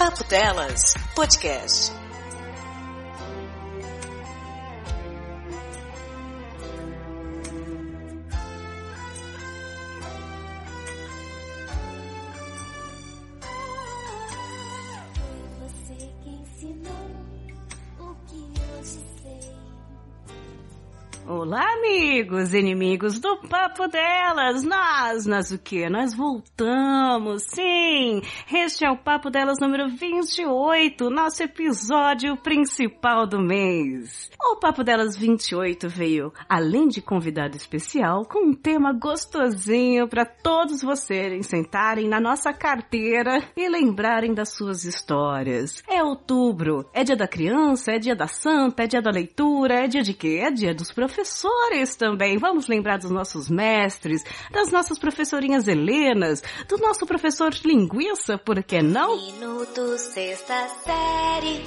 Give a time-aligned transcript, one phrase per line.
[0.00, 1.99] Papo Delas Podcast.
[21.50, 24.62] Olá, amigos, inimigos do Papo Delas.
[24.62, 25.88] Nós, nós o quê?
[25.90, 28.22] Nós voltamos, sim.
[28.54, 34.30] Este é o Papo Delas número 28, nosso episódio principal do mês.
[34.40, 40.82] O Papo Delas 28 veio, além de convidado especial, com um tema gostosinho para todos
[40.82, 45.82] vocês sentarem na nossa carteira e lembrarem das suas histórias.
[45.88, 49.88] É outubro, é dia da criança, é dia da santa, é dia da leitura, é
[49.88, 50.40] dia de quê?
[50.44, 52.38] É dia dos professores professores também.
[52.38, 58.82] Vamos lembrar dos nossos mestres, das nossas professorinhas Helenas, do nosso professor linguiça, por que
[58.82, 59.16] não?
[59.16, 61.64] Minuto sexta série.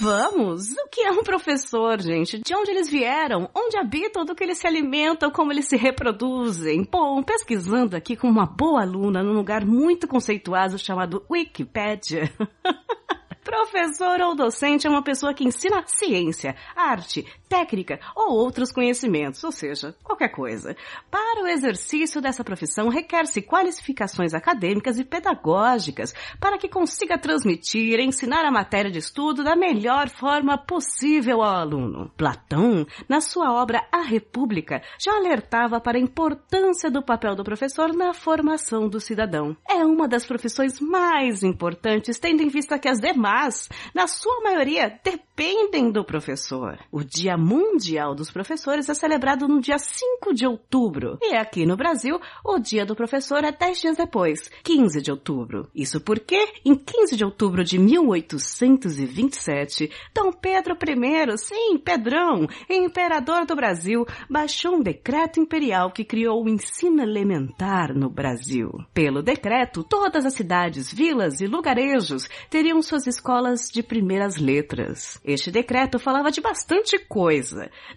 [0.00, 0.72] Vamos!
[0.72, 2.38] O que é um professor, gente?
[2.38, 3.48] De onde eles vieram?
[3.54, 4.24] Onde habitam?
[4.24, 5.30] Do que eles se alimentam?
[5.30, 6.86] Como eles se reproduzem?
[6.90, 12.30] Bom, pesquisando aqui com uma boa aluna num lugar muito conceituado chamado Wikipedia.
[13.44, 19.52] Professor ou docente é uma pessoa que ensina ciência, arte, técnica ou outros conhecimentos, ou
[19.52, 20.76] seja, qualquer coisa.
[21.10, 28.04] Para o exercício dessa profissão requer-se qualificações acadêmicas e pedagógicas para que consiga transmitir e
[28.04, 32.10] ensinar a matéria de estudo da melhor forma possível ao aluno.
[32.16, 37.92] Platão, na sua obra A República, já alertava para a importância do papel do professor
[37.92, 39.56] na formação do cidadão.
[39.68, 44.98] É uma das profissões mais importantes, tendo em vista que as demais na sua maioria,
[45.02, 46.78] dependem do professor.
[46.90, 51.18] O Dia Mundial dos Professores é celebrado no dia 5 de outubro.
[51.20, 55.68] E aqui no Brasil, o Dia do Professor é 10 dias depois, 15 de outubro.
[55.74, 63.54] Isso porque, em 15 de outubro de 1827, Dom Pedro I, sim, Pedrão, imperador do
[63.54, 68.70] Brasil, baixou um decreto imperial que criou o ensino elementar no Brasil.
[68.94, 75.20] Pelo decreto, todas as cidades, vilas e lugarejos teriam suas escolas de primeiras letras.
[75.22, 77.23] Este decreto falava de bastante coisa.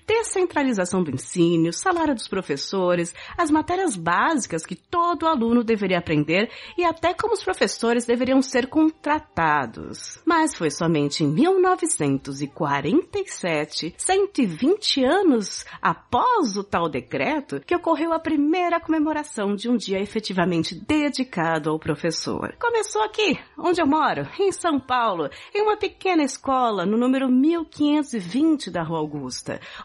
[0.06, 6.84] Descentralização do ensino, salário dos professores, as matérias básicas que todo aluno deveria aprender e
[6.84, 10.20] até como os professores deveriam ser contratados.
[10.26, 18.80] Mas foi somente em 1947, 120 anos após o tal decreto, que ocorreu a primeira
[18.80, 22.56] comemoração de um dia efetivamente dedicado ao professor.
[22.60, 27.30] Começou aqui, onde eu moro, em São Paulo, Paulo, em uma pequena escola no número
[27.30, 29.17] 1520 da Rua Augusta,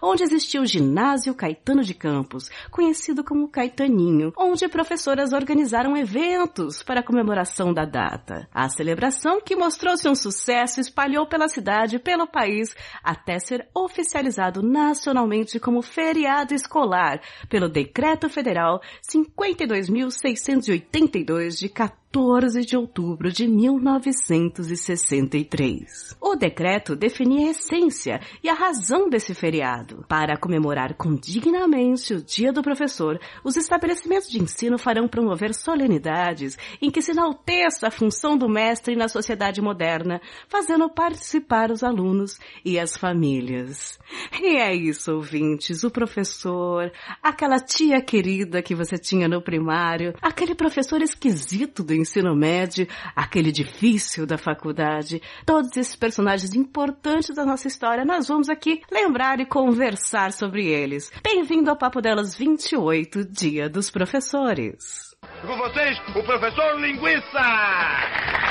[0.00, 7.02] onde existia o Ginásio Caetano de Campos, conhecido como Caetaninho, onde professoras organizaram eventos para
[7.02, 8.48] comemoração da data.
[8.52, 14.62] A celebração, que mostrou-se um sucesso, espalhou pela cidade e pelo país até ser oficializado
[14.62, 26.14] nacionalmente como feriado escolar pelo Decreto Federal 52.682 de 14 14 de outubro de 1963.
[26.20, 30.04] O decreto definia a essência e a razão desse feriado.
[30.06, 36.90] Para comemorar condignamente o Dia do Professor, os estabelecimentos de ensino farão promover solenidades em
[36.90, 42.78] que se enalteça a função do mestre na sociedade moderna, fazendo participar os alunos e
[42.78, 43.98] as famílias.
[44.38, 46.92] E é isso, ouvintes, o professor,
[47.22, 52.86] aquela tia querida que você tinha no primário, aquele professor esquisito do ensino médio,
[53.16, 59.40] aquele difícil da faculdade, todos esses personagens importantes da nossa história, nós vamos aqui lembrar
[59.40, 61.10] e conversar sobre eles.
[61.22, 65.12] Bem-vindo ao Papo Delas 28, Dia dos Professores.
[65.40, 67.38] Com vocês, o professor Linguiça!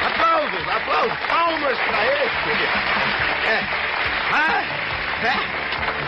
[0.07, 2.63] Aplausos, aplausos, palmas para ele!
[3.47, 3.59] É.
[4.33, 4.63] Ah,
[5.23, 5.62] é.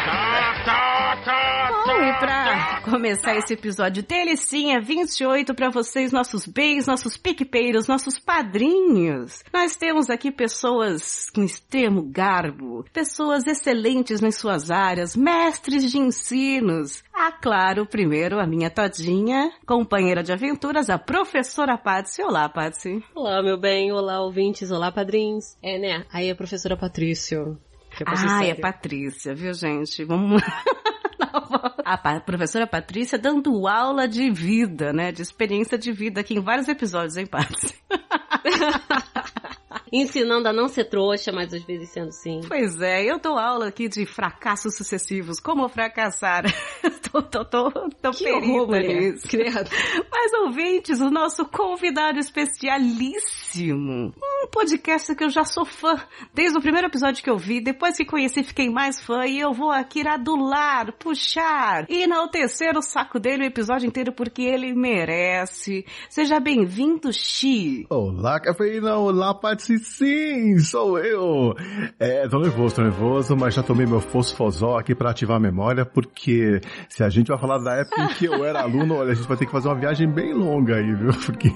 [0.05, 2.52] Tá, tá, tá, Bom, e pra
[2.93, 9.43] começar esse episódio delicinha 28 para vocês, nossos bens, nossos piquepeiros, nossos padrinhos.
[9.51, 17.03] Nós temos aqui pessoas com extremo garbo, pessoas excelentes nas suas áreas, mestres de ensinos.
[17.11, 22.21] Ah, claro, primeiro a minha todinha, companheira de aventuras, a professora Patsy.
[22.21, 23.03] Olá, Patsy.
[23.15, 23.91] Olá, meu bem.
[23.91, 24.69] Olá, ouvintes.
[24.69, 25.57] Olá, padrinhos.
[25.63, 26.05] É, né?
[26.13, 27.57] Aí a professora Patrício.
[28.05, 30.03] Ah, é Patrícia, viu, gente?
[30.05, 30.43] Vamos.
[31.85, 35.11] a professora Patrícia dando aula de vida, né?
[35.11, 37.75] De experiência de vida aqui em vários episódios, hein, Patrícia?
[39.93, 42.41] ensinando a não ser trouxa, mas às vezes sendo sim.
[42.47, 46.45] Pois é, eu dou aula aqui de fracassos sucessivos, como fracassar.
[47.11, 49.13] tô, tô, tô, tô Que horror, mulher.
[50.11, 54.13] Mas ouvintes, o nosso convidado especialíssimo.
[54.17, 55.95] Um podcast que eu já sou fã.
[56.33, 59.53] Desde o primeiro episódio que eu vi, depois que conheci, fiquei mais fã e eu
[59.53, 65.85] vou aqui adular, puxar e enaltecer o saco dele o episódio inteiro porque ele merece.
[66.09, 67.85] Seja bem-vindo, Xi.
[67.89, 68.97] Olá, cafeína!
[68.97, 69.82] Olá, Patsy!
[69.83, 71.53] Sim, sou eu!
[71.99, 75.85] É, tô nervoso, tô nervoso, mas já tomei meu fosfosol aqui pra ativar a memória,
[75.85, 79.13] porque se a gente vai falar da época em que eu era aluno, olha, a
[79.13, 81.11] gente vai ter que fazer uma viagem bem longa aí, viu?
[81.25, 81.49] Porque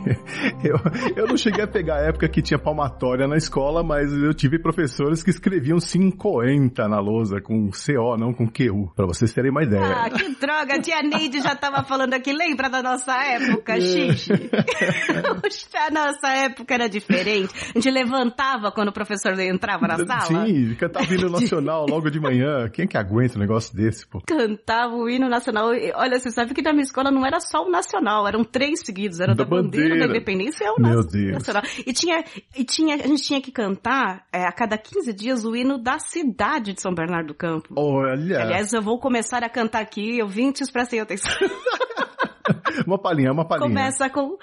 [0.64, 0.78] eu,
[1.16, 4.60] eu não cheguei a pegar a época que tinha palmatória na escola, mas eu tive
[4.60, 9.64] professores que escreviam 50 na lousa, com CO, não com QU, pra vocês terem uma
[9.64, 10.04] ideia.
[10.04, 14.34] Ah, que droga, a tia Neide já tava falando aqui, lembra da nossa época, Xixi?
[15.42, 17.54] Puxa, a nossa época era diferente.
[17.70, 20.46] A gente levantava quando o professor entrava na sala.
[20.46, 22.70] Sim, cantava o hino nacional logo de manhã.
[22.70, 24.22] Quem é que aguenta um negócio desse, pô?
[24.26, 25.70] Cantava o hino nacional.
[25.96, 29.20] Olha, você sabe que na minha escola não era só o nacional, eram três seguidos.
[29.20, 30.08] Era Da da, bandeira, bandeira.
[30.08, 31.34] da independência e o Meu Deus.
[31.34, 31.64] nacional.
[31.86, 32.24] E tinha,
[32.56, 36.00] e tinha, a gente tinha que cantar é, a cada 15 dias o hino da
[36.00, 37.74] cidade de São Bernardo do Campo.
[37.78, 41.32] Olha, Aliás, eu vou começar a cantar aqui, ouvintes, prestem atenção.
[42.86, 43.68] uma palhinha, uma palhinha.
[43.70, 44.38] Começa com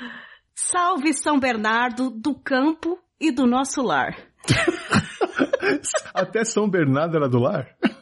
[0.55, 2.99] Salve São Bernardo do campo
[3.29, 4.17] e do nosso lar.
[6.13, 7.69] Até São Bernardo era do lar?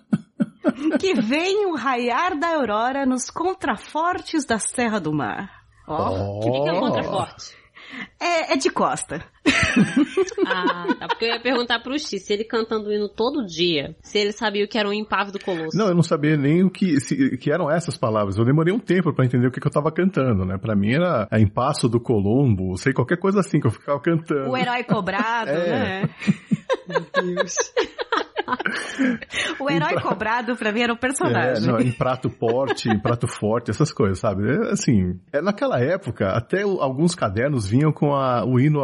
[0.99, 5.49] Que vem o raiar da aurora nos contrafortes da Serra do Mar.
[5.87, 7.57] Ó, O que, que é o contraforte?
[8.21, 9.25] é, é de costa.
[10.47, 11.09] Ah, tá.
[11.09, 14.33] Porque eu ia perguntar pro X se ele cantando o hino todo dia, se ele
[14.33, 15.77] sabia o que era um impave do colosso.
[15.77, 18.37] Não, eu não sabia nem o que, se- que eram essas palavras.
[18.39, 20.59] Eu demorei um tempo pra entender o que, que eu tava cantando, né?
[20.59, 24.51] Pra mim era a Impasso do Colombo, sei, qualquer coisa assim que eu ficava cantando.
[24.51, 26.03] O herói cobrado, É.
[26.03, 26.11] né?
[29.61, 31.67] o herói cobrado pra mim era o É, personagem.
[31.67, 34.51] não, em prato forte, em prato forte, essas coisas, sabe?
[34.51, 38.81] É, assim, é, naquela época, até o- alguns cadernos vinham com a- o hino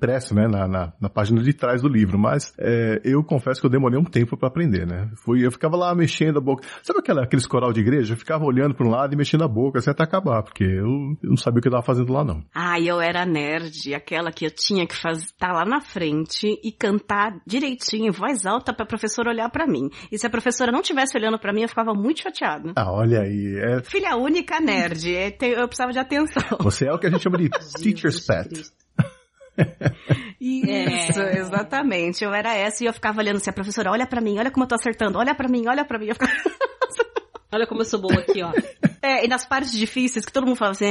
[0.00, 3.66] impresso, né, na, na, na página de trás do livro, mas é, eu confesso que
[3.66, 5.10] eu demorei um tempo pra aprender, né?
[5.22, 6.66] Fui, eu ficava lá mexendo a boca.
[6.82, 8.14] Sabe aquela, aqueles coral de igreja?
[8.14, 11.16] Eu ficava olhando pra um lado e mexendo a boca assim até acabar, porque eu,
[11.22, 12.42] eu não sabia o que eu tava fazendo lá, não.
[12.54, 16.72] Ai, eu era nerd, aquela que eu tinha que fazer, estar lá na frente e
[16.72, 19.90] cantar direitinho, em voz alta, pra professora olhar pra mim.
[20.10, 22.72] E se a professora não tivesse olhando pra mim, eu ficava muito chateada.
[22.74, 26.58] Ah, olha aí, é, Filha única nerd, é, eu precisava de atenção.
[26.60, 27.50] você é o que a gente chama de
[27.82, 28.70] teacher's pet.
[30.40, 31.38] Isso, É.
[31.38, 32.24] exatamente.
[32.24, 34.64] Eu era essa e eu ficava olhando assim, a professora, olha pra mim, olha como
[34.64, 36.06] eu tô acertando, olha pra mim, olha pra mim.
[36.06, 36.32] Eu ficava...
[37.52, 38.52] Olha como eu sou boa aqui, ó.
[39.02, 40.86] É, e nas partes difíceis, que todo mundo falava assim,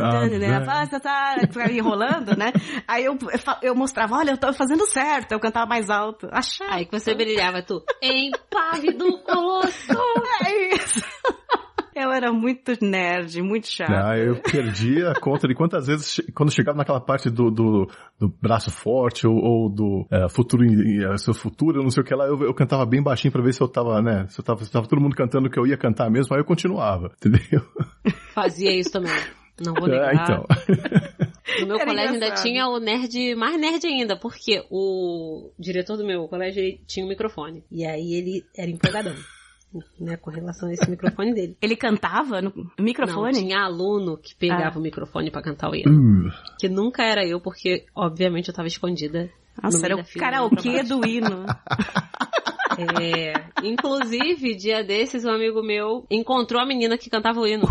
[0.00, 2.50] Ah, tá, tá, ficava enrolando, né?
[2.88, 3.18] Aí eu,
[3.60, 6.30] eu mostrava, olha, eu tô fazendo certo, eu cantava mais alto.
[6.32, 6.76] Achava.
[6.76, 7.84] Aí que você brilhava, tu.
[8.02, 9.92] Empave do colosso.
[10.46, 11.04] É isso.
[11.94, 13.90] Eu era muito nerd, muito chato.
[13.92, 17.86] Ah, eu perdi a conta de quantas vezes, quando chegava naquela parte do, do,
[18.18, 22.14] do braço forte ou, ou do eh, futuro, eh, seu futuro, não sei o que
[22.14, 24.64] lá, eu, eu cantava bem baixinho pra ver se eu tava, né, se eu tava,
[24.64, 27.62] se tava todo mundo cantando o que eu ia cantar mesmo, aí eu continuava, entendeu?
[28.34, 29.12] Fazia isso também.
[29.64, 30.14] Não vou É, negar.
[30.14, 30.46] então.
[31.60, 32.46] No meu Era colégio ainda engraçado.
[32.46, 37.08] tinha o nerd, mais nerd ainda, porque o diretor do meu colégio ele tinha um
[37.08, 37.62] microfone.
[37.70, 39.12] E aí ele era empolgadão.
[39.98, 41.56] Né, com relação a esse microfone dele.
[41.62, 43.32] Ele cantava no Não, microfone?
[43.32, 44.78] tinha aluno que pegava Ah.
[44.78, 45.90] o microfone pra cantar o hino.
[45.90, 49.30] Hum, Que nunca era eu, porque obviamente eu tava escondida.
[49.62, 51.46] Nossa, no era o karaokê do hino.
[53.00, 57.66] É, inclusive, dia desses, um amigo meu encontrou a menina que cantava o hino.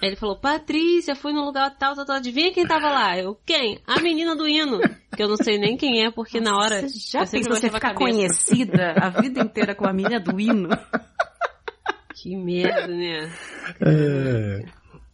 [0.00, 3.18] Aí Ele falou, Patrícia, fui no lugar tal, tal, tal, adivinha quem tava lá?
[3.18, 3.80] Eu, quem?
[3.86, 4.78] A menina do hino.
[5.16, 6.82] Que eu não sei nem quem é, porque na hora...
[6.82, 7.98] Você já pensou você ficar cabeça.
[7.98, 10.68] conhecida a vida inteira com a menina do hino?
[12.14, 13.30] Que merda, né?
[13.80, 14.64] é,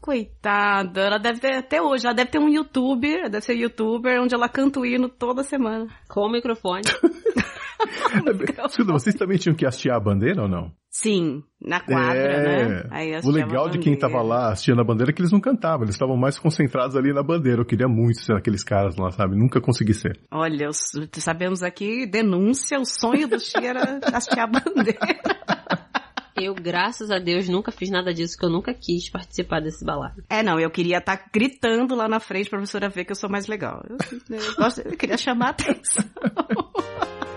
[0.04, 4.34] Coitada, ela deve ter, até hoje, ela deve ter um youtuber, deve ser youtuber, onde
[4.34, 5.86] ela canta o hino toda semana.
[6.06, 6.82] Com o microfone.
[8.68, 10.72] Escuta, vocês também tinham que hastear a bandeira ou não?
[10.90, 12.68] Sim, na quadra, É.
[12.68, 12.88] né?
[12.90, 15.82] Aí O legal de quem tava lá assistindo a bandeira é que eles não cantavam,
[15.84, 17.60] eles estavam mais concentrados ali na bandeira.
[17.62, 19.36] Eu queria muito ser aqueles caras lá, sabe?
[19.36, 20.18] Nunca consegui ser.
[20.30, 24.98] Olha, os- sabemos aqui, denúncia, o sonho do Xi era hastear a bandeira.
[26.36, 30.16] Eu, graças a Deus, nunca fiz nada disso, que eu nunca quis participar desse balaio.
[30.28, 33.30] É, não, eu queria estar gritando lá na frente pra professora ver que eu sou
[33.30, 33.80] mais legal.
[33.88, 33.96] Eu,
[34.36, 36.04] eu gosto- eu queria chamar a atenção.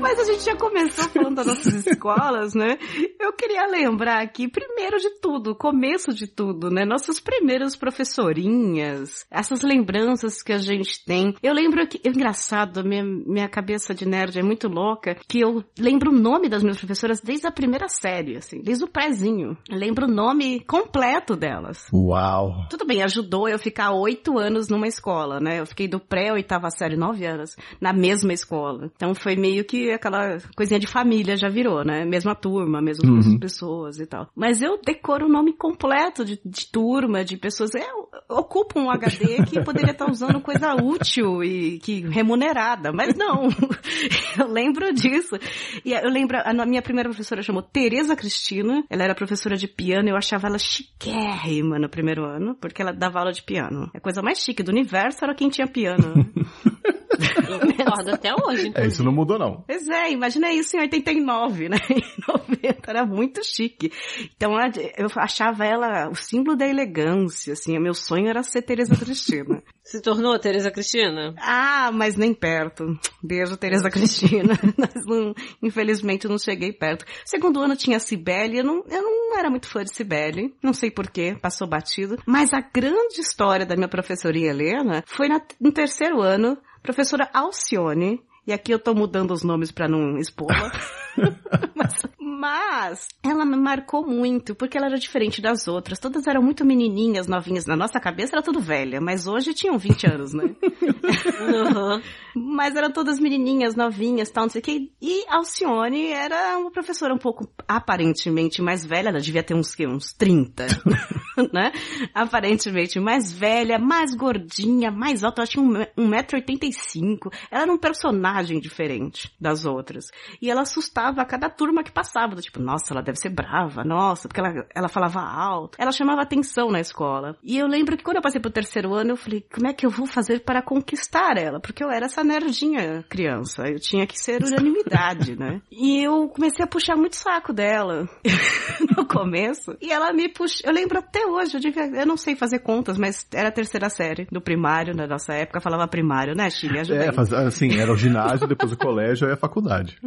[0.00, 2.78] Mas a gente já começou falando das nossas escolas, né?
[3.18, 6.84] Eu queria lembrar aqui, primeiro de tudo, começo de tudo, né?
[6.84, 11.34] Nossas primeiras professorinhas, essas lembranças que a gente tem.
[11.42, 16.10] Eu lembro que, engraçado, minha, minha cabeça de nerd é muito louca, que eu lembro
[16.10, 19.56] o nome das minhas professoras desde a primeira série, assim, desde o prézinho.
[19.68, 21.86] Eu lembro o nome completo delas.
[21.92, 22.66] Uau!
[22.68, 25.60] Tudo bem, ajudou eu ficar oito anos numa escola, né?
[25.60, 28.90] Eu fiquei do pré oitava série, nove anos, na mesma escola.
[28.94, 32.04] Então foi meio que aquela coisinha de família já virou, né?
[32.04, 33.38] Mesma turma, mesmas Uhum.
[33.38, 34.28] pessoas e tal.
[34.34, 37.74] Mas eu decoro o nome completo de, de turma, de pessoas.
[37.74, 43.48] Eu, ocupo um HD que poderia estar usando coisa útil e que remunerada, mas não.
[44.38, 45.36] eu lembro disso.
[45.84, 48.84] E eu lembro, a minha primeira professora chamou Tereza Cristina.
[48.88, 53.18] Ela era professora de piano, eu achava ela chiquérrima no primeiro ano, porque ela dava
[53.18, 53.90] aula de piano.
[53.94, 56.14] A coisa mais chique do universo era quem tinha piano.
[56.84, 58.72] Eu concordo até hoje.
[58.74, 59.62] É, isso não mudou não.
[59.66, 61.76] Pois é, imagina isso em 89, né?
[61.90, 63.92] Em 90, era muito chique.
[64.36, 67.76] Então a- eu achava ela o símbolo da elegância, assim.
[67.76, 69.62] O meu sonho era ser Tereza Cristina.
[69.82, 71.34] Se tornou Tereza Cristina?
[71.38, 72.84] Ah, mas nem perto.
[73.22, 74.54] Beijo, Tereza Cristina.
[74.78, 77.04] Mas não- infelizmente não cheguei perto.
[77.24, 80.54] Segundo ano tinha Cibele, eu não, eu não era muito fã de Cibele.
[80.62, 82.18] Não sei porquê, passou batido.
[82.24, 88.22] Mas a grande história da minha professorinha Helena foi na- no terceiro ano, professora Alcione.
[88.46, 90.72] E aqui eu tô mudando os nomes pra não expor-la.
[91.74, 95.98] mas, mas ela me marcou muito, porque ela era diferente das outras.
[95.98, 97.66] Todas eram muito menininhas, novinhas.
[97.66, 100.44] Na nossa cabeça era tudo velha, mas hoje tinham 20 anos, né?
[100.44, 102.00] Uhum.
[102.32, 104.90] Mas eram todas menininhas, novinhas, tal, não sei o quê.
[105.02, 110.12] E Alcione era uma professora um pouco aparentemente mais velha, ela devia ter uns, uns
[110.12, 110.66] 30,
[111.52, 111.72] né?
[112.14, 117.32] Aparentemente mais velha, mais gordinha, mais alta, ela tinha um, um 1,85m.
[117.50, 120.04] Ela era um personagem diferente das outras.
[120.40, 123.82] E ela assustava a cada turma que passava, do tipo, nossa, ela deve ser brava,
[123.84, 125.76] nossa, porque ela, ela falava alto.
[125.80, 127.36] Ela chamava atenção na escola.
[127.42, 129.86] E eu lembro que quando eu passei pro terceiro ano, eu falei, como é que
[129.86, 131.60] eu vou fazer para conquistar ela?
[131.60, 135.60] Porque eu era essa nerdinha criança, eu tinha que ser unanimidade, né?
[135.70, 138.08] E eu comecei a puxar muito saco dela
[138.96, 139.76] no começo.
[139.80, 142.98] E ela me puxou, eu lembro até hoje, eu, devia, eu não sei fazer contas,
[142.98, 146.78] mas era a terceira série do primário, na nossa época falava primário, né, Chile?
[146.80, 149.98] Ajuda É, faz- assim, era o ginásio, depois o colégio e a faculdade.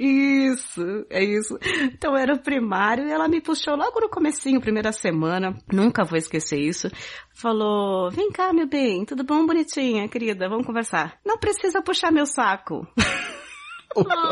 [0.00, 1.58] Isso, é isso.
[1.92, 6.16] Então era o primário e ela me puxou logo no comecinho, primeira semana, nunca vou
[6.16, 6.88] esquecer isso.
[7.34, 11.18] Falou, vem cá, meu bem, tudo bom, bonitinha, querida, vamos conversar.
[11.26, 12.86] Não precisa puxar meu saco.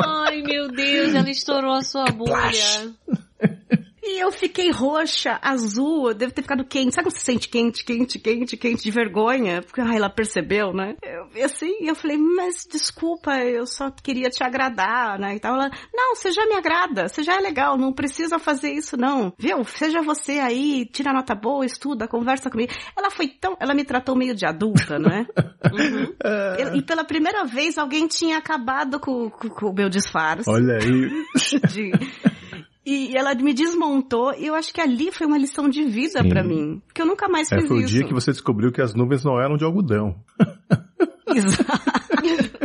[0.04, 2.94] Ai, meu Deus, ela estourou a sua bolha.
[4.08, 6.94] E eu fiquei roxa, azul, eu devo ter ficado quente.
[6.94, 9.62] Sabe quando você sente quente, quente, quente, quente, de vergonha?
[9.62, 10.94] Porque, ai, ela percebeu, né?
[11.02, 15.34] Eu, assim, eu falei, mas desculpa, eu só queria te agradar, né?
[15.34, 15.54] E tal.
[15.56, 19.32] Ela, não, você já me agrada, você já é legal, não precisa fazer isso, não.
[19.38, 19.64] Viu?
[19.64, 22.72] Seja você aí, tira nota boa, estuda, conversa comigo.
[22.96, 25.26] Ela foi tão, ela me tratou meio de adulta, né?
[26.58, 30.48] E, e pela primeira vez alguém tinha acabado com, com- com o meu disfarce.
[30.48, 31.08] Olha aí.
[31.72, 31.92] de-
[32.86, 36.44] E ela me desmontou e eu acho que ali foi uma lição de vida pra
[36.44, 36.80] mim.
[36.86, 37.88] Porque eu nunca mais É, fiz foi o isso.
[37.88, 40.14] dia que você descobriu que as nuvens não eram de algodão.
[41.34, 42.55] Exato.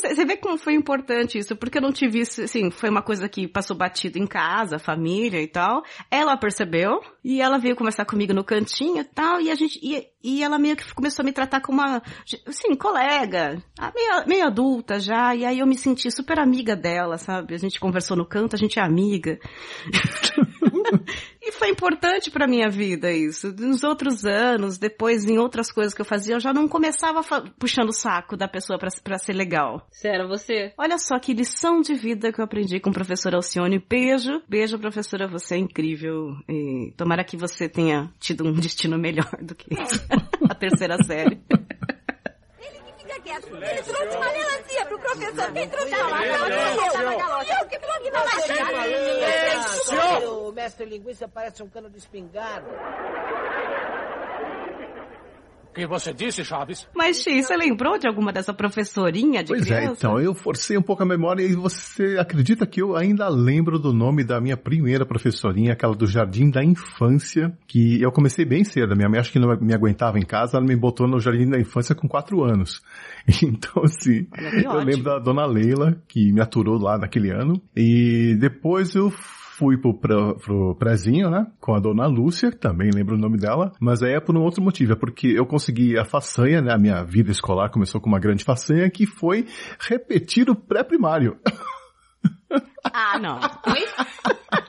[0.00, 3.28] Você vê como foi importante isso, porque eu não tive isso, assim, foi uma coisa
[3.28, 5.82] que passou batido em casa, família e tal.
[6.10, 10.06] Ela percebeu e ela veio conversar comigo no cantinho e tal, e a gente, e,
[10.22, 12.02] e ela meio que começou a me tratar como uma,
[12.46, 13.62] assim, colega,
[13.94, 17.54] meio, meio adulta já, e aí eu me senti super amiga dela, sabe?
[17.54, 19.38] A gente conversou no canto, a gente é amiga.
[21.42, 23.50] E foi importante pra minha vida isso.
[23.58, 27.22] Nos outros anos, depois em outras coisas que eu fazia, eu já não começava
[27.58, 29.88] puxando o saco da pessoa pra, pra ser legal.
[30.04, 30.74] Era você?
[30.76, 33.82] Olha só que lição de vida que eu aprendi com o professor Alcione.
[33.88, 36.36] Beijo, beijo professora, você é incrível.
[36.46, 39.70] E tomara que você tenha tido um destino melhor do que
[40.46, 41.40] a terceira série.
[43.10, 43.56] Fica quieto.
[43.56, 45.52] Ele trouxe uma melancia pro professor.
[45.52, 47.58] Quem trouxe uma melancia?
[47.60, 48.64] Eu que blogue melancia.
[50.30, 52.70] O mestre linguiça parece um cano de espingarda.
[55.70, 56.88] O que você disse, Chaves?
[56.96, 59.94] Mas, Xi, você lembrou de alguma dessa professorinha de Pois é, criança?
[59.98, 63.92] então eu forcei um pouco a memória e você acredita que eu ainda lembro do
[63.92, 68.96] nome da minha primeira professorinha, aquela do Jardim da Infância, que eu comecei bem cedo.
[68.96, 71.60] Minha mãe acho que não me aguentava em casa, ela me botou no Jardim da
[71.60, 72.82] Infância com quatro anos.
[73.42, 74.26] Então, assim,
[74.64, 74.84] eu ótimo.
[74.84, 77.60] lembro da dona Leila, que me aturou lá naquele ano.
[77.76, 79.12] E depois eu
[79.60, 81.46] fui pro, pro, pro prezinho, né?
[81.60, 84.62] Com a dona Lúcia, também lembro o nome dela, mas aí é por um outro
[84.62, 86.72] motivo, é porque eu consegui a façanha, né?
[86.72, 89.46] A minha vida escolar começou com uma grande façanha que foi
[89.78, 91.36] repetir o pré-primário.
[92.82, 93.38] Ah, não.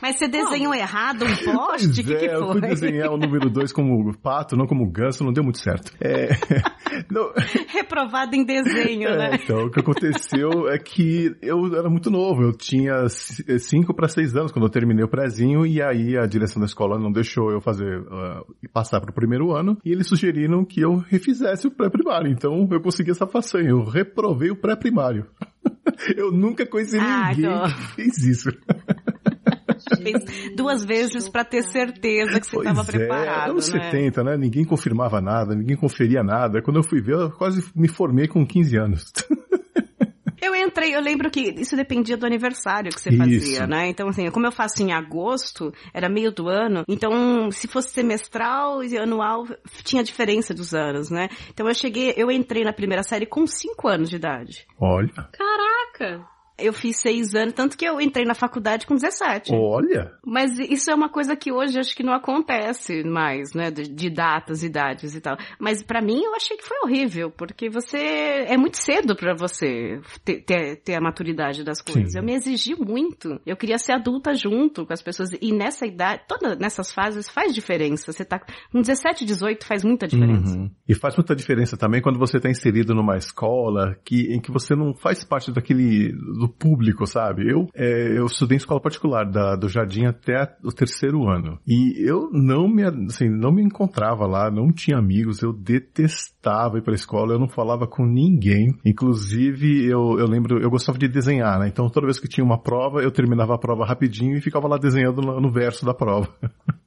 [0.00, 2.00] Mas você desenhou errado um poste?
[2.00, 2.68] O que, é, que eu fui foi?
[2.70, 5.92] desenhar o número 2 como pato, não como ganso, não deu muito certo.
[6.00, 6.28] É,
[7.10, 7.32] não,
[7.68, 9.38] Reprovado em desenho, É, né?
[9.42, 14.36] então, o que aconteceu é que eu era muito novo, eu tinha 5 para 6
[14.36, 17.60] anos quando eu terminei o prézinho, e aí a direção da escola não deixou eu
[17.60, 22.30] fazer, uh, passar para o primeiro ano, e eles sugeriram que eu refizesse o pré-primário,
[22.30, 25.26] então eu consegui essa façanha, eu reprovei o pré-primário.
[26.16, 27.64] Eu nunca conheci Ah, ninguém então.
[27.66, 28.50] que fez isso.
[30.02, 33.90] Fez duas vezes pra ter certeza que você estava é, preparado, anos né?
[33.90, 34.36] 70, né?
[34.36, 36.62] Ninguém confirmava nada, ninguém conferia nada.
[36.62, 39.12] Quando eu fui ver, eu quase me formei com 15 anos.
[40.44, 43.18] Eu entrei, eu lembro que isso dependia do aniversário que você Isso.
[43.18, 43.88] fazia, né?
[43.88, 48.84] Então, assim, como eu faço em agosto, era meio do ano, então, se fosse semestral
[48.84, 49.46] e anual,
[49.82, 51.28] tinha diferença dos anos, né?
[51.48, 54.66] Então, eu cheguei, eu entrei na primeira série com 5 anos de idade.
[54.78, 56.33] Olha, Caraca!
[56.56, 59.52] Eu fiz 6 anos, tanto que eu entrei na faculdade com 17.
[59.52, 60.12] olha.
[60.24, 63.70] Mas isso é uma coisa que hoje acho que não acontece mais, né?
[63.70, 65.36] De, de datas, idades e tal.
[65.58, 67.98] Mas pra mim eu achei que foi horrível, porque você
[68.46, 72.12] é muito cedo pra você ter, ter, ter a maturidade das coisas.
[72.12, 72.18] Sim.
[72.18, 73.40] Eu me exigi muito.
[73.44, 75.30] Eu queria ser adulta junto com as pessoas.
[75.40, 78.12] E nessa idade, todas nessas fases faz diferença.
[78.12, 78.38] Você tá
[78.70, 80.56] com 17, 18 faz muita diferença.
[80.56, 80.70] Uhum.
[80.88, 84.74] E faz muita diferença também quando você está inserido numa escola que, em que você
[84.74, 86.12] não faz parte daquele
[86.44, 87.50] do público, sabe?
[87.50, 92.06] Eu, é, eu estudei em escola particular da, do jardim até o terceiro ano e
[92.06, 96.92] eu não me assim não me encontrava lá, não tinha amigos, eu detestava ir para
[96.92, 98.74] a escola, eu não falava com ninguém.
[98.84, 101.68] Inclusive eu, eu lembro, eu gostava de desenhar, né?
[101.68, 104.76] Então toda vez que tinha uma prova eu terminava a prova rapidinho e ficava lá
[104.76, 106.28] desenhando no, no verso da prova.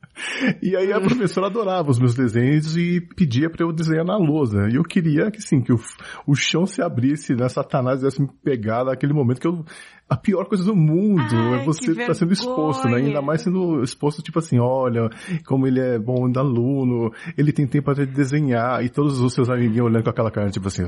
[0.61, 4.67] E aí a professora adorava os meus desenhos e pedia pra eu desenhar na lousa.
[4.69, 5.79] E eu queria que sim, que o,
[6.25, 7.47] o chão se abrisse, né?
[7.49, 9.63] Satanás desse me pegar naquele momento que eu.
[10.09, 12.97] A pior coisa do mundo Ai, é você estar sendo exposto, né?
[12.97, 15.09] Ainda mais sendo exposto, tipo assim, olha,
[15.45, 19.49] como ele é bom aluno, ele tem tempo até de desenhar, e todos os seus
[19.49, 20.83] amiguinhos olhando com aquela cara, tipo assim.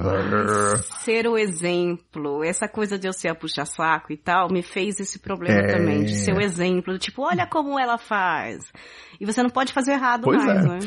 [1.04, 5.20] Ser o exemplo, essa coisa de eu ser a puxa-saco e tal, me fez esse
[5.20, 5.78] problema É.
[5.78, 8.72] também, de ser o exemplo, tipo, olha como ela faz.
[9.20, 10.68] E você não pode fazer errado Pois mais, é.
[10.68, 10.80] né?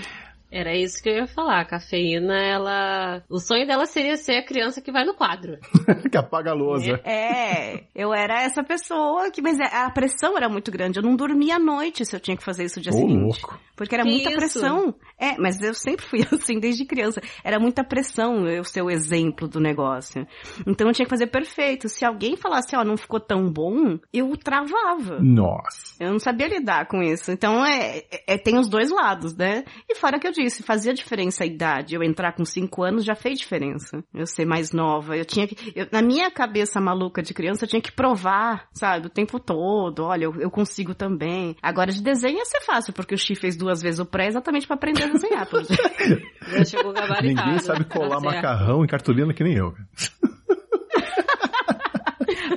[0.53, 1.61] Era isso que eu ia falar.
[1.61, 3.23] A cafeína, ela.
[3.29, 5.57] O sonho dela seria ser a criança que vai no quadro.
[6.11, 7.01] que apaga a lousa.
[7.05, 10.99] É, eu era essa pessoa que, mas a pressão era muito grande.
[10.99, 13.21] Eu não dormia à noite se eu tinha que fazer isso no dia Ô, seguinte.
[13.43, 13.59] louco.
[13.75, 14.39] Porque era Que muita isso?
[14.39, 14.95] pressão.
[15.19, 17.21] É, mas eu sempre fui assim desde criança.
[17.43, 20.27] Era muita pressão eu ser o exemplo do negócio.
[20.67, 21.89] Então eu tinha que fazer perfeito.
[21.89, 25.19] Se alguém falasse, ó, não ficou tão bom, eu travava.
[25.21, 25.97] Nossa.
[25.99, 27.33] Eu não sabia lidar com isso.
[27.33, 29.65] Então é, é- tem os dois lados, né?
[29.89, 31.95] E fora que eu disse, fazia diferença a idade.
[31.95, 34.03] Eu entrar com cinco anos já fez diferença.
[34.15, 35.17] Eu ser mais nova.
[35.17, 35.73] Eu tinha que.
[35.75, 40.05] eu- na minha cabeça maluca de criança, eu tinha que provar, sabe, o tempo todo.
[40.05, 41.57] Olha, eu, eu consigo também.
[41.63, 44.67] Agora de desenho ia ser fácil, porque o Xi fez duas vezes o pré exatamente
[44.67, 45.47] pra aprender a desenhar.
[46.49, 47.27] Já chegou gabaritado.
[47.49, 49.75] Ninguém sabe colar macarrão em cartolina que nem eu.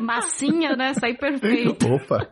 [0.01, 0.93] Massinha, né?
[0.93, 1.87] Sair perfeito.
[1.87, 2.27] Opa.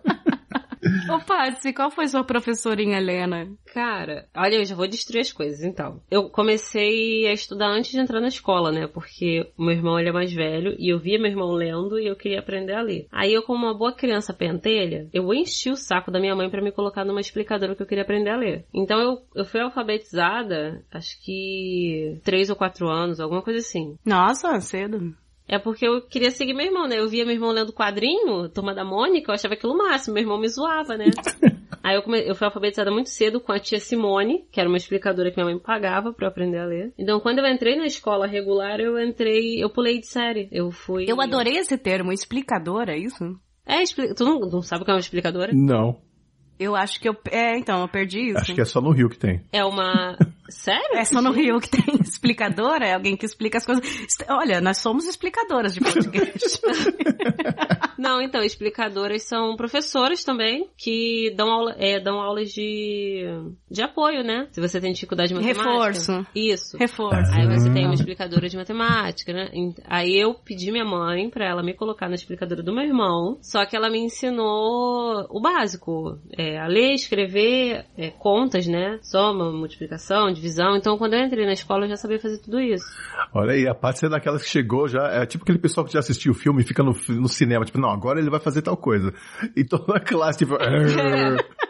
[1.10, 3.50] Ô, Patsy, qual foi sua professorinha Helena?
[3.74, 6.02] Cara, olha, eu já vou destruir as coisas, então.
[6.10, 8.88] Eu comecei a estudar antes de entrar na escola, né?
[8.88, 12.08] Porque o meu irmão, ele é mais velho, e eu via meu irmão lendo e
[12.08, 13.08] eu queria aprender a ler.
[13.12, 16.62] Aí eu, como uma boa criança pentelha, eu enchi o saco da minha mãe pra
[16.62, 18.66] me colocar numa explicadora que eu queria aprender a ler.
[18.74, 23.96] Então eu, eu fui alfabetizada, acho que três ou quatro anos, alguma coisa assim.
[24.06, 25.16] Nossa, cedo.
[25.48, 27.00] É porque eu queria seguir meu irmão, né?
[27.00, 30.24] Eu via meu irmão lendo quadrinho, Turma da Mônica, eu achava aquilo o máximo, meu
[30.24, 31.06] irmão me zoava, né?
[31.84, 32.26] Aí eu, come...
[32.26, 35.46] eu fui alfabetizada muito cedo com a tia Simone, que era uma explicadora que minha
[35.46, 36.94] mãe me pagava pra eu aprender a ler.
[36.98, 40.48] Então quando eu entrei na escola regular, eu entrei, eu pulei de série.
[40.50, 41.06] Eu fui...
[41.10, 43.38] Eu adorei esse termo, explicadora, é isso?
[43.66, 44.14] É, expli...
[44.14, 45.52] tu não, não sabe o que é uma explicadora?
[45.54, 46.00] Não.
[46.60, 47.16] Eu acho que eu.
[47.30, 48.38] É, então, eu perdi isso.
[48.38, 49.42] Acho que é só no Rio que tem.
[49.52, 50.18] É uma...
[50.54, 50.98] Sério?
[50.98, 53.84] É só no Rio que tem explicadora, é alguém que explica as coisas.
[54.30, 56.62] Olha, nós somos explicadoras de podcast.
[57.98, 63.24] Não, então, explicadoras são professoras também, que dão, aula, é, dão aulas de,
[63.70, 64.48] de apoio, né?
[64.52, 65.70] Se você tem dificuldade de matemática.
[65.70, 66.28] Reforço.
[66.36, 66.78] Isso.
[66.78, 67.32] Reforço.
[67.34, 69.50] Aí você tem uma explicadora de matemática, né?
[69.86, 73.66] Aí eu pedi minha mãe pra ela me colocar na explicadora do meu irmão, só
[73.66, 79.00] que ela me ensinou o básico, é, a ler, escrever, é, contas, né?
[79.02, 80.43] Soma, multiplicação, divisão,
[80.78, 82.86] então quando eu entrei na escola eu já sabia fazer tudo isso.
[83.34, 86.00] Olha aí, a parte é daquelas que chegou já, é tipo aquele pessoal que já
[86.00, 88.78] assistiu o filme e fica no, no cinema, tipo, não, agora ele vai fazer tal
[88.78, 89.14] coisa.
[89.56, 90.56] E toda a classe, tipo.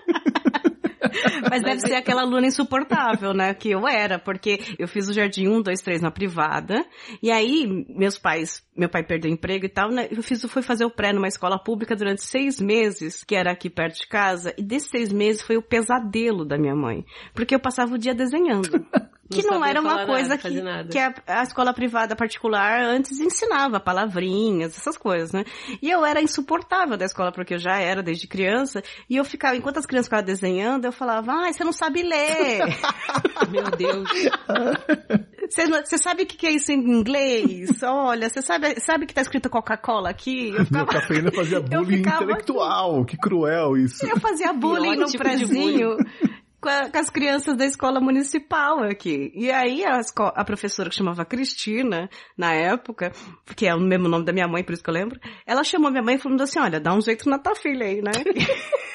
[1.50, 3.54] Mas deve ser aquela aluna insuportável, né?
[3.54, 6.86] Que eu era, porque eu fiz o jardim 1, 2, 3 na privada.
[7.22, 10.08] E aí, meus pais, meu pai perdeu o emprego e tal, né?
[10.12, 13.70] Eu fiz, fui fazer o pré numa escola pública durante seis meses, que era aqui
[13.70, 14.54] perto de casa.
[14.58, 17.06] E desses seis meses foi o pesadelo da minha mãe.
[17.34, 18.70] Porque eu passava o dia desenhando.
[19.32, 23.80] Que não, era uma coisa nada, que, que a, a escola privada particular antes ensinava
[23.80, 25.46] palavrinhas, essas coisas, né?
[25.82, 29.56] E eu era insuportável da escola, porque eu já era desde criança, e eu ficava,
[29.56, 32.60] enquanto as crianças ficavam desenhando, eu falava, ai, você não sabe ler!
[33.50, 34.10] Meu Deus.
[35.50, 37.82] Você, sabe o que que é isso em inglês?
[37.84, 40.50] Olha, você sabe, sabe que tá escrito Coca-Cola aqui?
[40.50, 44.06] Eu Meu ficava, cafeína fazia eu bullying ficava intelectual, que cruel isso.
[44.06, 45.98] eu fazia bullying Pior no tipo de prezinho.
[46.64, 49.34] Com, a- com as crianças da escola municipal aqui.
[49.36, 50.00] E aí a,
[50.36, 53.12] a professora que chamava Cristina, na época,
[53.54, 55.92] que é o mesmo nome da minha mãe, por isso que eu lembro, ela chamou
[55.92, 58.12] minha mãe falando assim, olha, dá um jeito na tua filha aí, né?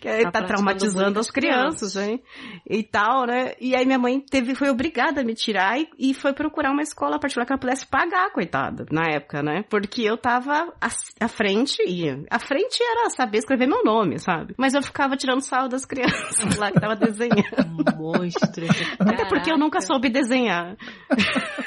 [0.00, 1.92] que aí Tá tá traumatizando as crianças.
[1.94, 2.22] crianças, hein?
[2.68, 3.52] E tal, né?
[3.60, 6.82] E aí minha mãe teve, foi obrigada a me tirar e, e foi procurar uma
[6.82, 9.64] escola particular que ela pudesse pagar, coitada, na época, né?
[9.68, 10.88] Porque eu tava à,
[11.20, 14.54] à frente, e a frente era saber escrever meu nome, sabe?
[14.56, 17.40] Mas eu ficava tirando sarro das crianças lá que tava desenhando.
[17.96, 18.66] Monstro.
[18.98, 19.86] Até porque eu nunca Caraca.
[19.92, 20.76] soube desenhar.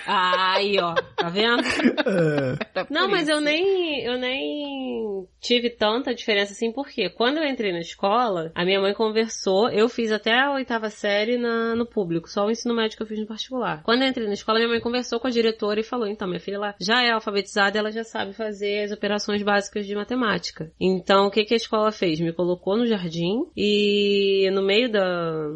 [0.06, 1.64] Aí, ó, tá vendo?
[1.64, 7.46] É, Não, Por mas eu nem, eu nem tive tanta diferença assim, porque quando eu
[7.46, 11.86] entrei na escola, a minha mãe conversou, eu fiz até a oitava série na, no
[11.86, 13.84] público, só o ensino médio que eu fiz no particular.
[13.84, 16.40] Quando eu entrei na escola, minha mãe conversou com a diretora e falou, então, minha
[16.40, 20.72] filha lá já é alfabetizada, ela já sabe fazer as operações básicas de matemática.
[20.80, 22.20] Então, o que, que a escola fez?
[22.20, 25.48] Me colocou no jardim e no meio da...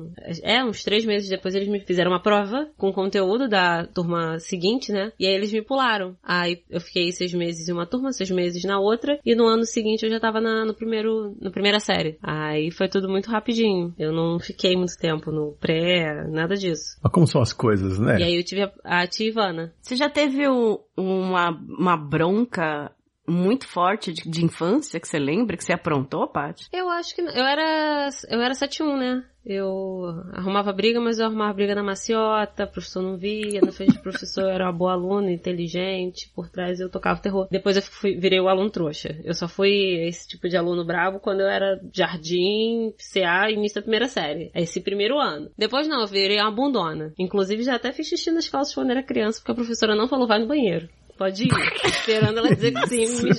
[0.43, 4.91] É, uns três meses depois eles me fizeram uma prova com conteúdo da turma seguinte,
[4.91, 5.11] né?
[5.19, 6.15] E aí eles me pularam.
[6.23, 9.65] Aí eu fiquei seis meses em uma turma, seis meses na outra, e no ano
[9.65, 12.17] seguinte eu já tava na, no primeiro, na primeira série.
[12.29, 13.93] Aí foi tudo muito rapidinho.
[13.97, 16.97] Eu não fiquei muito tempo no pré, nada disso.
[17.01, 18.19] Mas como são as coisas, né?
[18.19, 19.73] E aí eu tive a, a tia Ivana.
[19.81, 22.91] Você já teve o- uma, uma bronca
[23.27, 26.69] muito forte de, de infância que você lembra, que você aprontou, Paty?
[26.71, 27.31] Eu acho que não.
[27.31, 29.23] eu era eu era 7-1, né?
[29.49, 33.93] Eu arrumava briga, mas eu arrumava briga na maciota, o professor não via, na frente
[33.93, 37.47] do professor eu era uma boa aluna, inteligente, por trás eu tocava terror.
[37.49, 39.17] Depois eu fui, virei o aluno trouxa.
[39.23, 43.83] Eu só fui esse tipo de aluno bravo quando eu era jardim, CA, início da
[43.83, 44.51] primeira série.
[44.53, 45.49] Esse primeiro ano.
[45.57, 47.13] Depois não, eu virei uma bundona.
[47.17, 50.27] Inclusive já até fiz xixi nas calças quando era criança, porque a professora não falou
[50.27, 50.89] vai no banheiro.
[51.17, 51.51] Pode ir.
[51.85, 53.31] Esperando ela dizer que sim, me.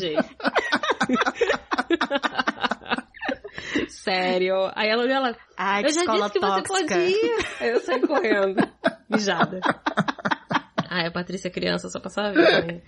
[3.89, 4.71] Sério.
[4.75, 5.37] Aí ela olhou ela.
[5.57, 6.69] Ai, Eu já disse que tóxica.
[6.75, 7.47] você podia ir.
[7.61, 8.57] Aí eu saí correndo.
[9.09, 9.61] Mijada.
[10.91, 12.83] Ai, a Patrícia criança só passava vergonha.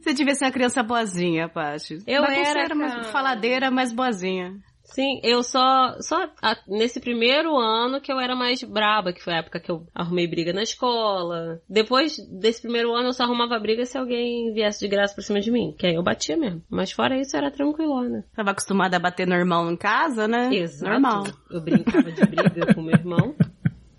[0.00, 1.98] Você devia ser uma criança boazinha, Paty.
[2.06, 3.04] Eu era, mas cara.
[3.04, 4.54] faladeira, mas boazinha.
[4.92, 9.32] Sim, eu só, só a- nesse primeiro ano que eu era mais braba, que foi
[9.34, 11.60] a época que eu arrumei briga na escola.
[11.68, 15.40] Depois desse primeiro ano eu só arrumava briga se alguém viesse de graça por cima
[15.40, 16.62] de mim, que aí eu batia mesmo.
[16.68, 18.24] Mas fora isso era tranquilona.
[18.34, 20.52] Tava acostumada a bater no irmão em casa, né?
[20.54, 20.90] Exato.
[20.90, 21.24] Normal.
[21.50, 23.34] Eu brincava de briga com meu irmão.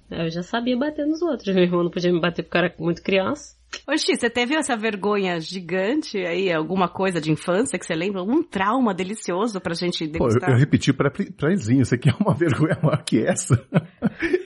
[0.10, 1.56] Eu já sabia bater nos outros.
[1.56, 3.56] Meu irmão não podia me bater porque eu era muito criança.
[3.88, 6.52] Oxi, você teve essa vergonha gigante aí?
[6.52, 8.20] Alguma coisa de infância que você lembra?
[8.22, 10.50] Algum trauma delicioso pra gente Pô, eu, degustar?
[10.52, 13.62] eu repeti pra prézinho, isso aqui é uma vergonha maior que essa.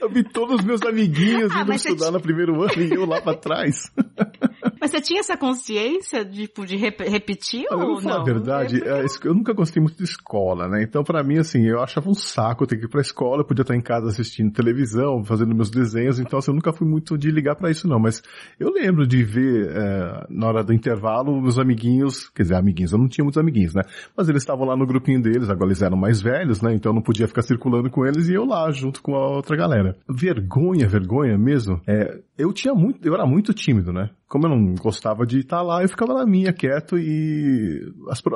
[0.01, 3.19] Eu vi todos os meus amiguinhos Ah, indo estudar no primeiro ano e eu lá
[3.19, 3.91] pra trás.
[4.79, 8.21] Mas você tinha essa consciência de, tipo, de rep- repetir Olha, ou não?
[8.21, 10.83] a verdade, é, eu nunca gostei muito de escola, né?
[10.83, 13.63] Então, pra mim, assim, eu achava um saco ter que ir pra escola, eu podia
[13.63, 17.31] estar em casa assistindo televisão, fazendo meus desenhos, então, assim, eu nunca fui muito de
[17.31, 17.99] ligar pra isso, não.
[17.99, 18.21] Mas
[18.59, 22.97] eu lembro de ver, é, na hora do intervalo, meus amiguinhos, quer dizer, amiguinhos, eu
[22.97, 23.81] não tinha muitos amiguinhos, né?
[24.15, 26.73] Mas eles estavam lá no grupinho deles, agora eles eram mais velhos, né?
[26.73, 29.55] Então eu não podia ficar circulando com eles e eu lá, junto com a outra
[29.55, 29.95] galera.
[30.09, 34.09] Vergonha, vergonha mesmo, é, eu tinha muito, eu era muito tímido, né?
[34.27, 37.81] Como eu não gostava de estar lá, eu ficava na minha, quieto, e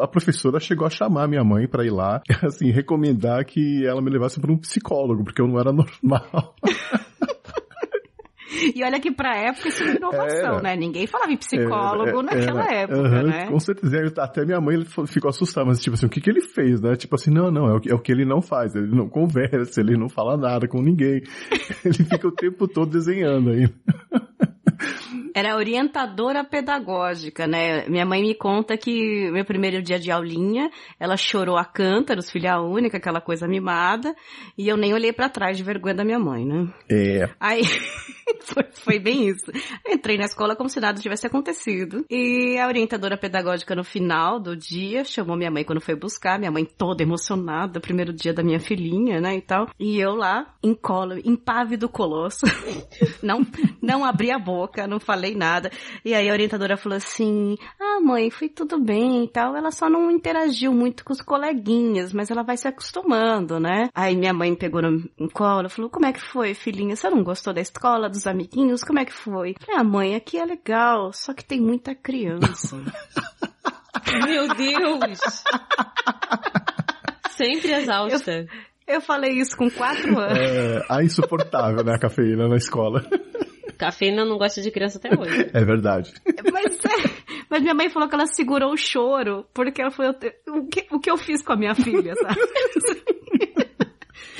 [0.01, 4.09] a professora chegou a chamar minha mãe pra ir lá, assim, recomendar que ela me
[4.09, 6.55] levasse para um psicólogo, porque eu não era normal.
[8.75, 10.75] E olha que pra época isso era inovação, né?
[10.75, 12.81] Ninguém falava em psicólogo Era, naquela era.
[12.81, 13.47] época, Aham, né?
[13.47, 14.13] Com certeza.
[14.17, 16.95] Até minha mãe ficou assustada, mas tipo assim, o que que ele fez, né?
[16.95, 18.75] Tipo assim, não, não, é o que, é o que ele não faz.
[18.75, 21.21] Ele não conversa, ele não fala nada com ninguém.
[21.85, 23.69] ele fica o tempo todo desenhando aí.
[25.35, 27.87] Era orientadora pedagógica, né?
[27.87, 32.59] Minha mãe me conta que meu primeiro dia de aulinha, ela chorou a cântaros, filha
[32.59, 34.15] única, aquela coisa mimada,
[34.57, 36.67] e eu nem olhei para trás de vergonha da minha mãe, né?
[36.89, 37.29] É.
[37.39, 37.61] Aí
[38.41, 39.51] foi, foi, bem isso.
[39.85, 42.05] Eu entrei na escola como se nada tivesse acontecido.
[42.09, 46.51] E a orientadora pedagógica no final do dia chamou minha mãe quando foi buscar, minha
[46.51, 49.67] mãe toda emocionada, primeiro dia da minha filhinha, né, e tal.
[49.79, 52.45] E eu lá, em colo, impávido colosso.
[53.23, 53.45] não,
[53.81, 55.71] não abri a boca, não falei nada.
[56.05, 59.55] E aí a orientadora falou assim: Ah, mãe, foi tudo bem e tal.
[59.55, 63.89] Ela só não interagiu muito com os coleguinhas, mas ela vai se acostumando, né?
[63.95, 66.95] Aí minha mãe pegou no, colo e falou: Como é que foi, filhinha?
[66.95, 68.83] Você não gostou da escola, dos amiguinhos?
[68.83, 69.55] Como é que foi?
[69.59, 72.77] Falei, ah, mãe, aqui é legal, só que tem muita criança.
[74.25, 75.19] Meu Deus!
[77.31, 78.31] Sempre exausta.
[78.87, 80.37] Eu, eu falei isso com quatro anos.
[80.37, 83.03] É, a insuportável, né, a cafeína na escola.
[83.79, 85.49] Cafeína não gosta de criança até hoje.
[85.55, 86.13] É verdade.
[86.51, 90.13] Mas, é, mas minha mãe falou que ela segurou o choro, porque ela foi o
[90.67, 92.39] que, o que eu fiz com a minha filha, sabe?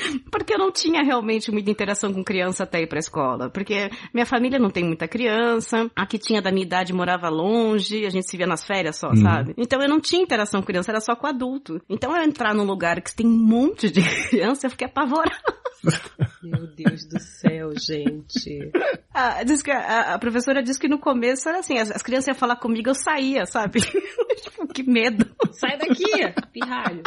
[0.30, 3.50] Porque eu não tinha realmente muita interação com criança até ir pra escola.
[3.50, 8.04] Porque minha família não tem muita criança, a que tinha da minha idade morava longe,
[8.04, 9.16] a gente se via nas férias só, uhum.
[9.16, 9.54] sabe?
[9.56, 11.80] Então eu não tinha interação com criança, era só com adulto.
[11.88, 15.60] Então eu entrar num lugar que tem um monte de criança, eu fiquei apavorada.
[16.42, 18.70] Meu Deus do céu, gente.
[19.14, 22.28] Ah, diz que a, a, professora disse que no começo era assim, as, as crianças
[22.28, 23.80] iam falar comigo, eu saía, sabe?
[24.42, 25.26] tipo, que medo.
[25.52, 26.04] Sai daqui,
[26.52, 27.02] pirralho.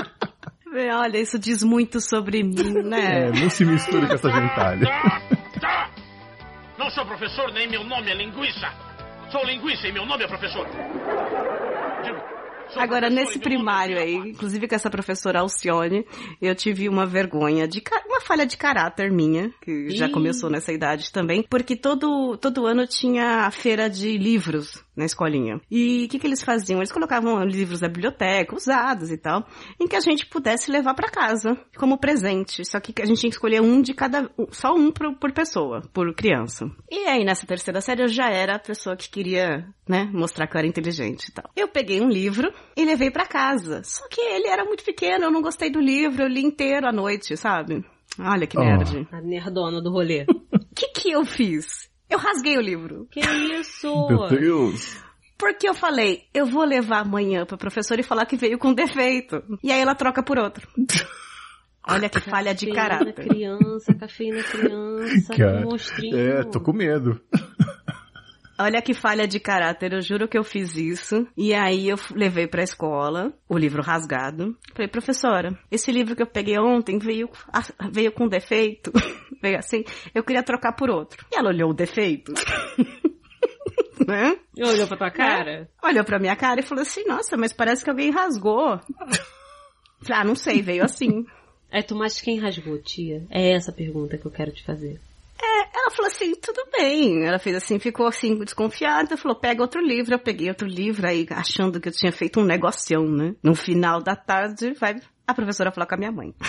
[0.73, 3.27] Olha, isso diz muito sobre mim, né?
[3.29, 4.87] É, não se misture com essa gentalha.
[6.75, 8.67] Não sou professor, nem meu nome é linguiça.
[9.31, 10.67] Sou linguiça e meu nome é professor.
[12.75, 16.05] Agora, nesse primário aí, inclusive com essa professora Alcione,
[16.41, 21.11] eu tive uma vergonha, de uma falha de caráter minha, que já começou nessa idade
[21.11, 25.59] também, porque todo, todo ano tinha a feira de livros na escolinha.
[25.69, 26.79] E o que, que eles faziam?
[26.79, 29.45] Eles colocavam livros da biblioteca, usados e tal,
[29.79, 32.63] em que a gente pudesse levar para casa como presente.
[32.65, 35.81] Só que a gente tinha que escolher um de cada, só um por, por pessoa,
[35.93, 36.69] por criança.
[36.89, 40.55] E aí nessa terceira série eu já era a pessoa que queria, né, mostrar que
[40.55, 41.49] eu era inteligente e tal.
[41.55, 43.81] Eu peguei um livro e levei para casa.
[43.83, 46.91] Só que ele era muito pequeno, eu não gostei do livro, eu li inteiro à
[46.91, 47.83] noite, sabe?
[48.19, 49.07] Olha que nerd.
[49.11, 49.15] Oh.
[49.15, 50.25] A nerdona do rolê.
[50.29, 51.89] O que que eu fiz?
[52.09, 53.07] Eu rasguei o livro.
[53.09, 54.07] Que isso?
[54.07, 54.97] Meu Deus.
[55.37, 59.43] Porque eu falei, eu vou levar amanhã pra professora e falar que veio com defeito.
[59.63, 60.67] E aí ela troca por outro.
[61.85, 63.13] Olha que falha de caráter.
[63.13, 66.17] criança, cafeína criança, Cara, monstrinho.
[66.17, 67.19] É, tô com medo.
[68.63, 71.27] Olha que falha de caráter, eu juro que eu fiz isso.
[71.35, 74.57] E aí eu levei pra escola o livro rasgado.
[74.73, 77.29] Falei, professora, esse livro que eu peguei ontem veio,
[77.91, 78.89] veio com defeito.
[79.43, 79.83] veio assim,
[80.15, 81.25] eu queria trocar por outro.
[81.29, 82.31] E ela olhou o defeito.
[84.07, 84.37] né?
[84.55, 85.51] E olhou pra tua cara?
[85.51, 85.67] É.
[85.85, 88.79] Olhou pra minha cara e falou assim, nossa, mas parece que alguém rasgou.
[90.01, 91.25] Falei, ah, não sei, veio assim.
[91.69, 93.25] É, tu, mas quem rasgou, tia?
[93.29, 95.01] É essa a pergunta que eu quero te fazer.
[95.41, 97.25] É, ela falou assim, tudo bem.
[97.25, 100.13] Ela fez assim, ficou assim, desconfiada, falou, pega outro livro.
[100.13, 103.35] Eu peguei outro livro aí, achando que eu tinha feito um negocião, né?
[103.43, 104.95] No final da tarde, vai
[105.27, 106.33] a professora falar com a minha mãe.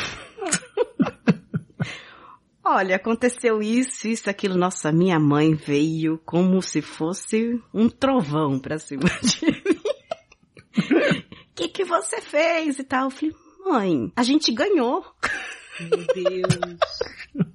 [2.66, 4.57] Olha, aconteceu isso, isso, aquilo.
[4.57, 9.81] Nossa, minha mãe veio como se fosse um trovão pra cima de mim.
[11.51, 13.05] O que, que você fez e tal?
[13.05, 15.05] Eu falei, mãe, a gente ganhou.
[15.79, 16.79] Meu Deus.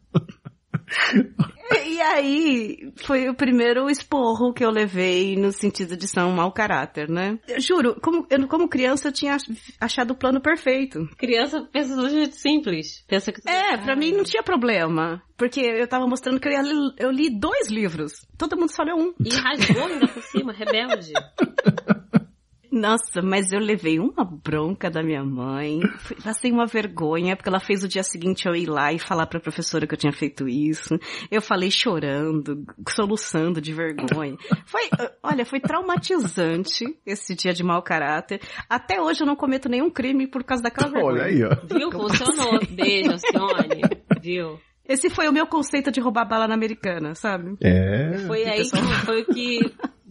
[1.86, 6.52] E aí, foi o primeiro esporro que eu levei no sentido de ser um mau
[6.52, 7.38] caráter, né?
[7.48, 9.38] Eu juro, como, eu, como criança eu tinha
[9.80, 11.08] achado o plano perfeito.
[11.18, 13.04] Criança pensa do jeito simples.
[13.08, 15.22] Pensa que É, pra mim não tinha problema.
[15.38, 18.26] Porque eu tava mostrando que eu, li, eu li dois livros.
[18.38, 19.14] Todo mundo só leu um.
[19.24, 21.14] E rasgou ainda por cima, rebelde.
[22.72, 25.80] Nossa, mas eu levei uma bronca da minha mãe.
[26.24, 29.40] Passei uma vergonha, porque ela fez o dia seguinte eu ir lá e falar pra
[29.40, 30.98] professora que eu tinha feito isso.
[31.32, 34.38] Eu falei chorando, soluçando de vergonha.
[34.66, 34.90] Foi,
[35.24, 38.40] olha, foi traumatizante esse dia de mau caráter.
[38.70, 41.14] Até hoje eu não cometo nenhum crime por causa daquela vergonha.
[41.14, 41.56] Olha aí, ó.
[41.66, 41.92] Viu?
[41.92, 42.60] Funcionou.
[42.70, 43.82] Beijo, Sione.
[44.22, 44.60] Viu?
[44.90, 47.56] Esse foi o meu conceito de roubar bala na americana, sabe?
[47.62, 48.18] É.
[48.26, 49.60] Foi aí que foi o que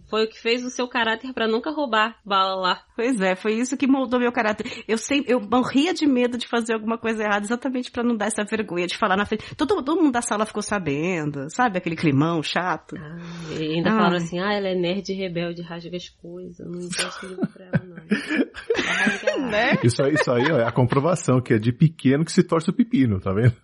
[0.09, 2.81] foi o que fez o seu caráter para nunca roubar bala lá.
[2.95, 4.83] Pois é, foi isso que moldou meu caráter.
[4.87, 8.27] Eu sempre, eu morria de medo de fazer alguma coisa errada, exatamente para não dar
[8.27, 9.55] essa vergonha de falar na frente.
[9.55, 11.77] Todo, todo mundo da sala ficou sabendo, sabe?
[11.77, 12.95] Aquele climão chato.
[12.97, 13.17] Ah,
[13.57, 13.97] e ainda Ai.
[13.97, 16.65] falaram assim, ah, ela é nerd rebelde, rasga as coisas.
[16.67, 17.99] Não empresta livro pra ela, não.
[19.49, 19.77] né?
[19.83, 22.69] Isso aí, isso aí ó, é a comprovação que é de pequeno que se torce
[22.69, 23.55] o pepino, tá vendo?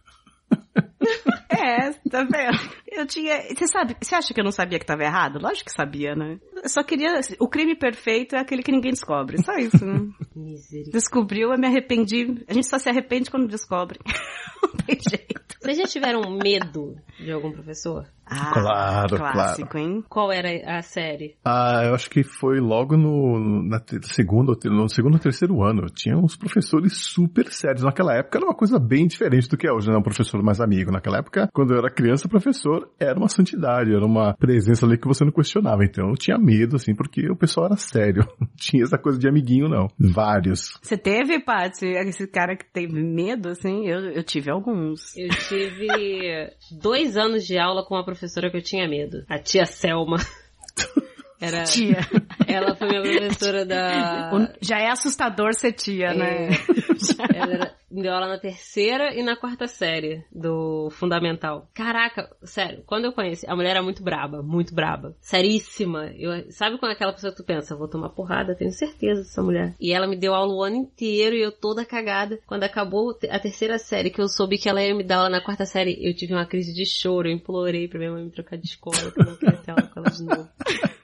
[1.47, 2.59] É, tá vendo?
[2.95, 3.41] Eu tinha.
[3.53, 5.39] Você sabe, você acha que eu não sabia que tava errado?
[5.41, 6.39] Lógico que sabia, né?
[6.55, 7.19] Eu só queria.
[7.39, 9.43] O crime perfeito é aquele que ninguém descobre.
[9.43, 10.07] Só isso, né?
[10.91, 12.43] Descobriu, eu me arrependi.
[12.47, 13.99] A gente só se arrepende quando descobre.
[14.63, 15.55] não tem jeito.
[15.61, 18.07] Vocês já tiveram medo de algum professor?
[18.25, 20.03] Ah, Claro, clássico, hein?
[20.09, 21.35] Qual era a série?
[21.45, 25.85] Ah, eu acho que foi logo no, na te- no segundo ou terceiro ano.
[25.93, 27.83] Tinha uns professores super sérios.
[27.83, 29.97] Naquela época era uma coisa bem diferente do que é hoje, né?
[29.97, 30.91] Um professor mais amigo.
[30.91, 34.97] Naquela época, quando eu era criança, o professor era uma santidade, era uma presença ali
[34.97, 35.83] que você não questionava.
[35.83, 38.25] Então eu tinha medo, assim, porque o pessoal era sério.
[38.39, 39.87] Não tinha essa coisa de amiguinho, não.
[39.99, 40.79] Vários.
[40.81, 43.85] Você teve, Paty, esse cara que teve medo, assim?
[43.85, 45.15] Eu, eu tive alguns.
[45.17, 46.49] Eu tive
[46.81, 48.14] dois anos de aula com uma professora
[48.51, 49.23] que eu tinha medo.
[49.29, 50.17] A tia Selma.
[51.39, 51.99] Era, Tia.
[52.47, 54.31] ela foi minha professora da...
[54.61, 56.47] Já é assustador ser tia, né?
[56.47, 61.69] É, ela era, deu aula na terceira e na quarta série do Fundamental.
[61.73, 65.15] Caraca, sério, quando eu conheci, a mulher era muito braba, muito braba.
[65.19, 66.11] Seríssima.
[66.15, 69.75] Eu, sabe quando aquela pessoa que tu pensa, vou tomar porrada, tenho certeza dessa mulher.
[69.79, 72.39] E ela me deu aula o ano inteiro e eu toda cagada.
[72.45, 75.41] Quando acabou a terceira série, que eu soube que ela ia me dar aula na
[75.41, 78.57] quarta série, eu tive uma crise de choro, eu implorei pra minha mãe me trocar
[78.57, 80.49] de escola, que eu não queria ter aula com ela de novo.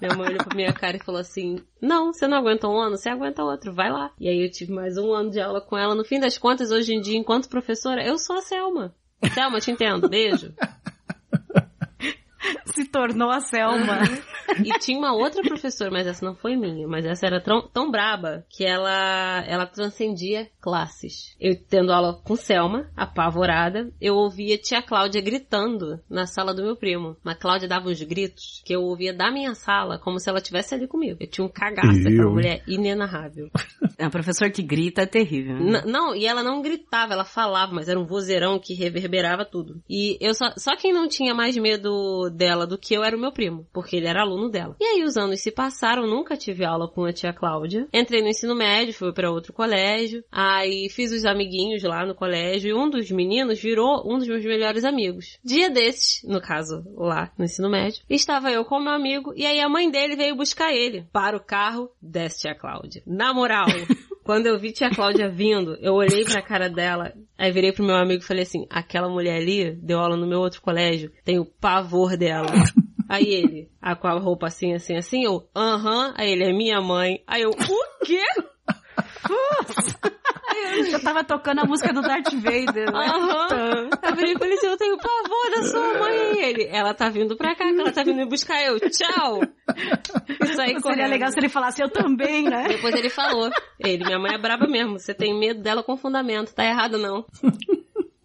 [0.00, 2.96] Minha mãe olhou pra minha cara e falou assim: Não, você não aguenta um ano,
[2.96, 4.12] você aguenta outro, vai lá.
[4.20, 5.94] E aí eu tive mais um ano de aula com ela.
[5.94, 8.94] No fim das contas, hoje em dia, enquanto professora, eu sou a Selma.
[9.34, 10.54] Selma, te entendo, beijo.
[12.66, 13.98] Se tornou a Selma.
[14.64, 17.90] E tinha uma outra professora, mas essa não foi minha, mas essa era tão, tão
[17.90, 21.36] braba que ela, ela transcendia classes.
[21.40, 26.76] Eu tendo aula com Selma, apavorada, eu ouvia tia Cláudia gritando na sala do meu
[26.76, 27.16] primo.
[27.22, 30.74] Mas Cláudia dava uns gritos que eu ouvia da minha sala, como se ela estivesse
[30.74, 31.18] ali comigo.
[31.20, 32.30] Eu tinha um cagaço, aquela Eu?
[32.32, 33.50] mulher inenarrável.
[33.98, 35.56] É, um professor que grita é terrível.
[35.58, 35.82] né?
[35.84, 39.82] Não, e ela não gritava, ela falava, mas era um vozeirão que reverberava tudo.
[39.88, 43.20] E eu só, só quem não tinha mais medo dela do que eu era o
[43.20, 44.76] meu primo, porque ele era aluno dela.
[44.80, 47.88] E aí os anos se passaram, nunca tive aula com a tia Cláudia.
[47.92, 52.70] Entrei no ensino médio, fui para outro colégio, aí fiz os amiguinhos lá no colégio
[52.70, 55.38] e um dos meninos virou um dos meus melhores amigos.
[55.44, 59.60] Dia desses, no caso, lá no ensino médio, estava eu com meu amigo e aí
[59.60, 61.06] a mãe dele veio buscar ele.
[61.12, 63.02] Para o carro, desce tia Cláudia.
[63.04, 63.66] Na moral,
[64.28, 67.96] quando eu vi tia Cláudia vindo, eu olhei pra cara dela, aí virei pro meu
[67.96, 72.14] amigo e falei assim, aquela mulher ali deu aula no meu outro colégio, tenho pavor
[72.14, 72.46] dela.
[73.08, 76.78] Aí ele, ah, com a roupa assim, assim, assim, eu, aham, aí ele, é minha
[76.78, 77.22] mãe.
[77.26, 78.20] Aí eu, o quê?
[80.92, 82.92] Eu tava tocando a música do Darth Vader.
[82.92, 83.06] né?
[83.06, 83.88] Aham.
[84.02, 86.40] Eu virei e falei assim, eu tenho pavor da sua mãe.
[86.42, 88.62] Ele, ela tá vindo pra cá, que ela tá vindo me buscar.
[88.64, 89.40] Eu, tchau.
[90.42, 91.10] Isso aí Seria correndo.
[91.10, 92.68] legal se ele falasse eu também, né?
[92.68, 93.50] Depois ele falou.
[93.78, 94.98] Ele, minha mãe é braba mesmo.
[94.98, 96.54] Você tem medo dela com fundamento.
[96.54, 97.24] Tá errado não.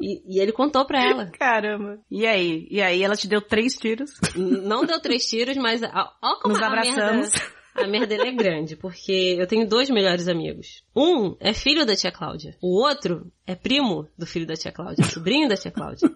[0.02, 1.32] E, e ele contou pra ela.
[1.38, 2.00] Caramba.
[2.12, 2.68] E aí?
[2.70, 4.12] E aí ela te deu três tiros?
[4.36, 7.32] Não deu três tiros, mas ó, ó como Nos abraçamos.
[7.32, 10.84] merda, a merda é grande, porque eu tenho dois melhores amigos.
[10.96, 12.56] Um é filho da tia Cláudia.
[12.62, 16.10] O outro é primo do filho da tia Cláudia, sobrinho da tia Cláudia.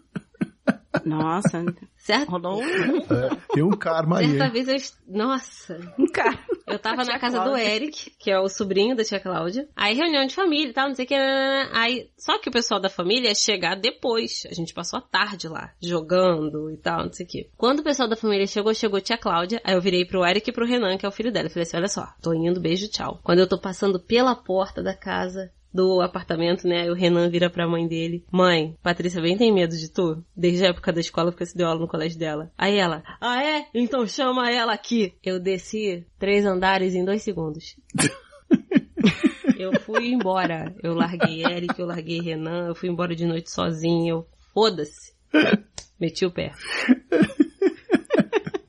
[1.07, 1.63] Nossa,
[1.97, 2.29] Certo?
[2.29, 4.29] rolou um É, tem um karma aí.
[4.29, 4.75] Certa vez eu...
[4.75, 5.77] est- Nossa.
[6.13, 6.39] cara.
[6.65, 7.63] Eu tava na casa do Cláudia.
[7.75, 9.67] Eric, que é o sobrinho da tia Cláudia.
[9.75, 11.15] Aí reunião de família e tal, não sei o que.
[11.15, 14.43] Aí, só que o pessoal da família ia chegar depois.
[14.49, 17.49] A gente passou a tarde lá, jogando e tal, não sei o que.
[17.57, 19.61] Quando o pessoal da família chegou, chegou tia Cláudia.
[19.63, 21.47] Aí eu virei pro Eric e pro Renan, que é o filho dela.
[21.47, 23.19] Eu falei assim, olha só, tô indo, beijo, tchau.
[23.23, 26.81] Quando eu tô passando pela porta da casa, do apartamento, né?
[26.81, 28.23] Aí o Renan vira pra mãe dele.
[28.31, 30.23] Mãe, Patrícia bem tem medo de tu?
[30.35, 32.51] Desde a época da escola, porque você deu aula no colégio dela.
[32.57, 33.65] Aí ela, ah é?
[33.73, 35.13] Então chama ela aqui.
[35.23, 37.75] Eu desci três andares em dois segundos.
[39.57, 40.73] eu fui embora.
[40.81, 44.07] Eu larguei Eric, eu larguei Renan, eu fui embora de noite sozinho.
[44.07, 45.13] Eu, foda-se.
[45.99, 46.51] Meti o pé.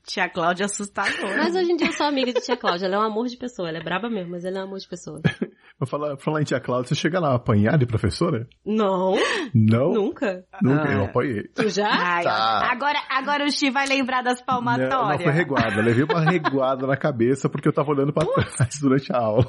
[0.09, 1.37] Tia Cláudia assustadora.
[1.37, 3.69] Mas hoje em dia eu sou amiga de tia Cláudia.Ela é um amor de pessoa.
[3.69, 5.21] Ela é braba mesmo, mas ela é um amor de pessoa.
[5.79, 8.49] Vou falar, falar em tia Cláudia, você chega lá a apanhar de professora?
[8.67, 9.15] Não,
[9.55, 9.93] Não?
[9.93, 10.43] nunca.
[10.61, 10.93] Nunca, Ah.
[10.93, 11.43] eu apanhei.
[11.55, 11.87] Tu já?
[11.89, 12.69] Ai, Tá.
[12.73, 15.23] agora, agora o Chi vai lembrar das Não, não palmatórias.
[15.23, 19.19] foi reguada, levei uma reguada na cabeça porque eu tava olhando pra trás durante a
[19.19, 19.47] aula.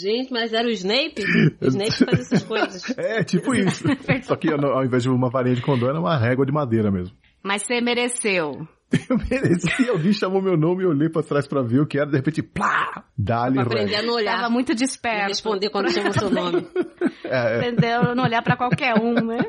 [0.00, 1.22] Gente, mas era o Snape?
[1.60, 2.82] O Snape faz essas coisas.
[2.96, 3.84] É, tipo isso.
[4.22, 7.14] Só que ao invés de uma varinha de condão, era uma régua de madeira mesmo.
[7.44, 8.66] Mas você mereceu.
[9.10, 11.98] Eu mereci, alguém chamou meu nome e eu olhei pra trás pra ver o que
[11.98, 13.04] era, de repente, plá!
[13.18, 14.36] Dá-lhe Pra aprender a não olhar.
[14.36, 15.28] Tava muito E desperto.
[15.28, 16.66] responder quando chama o seu nome.
[17.24, 17.68] É, é.
[17.68, 18.14] Entendeu?
[18.14, 19.38] Não olhar pra qualquer um, né?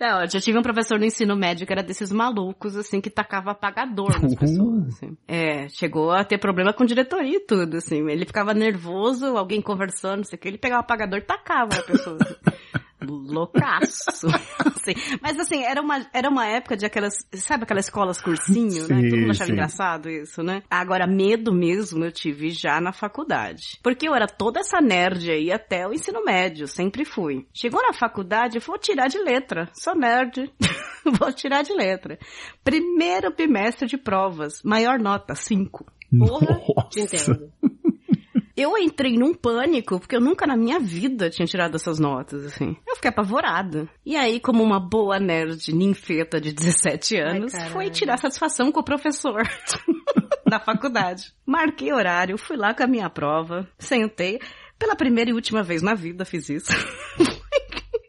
[0.00, 3.10] Não, eu já tive um professor no ensino médio que era desses malucos, assim, que
[3.10, 4.36] tacava apagador nas Uhum.
[4.38, 5.16] pessoas, assim.
[5.26, 8.08] É, chegou a ter problema com diretoria e tudo, assim.
[8.08, 11.74] Ele ficava nervoso, alguém conversando, não sei o que, ele pegava o apagador e tacava
[11.76, 12.18] na pessoa.
[12.20, 12.34] assim.
[13.02, 14.26] Loucaço.
[14.66, 19.00] Assim, mas assim, era uma, era uma época de aquelas, sabe aquelas escolas cursinho, né?
[19.00, 19.52] Sim, Todo mundo achava sim.
[19.52, 20.62] engraçado isso, né?
[20.70, 23.78] Agora, medo mesmo eu tive já na faculdade.
[23.82, 27.46] Porque eu era toda essa nerd aí até o ensino médio, sempre fui.
[27.52, 29.68] Chegou na faculdade, eu vou tirar de letra.
[29.74, 30.52] Sou nerd.
[31.18, 32.18] vou tirar de letra.
[32.62, 35.84] Primeiro bimestre de provas, maior nota, 5.
[36.18, 37.32] Porra, te Nossa.
[37.32, 37.52] entendo.
[38.56, 42.74] Eu entrei num pânico, porque eu nunca na minha vida tinha tirado essas notas, assim.
[42.86, 43.88] Eu fiquei apavorada.
[44.04, 47.72] E aí, como uma boa nerd ninfeta de 17 anos, caralho.
[47.72, 49.42] foi tirar satisfação com o professor
[50.48, 51.32] da faculdade.
[51.44, 54.40] Marquei horário, fui lá com a minha prova, sentei.
[54.78, 56.72] Pela primeira e última vez na vida fiz isso.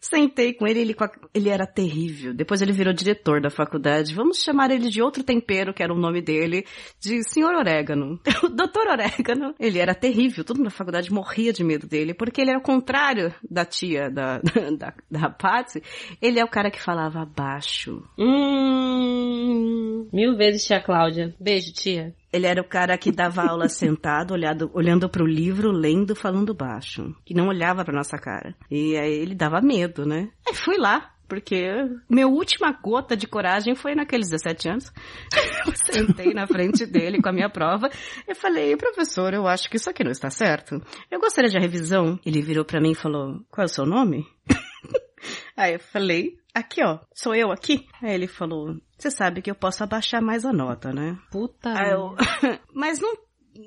[0.09, 0.95] Sentei com ele, ele,
[1.33, 2.33] ele era terrível.
[2.33, 4.15] Depois ele virou diretor da faculdade.
[4.15, 6.65] Vamos chamar ele de outro tempero, que era o nome dele,
[6.99, 8.19] de Senhor Orégano.
[8.47, 10.43] O Doutor Orégano, ele era terrível.
[10.45, 14.09] Todo mundo na faculdade morria de medo dele, porque ele era o contrário da tia
[14.09, 14.39] da,
[14.77, 15.81] da, da Patsy.
[16.21, 18.03] Ele é o cara que falava baixo.
[18.17, 21.35] Hum, mil vezes tia Cláudia.
[21.39, 22.15] Beijo, tia.
[22.31, 27.15] Ele era o cara que dava aula sentado, olhado, olhando pro livro, lendo, falando baixo.
[27.25, 28.55] Que não olhava pra nossa cara.
[28.69, 30.29] E aí ele dava medo, né?
[30.47, 31.13] Aí fui lá.
[31.27, 31.67] Porque
[32.09, 34.93] minha última gota de coragem foi naqueles 17 anos.
[35.67, 37.89] Eu sentei na frente dele com a minha prova
[38.25, 40.81] e falei, professor, eu acho que isso aqui não está certo.
[41.11, 42.17] Eu gostaria de revisão.
[42.25, 44.25] Ele virou pra mim e falou, qual é o seu nome?
[45.57, 47.85] Aí eu falei, aqui ó, sou eu aqui.
[48.01, 51.17] Aí ele falou, você sabe que eu posso abaixar mais a nota, né?
[51.31, 51.71] Puta.
[51.71, 52.15] Aí eu,
[52.73, 53.13] mas não.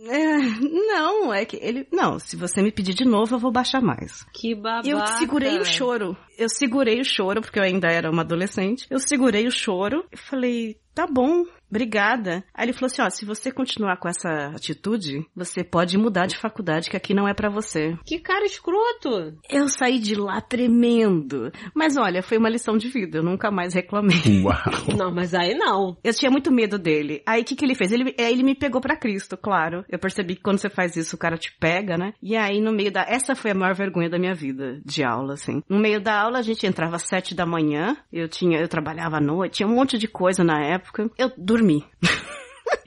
[0.08, 1.86] é, não, é que ele.
[1.92, 4.24] Não, se você me pedir de novo, eu vou baixar mais.
[4.34, 4.88] Que babaca.
[4.88, 6.16] E eu segurei o choro.
[6.36, 8.86] Eu segurei o choro, porque eu ainda era uma adolescente.
[8.90, 12.44] Eu segurei o choro e falei, tá bom, obrigada.
[12.54, 16.36] Aí ele falou assim, ó, se você continuar com essa atitude, você pode mudar de
[16.36, 17.96] faculdade, que aqui não é pra você.
[18.04, 19.34] Que cara escroto.
[19.48, 21.50] Eu saí de lá tremendo.
[21.74, 24.42] Mas olha, foi uma lição de vida, eu nunca mais reclamei.
[24.44, 24.96] Uau.
[24.96, 25.96] Não, mas aí não.
[26.02, 27.22] Eu tinha muito medo dele.
[27.26, 27.92] Aí o que, que ele fez?
[27.92, 29.84] Ele, aí ele me pegou pra Cristo, claro.
[29.88, 32.12] Eu percebi que quando você faz isso, o cara te pega, né?
[32.22, 33.02] E aí no meio da.
[33.02, 35.62] Essa foi a maior vergonha da minha vida de aula, assim.
[35.68, 37.96] No meio da aula, a gente entrava às sete da manhã.
[38.12, 41.10] Eu tinha, eu trabalhava à noite, tinha um monte de coisa na época.
[41.18, 41.30] Eu
[41.60, 41.84] dormi.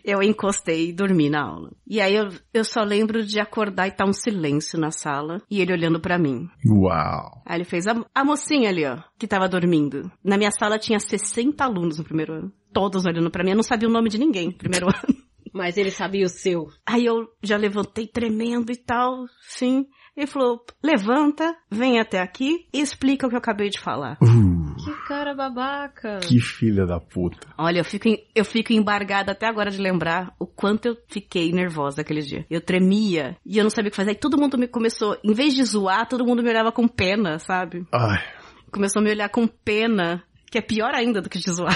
[0.05, 1.71] Eu encostei e dormi na aula.
[1.87, 5.61] E aí eu, eu só lembro de acordar e tá um silêncio na sala e
[5.61, 6.49] ele olhando pra mim.
[6.69, 7.41] Uau.
[7.45, 10.11] Aí ele fez a, a mocinha ali, ó, que tava dormindo.
[10.21, 12.51] Na minha sala tinha 60 alunos no primeiro ano.
[12.73, 13.51] Todos olhando pra mim.
[13.51, 15.17] Eu não sabia o nome de ninguém no primeiro ano.
[15.53, 16.67] Mas ele sabia o seu.
[16.85, 19.85] Aí eu já levantei tremendo e tal, sim.
[20.17, 24.17] Ele falou, levanta, vem até aqui e explica o que eu acabei de falar.
[24.21, 24.52] Uh, Que
[25.07, 26.19] cara babaca.
[26.19, 27.47] que filha da puta.
[27.57, 32.01] Olha, eu fico, eu fico embargada até agora de lembrar o quanto eu fiquei nervosa
[32.01, 32.45] aquele dia.
[32.49, 34.11] Eu tremia e eu não sabia o que fazer.
[34.11, 37.39] Aí todo mundo me começou, em vez de zoar, todo mundo me olhava com pena,
[37.39, 37.85] sabe?
[37.91, 38.23] Ai.
[38.71, 41.75] Começou a me olhar com pena, que é pior ainda do que de zoar.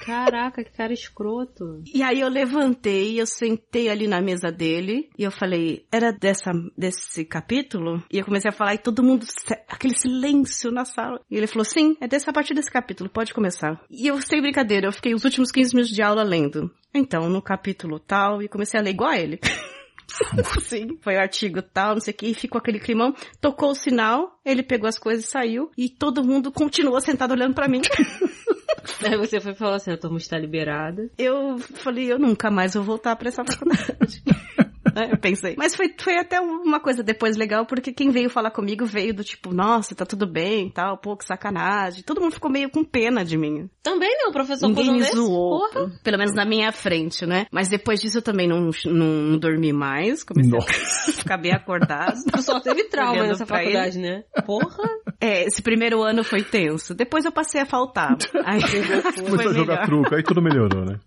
[0.00, 1.82] Caraca, que cara escroto.
[1.94, 6.50] E aí eu levantei, eu sentei ali na mesa dele e eu falei, era dessa,
[6.76, 8.02] desse capítulo?
[8.10, 9.26] E eu comecei a falar e todo mundo,
[9.68, 11.20] aquele silêncio na sala.
[11.30, 13.80] E ele falou, sim, é dessa a partir desse capítulo, pode começar.
[13.90, 16.70] E eu, sem brincadeira, eu fiquei os últimos 15 minutos de aula lendo.
[16.94, 19.38] Então, no capítulo tal, e comecei a ler igual a ele.
[20.62, 23.14] Sim, foi o artigo tal, não sei o que, e ficou aquele climão.
[23.40, 27.54] Tocou o sinal, ele pegou as coisas e saiu, e todo mundo continuou sentado olhando
[27.54, 27.80] pra mim.
[29.04, 31.10] Aí você foi falar assim, a turma está liberada.
[31.18, 34.22] eu falei, eu nunca mais vou voltar pra essa faculdade.
[35.00, 35.54] É, eu pensei.
[35.56, 39.24] Mas foi, foi até uma coisa depois legal, porque quem veio falar comigo veio do
[39.24, 42.02] tipo, nossa, tá tudo bem e tal, pô, que sacanagem.
[42.02, 43.68] Todo mundo ficou meio com pena de mim.
[43.82, 45.16] Também não, professor Ninguém me desse?
[45.16, 45.60] zoou.
[45.60, 45.90] Porra.
[46.02, 47.46] Pelo menos na minha frente, né?
[47.50, 50.22] Mas depois disso eu também não, não, não dormi mais.
[50.22, 51.10] Comecei Nossa.
[51.10, 52.18] a ficar bem acordado.
[52.30, 54.22] O pessoal teve trauma nessa faculdade, né?
[54.46, 54.82] Porra.
[55.20, 56.94] É, esse primeiro ano foi tenso.
[56.94, 58.16] Depois eu passei a faltar.
[58.44, 59.86] Aí foi Começou a jogar melhor.
[59.86, 60.98] truco, aí tudo melhorou, né?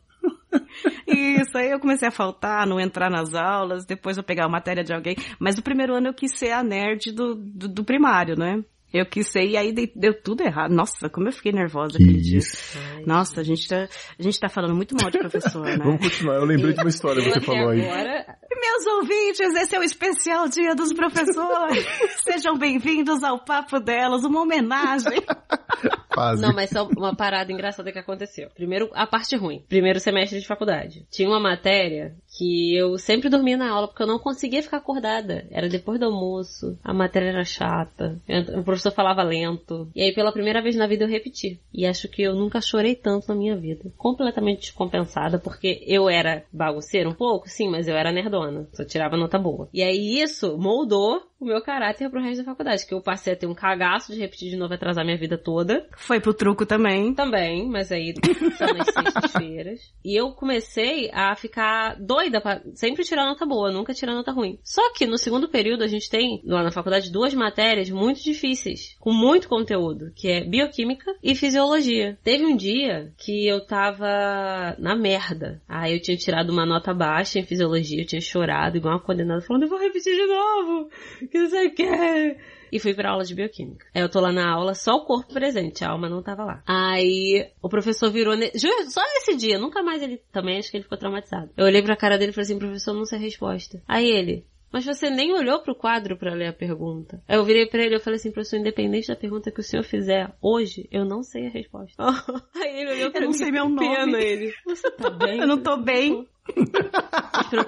[1.08, 4.84] Isso, aí eu comecei a faltar, não entrar nas aulas, depois eu pegar a matéria
[4.84, 5.16] de alguém.
[5.39, 8.64] Mas no primeiro ano eu quis ser a nerd do, do, do primário, né?
[8.93, 10.71] Eu quis ser, e aí deu tudo errado.
[10.71, 12.37] Nossa, como eu fiquei nervosa Que aquele dia.
[12.37, 12.77] isso.
[13.07, 13.87] Nossa, a gente, tá,
[14.19, 15.77] a gente tá falando muito mal de professor, né?
[15.83, 16.35] Vamos continuar.
[16.35, 17.81] Eu lembrei de uma história que você falou aí.
[17.81, 21.85] agora, Meus ouvintes, esse é o especial Dia dos Professores.
[22.23, 25.21] Sejam bem-vindos ao Papo Delas, uma homenagem.
[26.13, 26.41] Quase.
[26.43, 28.47] Não, mas só uma parada engraçada que aconteceu.
[28.53, 29.65] Primeiro, a parte ruim.
[29.67, 31.07] Primeiro semestre de faculdade.
[31.09, 35.47] Tinha uma matéria que eu sempre dormia na aula porque eu não conseguia ficar acordada.
[35.49, 38.19] Era depois do almoço, a matéria era chata,
[38.57, 39.87] o professor falava lento.
[39.95, 41.59] E aí, pela primeira vez na vida, eu repeti.
[41.73, 43.89] E acho que eu nunca chorei tanto na minha vida.
[43.97, 48.67] Completamente descompensada, porque eu era bagunceira um pouco, sim, mas eu era nerdona.
[48.73, 49.69] Só tirava nota boa.
[49.73, 53.35] E aí, isso moldou o meu caráter pro resto da faculdade, que eu passei a
[53.35, 55.85] ter um cagaço de repetir de novo e atrasar minha vida toda.
[55.97, 57.13] Foi pro truco também.
[57.13, 58.13] Também, mas aí
[58.57, 59.93] são nas sextas-feiras.
[60.03, 64.57] E eu comecei a ficar doida pra sempre tirar nota boa, nunca tirar nota ruim.
[64.63, 68.95] Só que no segundo período a gente tem, lá na faculdade, duas matérias muito difíceis,
[68.99, 72.17] com muito conteúdo, que é bioquímica e fisiologia.
[72.23, 75.61] Teve um dia que eu tava na merda.
[75.67, 79.41] Aí eu tinha tirado uma nota baixa em fisiologia, eu tinha chorado igual uma condenada,
[79.41, 80.89] falando, eu vou repetir de novo,
[81.34, 82.38] que não sei o que
[82.71, 83.86] e fui pra aula de bioquímica.
[83.93, 86.63] Aí eu tô lá na aula, só o corpo presente, a alma não tava lá.
[86.65, 88.51] Aí o professor virou, ne...
[88.89, 91.51] só nesse dia, nunca mais ele, também acho que ele ficou traumatizado.
[91.55, 93.79] Eu olhei pra cara dele e falei assim, professor, não sei a resposta.
[93.88, 97.21] Aí ele, mas você nem olhou pro quadro para ler a pergunta.
[97.27, 99.84] Aí eu virei para ele e falei assim, professor, independente da pergunta que o senhor
[99.84, 101.93] fizer hoje, eu não sei a resposta.
[102.57, 103.27] Aí ele olhou pra eu mim.
[103.27, 103.95] não sei meu nome.
[103.95, 104.51] Pena ele.
[104.65, 105.38] Você tá bem?
[105.43, 106.27] Eu não tô bem.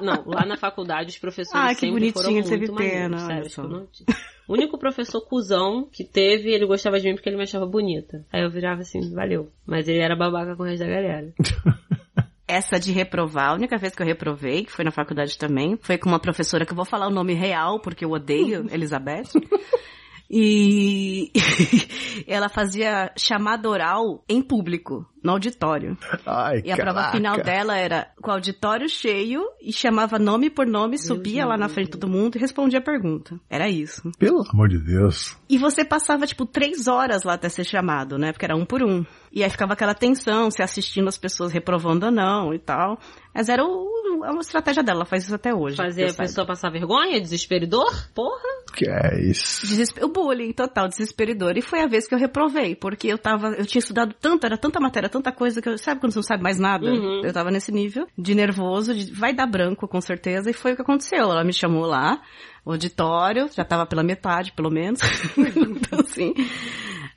[0.01, 3.43] Não, lá na faculdade os professores ah, que sempre bonitinho, foram muito teve maneiros, pena.
[3.43, 3.87] sério, eu não-
[4.47, 8.25] O único professor cuzão que teve, ele gostava de mim porque ele me achava bonita.
[8.31, 9.49] Aí eu virava assim, valeu.
[9.65, 11.33] Mas ele era babaca com o resto da galera.
[12.47, 15.97] Essa de reprovar, a única vez que eu reprovei, que foi na faculdade também, foi
[15.97, 19.29] com uma professora que eu vou falar o nome real, porque eu odeio, Elizabeth.
[20.29, 21.31] E
[22.27, 25.97] ela fazia chamada oral em público, no auditório.
[26.25, 27.17] Ai, E a prova caraca.
[27.17, 31.67] final dela era com o auditório cheio e chamava nome por nome, subia lá na
[31.67, 33.39] frente de todo mundo e respondia a pergunta.
[33.49, 34.11] Era isso.
[34.19, 35.35] Pelo amor de Deus.
[35.49, 38.31] E você passava, tipo, três horas lá até ser chamado, né?
[38.31, 39.05] Porque era um por um.
[39.31, 42.97] E aí ficava aquela tensão, se assistindo as pessoas reprovando ou não e tal.
[43.33, 45.75] Mas era o, uma estratégia dela, ela faz isso até hoje.
[45.75, 46.23] Fazer a saiba.
[46.23, 47.91] pessoa passar vergonha, desesperador?
[48.13, 48.39] Porra!
[48.73, 49.65] Que é isso?
[49.67, 51.57] Desespe- O bullying total, desesperador.
[51.57, 54.57] E foi a vez que eu reprovei, porque eu tava, eu tinha estudado tanto, era
[54.57, 56.85] tanta matéria, tanta coisa que eu, sabe quando você não sabe mais nada?
[56.85, 57.23] Uhum.
[57.23, 60.75] Eu tava nesse nível de nervoso, de vai dar branco com certeza, e foi o
[60.75, 61.31] que aconteceu.
[61.31, 62.21] Ela me chamou lá,
[62.65, 64.99] o auditório, já tava pela metade, pelo menos.
[65.37, 66.33] então assim.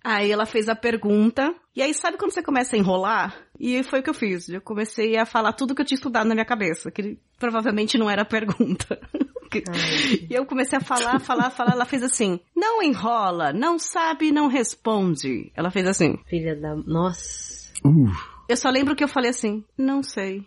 [0.05, 3.37] Aí ela fez a pergunta, e aí sabe quando você começa a enrolar?
[3.59, 4.49] E foi o que eu fiz.
[4.49, 8.09] Eu comecei a falar tudo que eu tinha estudado na minha cabeça, que provavelmente não
[8.09, 8.99] era pergunta.
[9.51, 11.73] E eu comecei a falar, falar, falar.
[11.73, 15.51] Ela fez assim: não enrola, não sabe, não responde.
[15.57, 16.19] Ela fez assim.
[16.29, 16.77] Filha da.
[16.77, 17.48] Nossa.
[17.85, 18.11] Uh,
[18.49, 20.45] Eu só lembro que eu falei assim: não sei.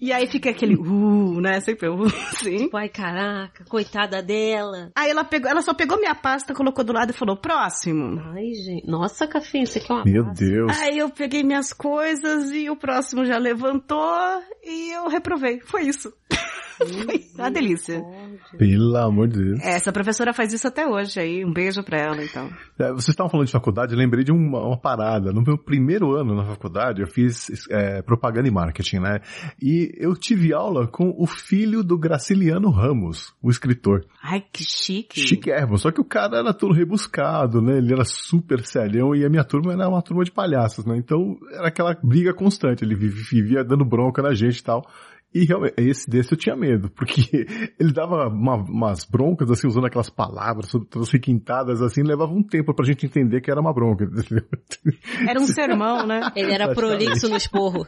[0.00, 1.60] E aí fica aquele uh, né?
[1.60, 2.02] Sempre uh,
[2.34, 2.64] assim.
[2.64, 4.90] Tipo, ai caraca, coitada dela.
[4.96, 8.20] Aí ela pegou, ela só pegou minha pasta, colocou do lado e falou: próximo.
[8.34, 8.84] Ai, gente.
[8.90, 10.44] Nossa, Cafinho, você quer uma meu pasta?
[10.44, 10.78] Deus.
[10.80, 15.60] Aí eu peguei minhas coisas e o próximo já levantou e eu reprovei.
[15.60, 16.12] Foi isso.
[16.76, 18.02] Foi uma delícia.
[18.56, 19.60] Pelo amor de Deus.
[19.62, 21.44] Essa professora faz isso até hoje aí.
[21.44, 22.48] Um beijo pra ela, então.
[22.78, 25.32] É, vocês estavam falando de faculdade, eu lembrei de uma, uma parada.
[25.32, 29.20] No meu primeiro ano na faculdade, eu fiz é, propaganda e marketing, né?
[29.60, 34.04] E eu tive aula com o filho do Graciliano Ramos, o escritor.
[34.22, 35.20] Ai, que chique.
[35.20, 37.78] Chiquérrimo, só que o cara era todo rebuscado, né?
[37.78, 40.96] Ele era super serião e a minha turma era uma turma de palhaços, né?
[40.96, 44.86] Então era aquela briga constante, ele vivia, vivia dando bronca na gente e tal.
[45.34, 47.46] E realmente, esse desse eu tinha medo, porque
[47.80, 52.74] ele dava uma- umas broncas, assim, usando aquelas palavras todas requintadas, assim, levava um tempo
[52.74, 54.44] pra gente entender que era uma bronca, entendeu?
[55.28, 56.20] Era um sermão, né?
[56.36, 57.86] Ele era prolixo no esporro.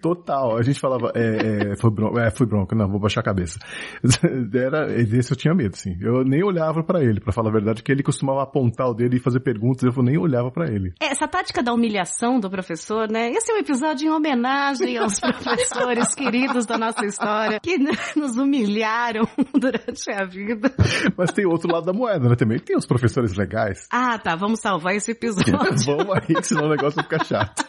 [0.00, 3.24] Total, a gente falava, é, é, foi, bronca, é, foi bronca, não, vou baixar a
[3.24, 3.58] cabeça.
[4.54, 5.96] Era, esse eu tinha medo, sim.
[6.00, 9.16] Eu nem olhava pra ele, pra falar a verdade, que ele costumava apontar o dele
[9.16, 10.92] e fazer perguntas, eu nem olhava pra ele.
[11.00, 13.30] Essa tática da humilhação do professor, né?
[13.30, 17.78] Esse é um episódio em homenagem aos professores queridos da nossa história, que
[18.16, 19.22] nos humilharam
[19.54, 20.72] durante a vida.
[21.16, 22.36] Mas tem outro lado da moeda, né?
[22.36, 23.86] Também tem os professores legais.
[23.90, 25.56] Ah, tá, vamos salvar esse episódio.
[25.86, 27.64] Vamos aí, senão o negócio vai ficar chato.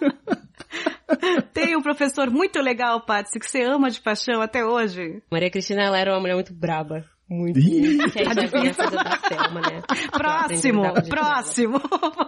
[1.53, 5.21] Tem um professor muito legal, Patsy, que você ama de paixão até hoje.
[5.31, 7.05] Maria Cristina, ela era uma mulher muito braba.
[7.29, 7.59] Muito.
[7.59, 7.97] Ih.
[8.09, 9.81] Que já vinha coisa da Selma, né?
[10.11, 11.81] Próximo, a próximo.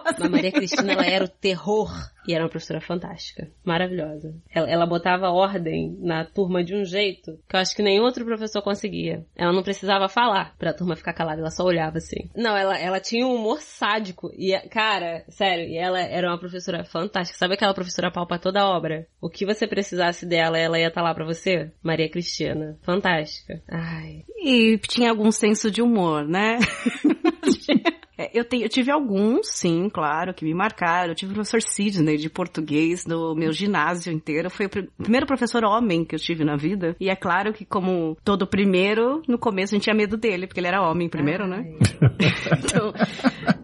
[0.04, 1.90] Mas Maria Cristina, ela era o terror.
[2.30, 3.50] E era uma professora fantástica.
[3.64, 4.32] Maravilhosa.
[4.54, 8.24] Ela, ela botava ordem na turma de um jeito que eu acho que nenhum outro
[8.24, 9.26] professor conseguia.
[9.34, 12.30] Ela não precisava falar pra turma ficar calada, ela só olhava assim.
[12.36, 14.30] Não, ela, ela tinha um humor sádico.
[14.38, 17.36] E, cara, sério, e ela era uma professora fantástica.
[17.36, 19.08] Sabe aquela professora pau pra toda obra?
[19.20, 21.72] O que você precisasse dela, ela ia estar lá pra você?
[21.82, 22.78] Maria Cristina.
[22.82, 23.60] Fantástica.
[23.68, 24.24] Ai.
[24.38, 26.60] E tinha algum senso de humor, né?
[28.20, 31.12] É, eu, tenho, eu tive alguns, sim, claro, que me marcaram.
[31.12, 34.50] Eu tive o professor Sidney de português no meu ginásio inteiro.
[34.50, 36.94] Foi o pr primeiro professor homem que eu tive na vida.
[37.00, 40.60] E é claro que, como todo primeiro, no começo a gente tinha medo dele, porque
[40.60, 41.64] ele era homem primeiro, né?
[42.62, 42.92] então,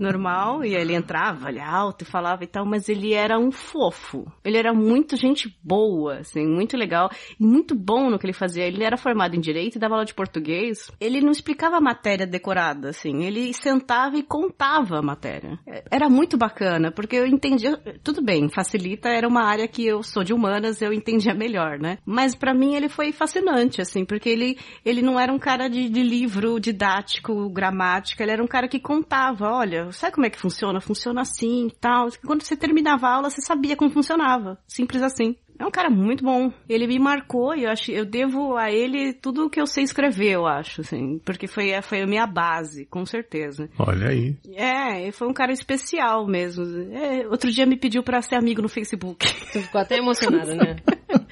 [0.01, 0.65] normal.
[0.65, 4.25] E ele entrava, ele alto e falava e tal, mas ele era um fofo.
[4.43, 7.11] Ele era muito gente boa, assim, muito legal.
[7.39, 8.65] E muito bom no que ele fazia.
[8.65, 10.91] Ele era formado em Direito e dava aula de português.
[10.99, 13.23] Ele não explicava a matéria decorada, assim.
[13.23, 15.59] Ele sentava e contava a matéria.
[15.91, 17.77] Era muito bacana, porque eu entendia...
[18.03, 21.99] Tudo bem, facilita, era uma área que eu sou de humanas, eu entendia melhor, né?
[22.05, 25.89] Mas para mim ele foi fascinante, assim, porque ele, ele não era um cara de,
[25.89, 30.39] de livro didático, gramática, ele era um cara que contava, olha, sabe como é que
[30.39, 30.81] funciona?
[30.81, 32.09] Funciona assim e tal.
[32.25, 34.59] Quando você terminava a aula, você sabia como funcionava.
[34.67, 35.37] Simples assim.
[35.59, 36.53] É um cara muito bom.
[36.69, 39.85] Ele me marcou e eu acho, eu devo a ele tudo o que eu sei
[39.85, 43.69] escrever, eu acho, assim, porque foi, foi a minha base, com certeza.
[43.79, 44.37] Olha aí.
[44.55, 46.65] É, foi um cara especial mesmo.
[46.93, 49.27] É, outro dia me pediu para ser amigo no Facebook.
[49.53, 50.77] Tu ficou até emocionada, né?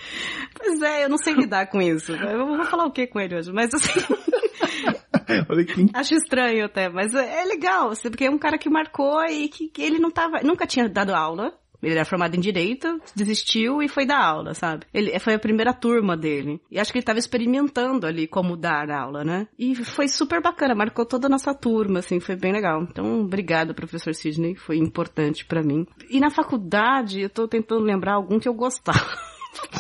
[0.57, 2.13] pois é, eu não sei lidar com isso.
[2.13, 4.01] Eu vou falar o que com ele hoje, mas assim.
[5.95, 9.69] Acho estranho até, mas é legal, assim, porque é um cara que marcou e que,
[9.69, 11.53] que ele não tava, nunca tinha dado aula,
[11.85, 14.87] ele era formado em direito, desistiu e foi dar aula, sabe?
[14.93, 16.61] Ele foi a primeira turma dele.
[16.71, 19.47] E acho que ele estava experimentando ali como dar aula, né?
[19.59, 22.83] E foi super bacana, marcou toda a nossa turma, assim, foi bem legal.
[22.83, 25.87] Então, obrigado, professor Sidney, foi importante para mim.
[26.09, 28.99] E na faculdade, eu tô tentando lembrar algum que eu gostava.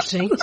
[0.09, 0.37] Gente.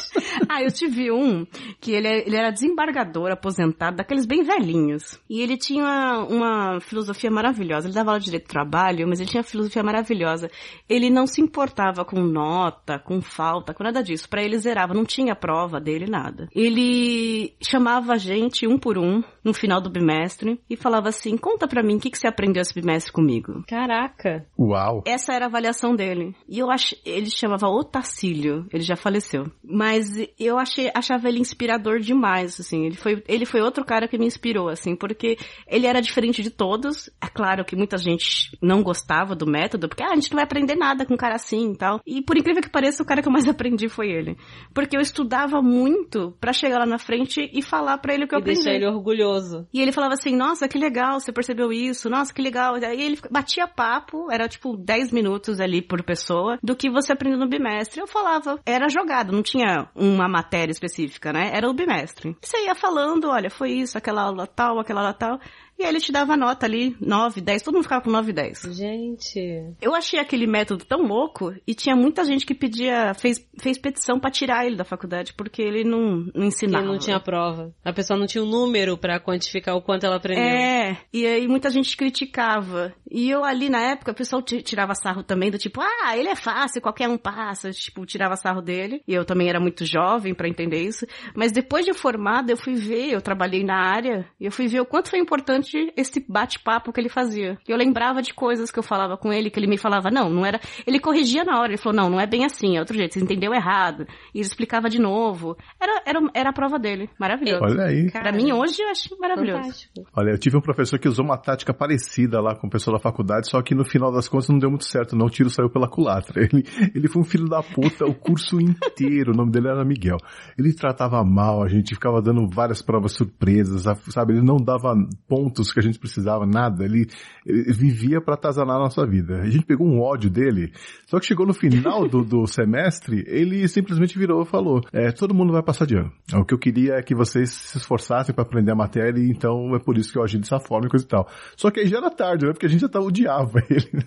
[0.50, 1.46] ah, eu tive um
[1.80, 5.20] que ele, ele era desembargador, aposentado, daqueles bem velhinhos.
[5.30, 7.88] E ele tinha uma, uma filosofia maravilhosa.
[7.88, 10.50] Ele dava aula de direito do trabalho, mas ele tinha uma filosofia maravilhosa.
[10.90, 14.30] Ele não se importava com nota, com falta, com nada disso.
[14.30, 16.48] Para ele zerava, não tinha prova dele, nada.
[16.56, 21.68] Ele chamava a gente um por um no final do bimestre e falava assim: conta
[21.68, 23.64] pra mim o que, que você aprendeu esse bimestre comigo.
[23.68, 24.46] Caraca!
[24.58, 25.04] Uau!
[25.06, 26.36] Essa era a avaliação dele.
[26.48, 29.20] E eu acho, ele chamava Otacílio, ele já faleceu.
[29.63, 30.07] Mas
[30.39, 32.86] eu achei, achava ele inspirador demais, assim.
[32.86, 36.49] Ele foi, ele foi outro cara que me inspirou, assim, porque ele era diferente de
[36.49, 37.09] todos.
[37.22, 40.43] É claro que muita gente não gostava do método, porque ah, a gente não vai
[40.43, 42.01] aprender nada com um cara assim e tal.
[42.05, 44.38] E por incrível que pareça, o cara que eu mais aprendi foi ele.
[44.74, 48.36] Porque eu estudava muito para chegar lá na frente e falar para ele o que
[48.36, 48.63] e eu aprendi.
[48.63, 49.67] deixar ele orgulhoso.
[49.74, 52.76] E ele falava assim, nossa, que legal, você percebeu isso, nossa, que legal.
[52.76, 57.39] Aí ele batia papo, era tipo 10 minutos ali por pessoa, do que você aprendeu
[57.39, 57.99] no bimestre.
[57.99, 58.89] Eu falava, era
[59.32, 61.51] não tinha uma matéria específica, né?
[61.53, 62.36] Era o bimestre.
[62.41, 65.39] Você ia falando, olha, foi isso, aquela aula tal, aquela aula tal.
[65.82, 68.34] E aí ele te dava nota ali, 9, 10, todo mundo ficava com 9 e
[68.34, 68.62] 10.
[68.72, 69.74] Gente.
[69.82, 74.20] Eu achei aquele método tão louco e tinha muita gente que pedia, fez, fez petição
[74.20, 76.86] para tirar ele da faculdade, porque ele não, não ensinava.
[76.86, 77.74] Ele não tinha prova.
[77.84, 80.43] A pessoa não tinha um número para quantificar o quanto ela aprendeu.
[80.43, 82.93] É, e aí muita gente criticava.
[83.09, 86.36] E eu ali na época, o pessoal tirava sarro também, do tipo, ah, ele é
[86.36, 89.01] fácil, qualquer um passa, tipo, tirava sarro dele.
[89.08, 91.06] E eu também era muito jovem para entender isso.
[91.36, 94.82] Mas depois de formada, eu fui ver, eu trabalhei na área, e eu fui ver
[94.82, 97.58] o quanto foi importante esse bate-papo que ele fazia.
[97.68, 100.45] Eu lembrava de coisas que eu falava com ele, que ele me falava, não, não
[100.45, 100.60] era.
[100.86, 103.20] Ele corrigia na hora, ele falou, não, não é bem assim, é outro jeito, você
[103.20, 104.06] entendeu errado.
[104.34, 105.58] E ele explicava de novo.
[105.80, 107.10] Era, era, era a prova dele.
[107.20, 107.64] Maravilhoso.
[107.64, 108.12] Olha aí.
[108.12, 109.62] Pra mim, hoje, eu acho maravilhoso.
[109.62, 110.06] Fantástico.
[110.16, 113.02] Olha, eu tive um professor que usou uma tática parecida lá com o pessoal da
[113.02, 115.26] faculdade, só que no final das contas não deu muito certo, não.
[115.26, 116.41] O tiro saiu pela culatra.
[116.52, 116.64] Ele,
[116.95, 118.60] ele foi um filho da puta o curso
[118.92, 119.32] inteiro.
[119.32, 120.18] O nome dele era Miguel.
[120.58, 124.34] Ele tratava mal, a gente ficava dando várias provas surpresas, sabe?
[124.34, 124.96] Ele não dava
[125.28, 126.84] pontos que a gente precisava, nada.
[126.84, 127.08] Ele,
[127.46, 129.42] ele vivia para atazanar a nossa vida.
[129.42, 130.72] A gente pegou um ódio dele,
[131.08, 135.34] só que chegou no final do, do semestre, ele simplesmente virou e falou, é, todo
[135.34, 136.12] mundo vai passar de ano.
[136.34, 139.80] O que eu queria é que vocês se esforçassem para aprender a matéria, então é
[139.80, 141.28] por isso que eu agi dessa forma e coisa e tal.
[141.56, 142.52] Só que aí já era tarde, né?
[142.52, 144.06] Porque a gente já tava odiava ele.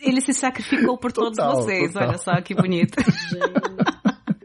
[0.00, 2.08] Ele se sacrificou por todos Total, vocês, total.
[2.08, 2.94] olha só que bonito.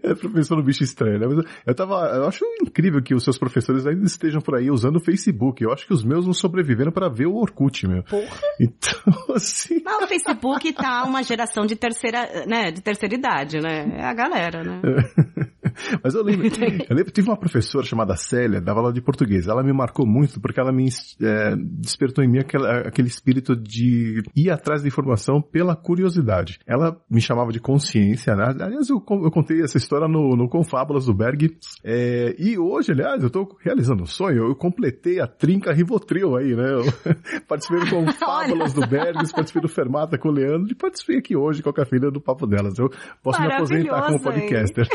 [0.02, 1.28] É professor no bicho estranho, né?
[1.28, 4.96] Mas eu- tava, eu acho incrível que os seus professores ainda estejam por aí usando
[4.96, 5.64] o Facebook.
[5.64, 8.02] Eu acho que os meus não sobreviveram para ver o Orkut, meu.
[8.02, 8.26] Porra.
[8.60, 13.98] Então, assim, Mas o Facebook tá uma geração de terceira, né, de terceira idade, né?
[14.00, 14.82] É a galera, né?
[16.04, 19.48] Mas eu lembro, eu lembro, tive uma professora chamada Célia, dava aula de português.
[19.48, 20.88] Ela me marcou muito porque ela me
[21.22, 26.60] é, despertou em mim aquele, aquele espírito de ir atrás da informação pela curiosidade.
[26.66, 28.56] Ela me chamava de consciência, né?
[28.60, 31.58] Aliás, eu, eu contei essa história no, no Confábulas do Berg.
[31.84, 34.48] É, e hoje, aliás, eu tô realizando um sonho.
[34.50, 36.74] Eu completei a trinca Rivotril aí, né?
[36.74, 36.84] Eu
[37.48, 41.62] participei do Confábulas do Berg, participei do Fermata com o Leandro e participei aqui hoje
[41.62, 42.78] com a filha do Papo Delas.
[42.78, 42.90] Eu
[43.24, 44.88] posso me aposentar como podcaster.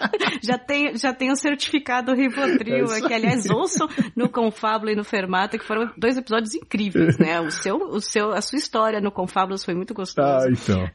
[0.42, 5.04] já tem, já tem o certificado Rivotril, É que aliás ouçam no Confábulo e no
[5.04, 7.40] Fermata, que foram dois episódios incríveis, né?
[7.40, 10.46] O seu, o seu, a sua história no Confábulos foi muito gostosa.
[10.46, 10.90] Ah, então.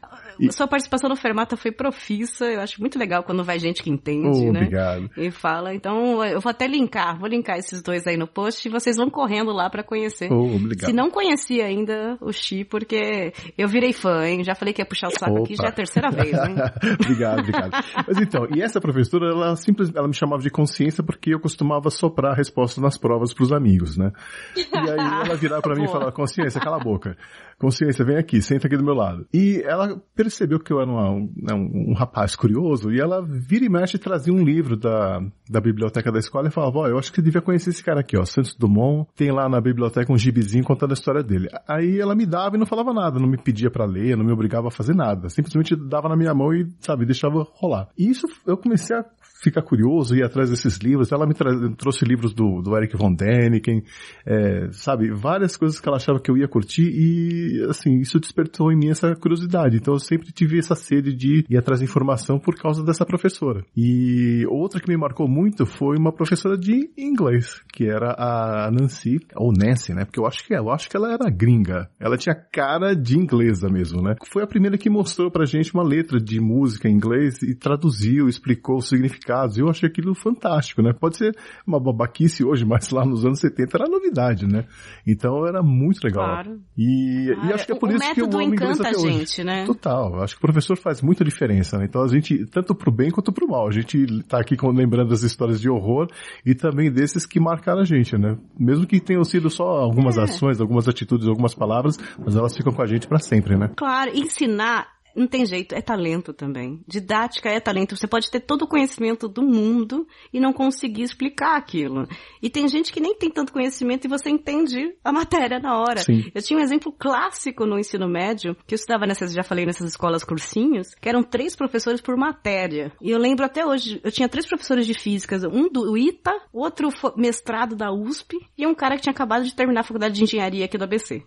[0.47, 3.89] A Sua participação no Fermata foi profissa, eu acho muito legal quando vai gente que
[3.89, 4.59] entende, Oh, né?
[4.61, 5.09] obrigado.
[5.17, 8.71] E fala, então eu vou até linkar, vou linkar esses dois aí no post e
[8.71, 10.31] vocês vão correndo lá pra conhecer.
[10.31, 10.89] Oh, obrigado.
[10.89, 14.43] Se não conhecia ainda o Xi, porque eu virei fã, hein?
[14.43, 15.63] Já falei que ia puxar o saco aqui, Opa.
[15.63, 16.55] já é a terceira vez, hein?
[16.99, 17.71] obrigado, obrigado.
[18.07, 21.89] Mas então, e essa professora, ela simplesmente, ela me chamava de consciência porque eu costumava
[21.89, 24.11] soprar a resposta nas provas pros amigos, né?
[24.55, 27.17] E aí ela virava pra mim e falava, consciência, cala a boca.
[27.57, 29.25] Consciência, vem aqui, senta aqui do meu lado.
[29.33, 33.21] E ela percebeu que eu era uma- um, né, um- um rapaz curioso e ela
[33.21, 36.97] vira e mexe trazia um livro da, da biblioteca da escola e falava, ó, eu
[36.97, 40.17] acho que devia conhecer esse cara aqui, ó, Santos Dumont, tem lá na biblioteca um
[40.17, 41.47] gibizinho contando a história dele.
[41.67, 44.31] Aí ela me dava e não falava nada, não me pedia pra ler, não me
[44.31, 45.29] obrigava a fazer nada.
[45.29, 47.89] Simplesmente dava na minha mão e, sabe, deixava rolar.
[47.97, 49.05] E isso eu comecei a
[49.41, 51.11] ficar curioso, ir atrás desses livros.
[51.11, 51.33] Ela me
[51.75, 53.83] trouxe livros do, do Eric von Däniken,
[54.25, 58.71] é, sabe, várias coisas que ela achava que eu ia curtir e, assim, isso despertou
[58.71, 59.77] em mim essa curiosidade.
[59.77, 63.63] Então eu sempre tive essa sede de ir atrás de informação por causa dessa professora.
[63.75, 69.17] E outra que me marcou muito foi uma professora de inglês, que era a Nancy,
[69.35, 70.05] ou Nancy, né?
[70.05, 71.89] Porque eu acho que eu acho que ela era gringa.
[71.99, 74.15] Ela tinha cara de inglesa mesmo, né?
[74.31, 78.27] Foi a primeira que mostrou pra gente uma letra de música em inglês e traduziu,
[78.27, 79.34] explicou os significados.
[79.57, 80.93] Eu achei aquilo fantástico, né?
[80.93, 84.65] Pode ser uma babaquice hoje, mas lá nos anos 70 era novidade, né?
[85.05, 86.25] Então era muito legal.
[86.25, 86.59] Claro.
[86.77, 89.11] E, e acho que é por isso que eu amo inglês até a hoje.
[89.11, 89.65] gente, né?
[89.65, 90.21] Total.
[90.23, 91.85] Acho que o professor faz muita diferença, né?
[91.85, 95.09] Então a gente, tanto pro bem quanto pro mal, a gente tá aqui com- lembrando
[95.09, 96.07] das histórias de horror
[96.45, 98.37] e também desses que marcaram a gente, né?
[98.59, 100.21] Mesmo que tenham sido só algumas É.
[100.23, 103.69] ações, algumas atitudes, algumas palavras, mas elas ficam com a gente pra sempre, né?
[103.75, 106.81] Claro, ensinar não tem jeito, é talento também.
[106.87, 107.95] Didática é talento.
[107.95, 112.07] Você pode ter todo o conhecimento do mundo e não conseguir explicar aquilo.
[112.41, 116.01] E tem gente que nem tem tanto conhecimento e você entende a matéria na hora.
[116.01, 116.29] Sim.
[116.33, 119.89] Eu tinha um exemplo clássico no ensino médio, que eu estudava nessas, já falei, nessas
[119.89, 122.91] escolas cursinhos, que eram três professores por matéria.
[123.01, 126.89] E eu lembro até hoje, eu tinha três professores de físicas, um do ITA, outro
[127.15, 130.65] mestrado da USP e um cara que tinha acabado de terminar a faculdade de engenharia
[130.65, 131.23] aqui do ABC.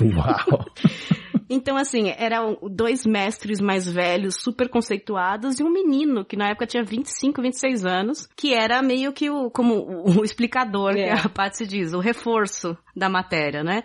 [0.00, 0.64] Uau!
[1.50, 6.66] Então, assim, eram dois mestres mais velhos, super conceituados, e um menino que na época
[6.66, 9.74] tinha 25, 26 anos, que era meio que o, como
[10.06, 11.04] o, explicador, É.
[11.14, 13.82] que a Patsy diz, o reforço da matéria, né?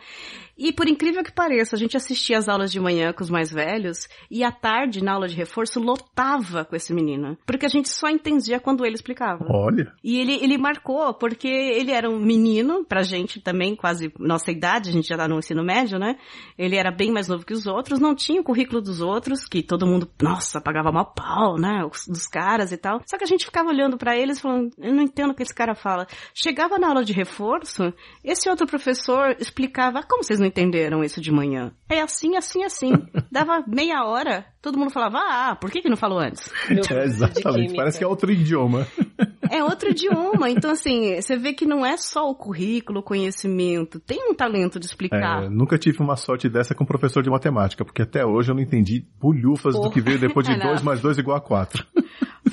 [0.57, 3.51] E por incrível que pareça, a gente assistia as aulas de manhã com os mais
[3.51, 7.37] velhos, e à tarde, na aula de reforço, lotava com esse menino.
[7.45, 9.45] Porque a gente só entendia quando ele explicava.
[9.49, 9.91] Olha!
[10.03, 14.89] E ele, ele marcou, porque ele era um menino, pra gente também, quase nossa idade,
[14.89, 16.17] a gente já tá no ensino médio, né?
[16.57, 19.63] Ele era bem mais novo que os outros, não tinha o currículo dos outros, que
[19.63, 21.83] todo mundo, nossa, pagava mal pau, né?
[21.85, 23.01] Os- Dos caras e tal.
[23.07, 25.53] Só que a gente ficava olhando pra eles falando, eu não entendo o que esse
[25.55, 26.05] cara fala.
[26.33, 27.91] Chegava na aula de reforço,
[28.23, 31.73] esse outro professor explicava, "Ah, como vocês não entenderam isso de manhã?
[31.89, 32.91] É assim, assim, assim.
[33.31, 36.49] Dava meia hora, todo mundo falava, ah, por que que não falou antes?
[36.93, 37.75] É, exatamente.
[37.75, 38.87] Parece que é outro idioma.
[39.51, 40.49] É outro idioma.
[40.49, 43.99] Então, assim, você vê que não é só o currículo, o conhecimento.
[43.99, 45.43] Tem um talento de explicar.
[45.43, 48.63] É, nunca tive uma sorte dessa com professor de matemática, porque até hoje eu não
[48.63, 50.69] entendi bulhufas do que veio depois de Não.
[50.69, 51.85] 2 mais 2 igual a 4.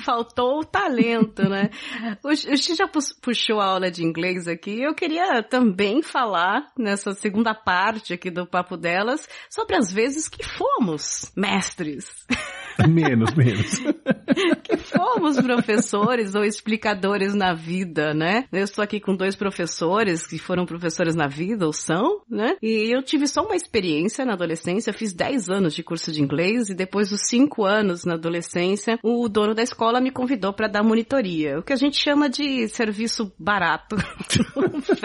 [0.04, 1.70] Faltou o talento, né?
[2.24, 4.82] O, Xi já puxou a aula de inglês aqui.
[4.82, 10.44] Eu queria também falar, nessa segunda parte aqui do Papo Delas, sobre as vezes que
[10.44, 11.99] fomos mestres.
[12.88, 13.78] menos, menos.
[14.62, 18.44] que fomos professores ou explicadores na vida, né?
[18.52, 22.56] Eu estou aqui com dois professores que foram professores na vida, ou são, né?
[22.62, 26.22] E eu tive só uma experiência na adolescência, eu fiz 10 anos de curso de
[26.22, 30.68] inglês e depois dos 5 anos na adolescência, o dono da escola me convidou para
[30.68, 33.96] dar monitoria, o que a gente chama de serviço barato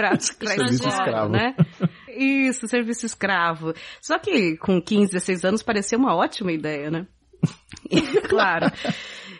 [0.56, 1.30] Serviço escravo.
[1.30, 1.56] né?
[2.16, 3.74] Isso, serviço escravo.
[4.02, 7.08] Só que com 15, 16 anos pareceu uma ótima ideia, né?
[8.30, 8.72] Claro.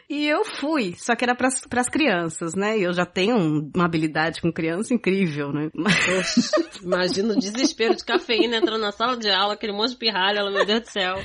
[0.08, 2.78] E eu fui, só que era para as crianças, né?
[2.78, 5.72] E eu já tenho um- uma habilidade com criança incrível, né?
[5.74, 6.42] Poxa,
[6.84, 10.52] Imagina o desespero de cafeína entrando na sala de aula, aquele monte de pirralha, ela,
[10.52, 11.16] meu Deus do céu.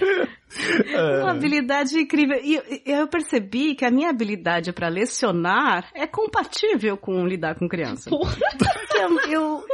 [1.20, 2.40] Uma habilidade incrível.
[2.42, 8.08] E eu percebi que a minha habilidade para lecionar é compatível com lidar com criança.
[8.08, 9.64] Porque eu, eu-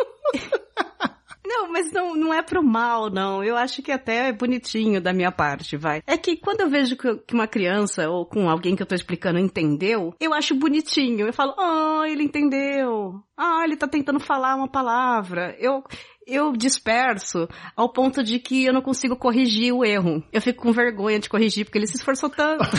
[1.47, 3.45] Não, mas não, não é pro mal, não.
[3.45, 6.03] Eu acho que até é bonitinho da minha parte, vai.
[6.07, 9.39] É que quando eu vejo que, uma criança ou com alguém que eu tô explicando
[9.39, 11.27] entendeu, eu acho bonitinho.
[11.27, 13.23] Eu falo, ah, ele entendeu.
[13.37, 15.57] Ah, ele tá tentando falar uma palavra.
[15.61, 15.85] Eu,
[16.27, 20.25] eu disperso ao ponto de que eu não consigo corrigir o erro.
[20.33, 22.65] Eu fico com vergonha de corrigir porque ele se esforçou tanto.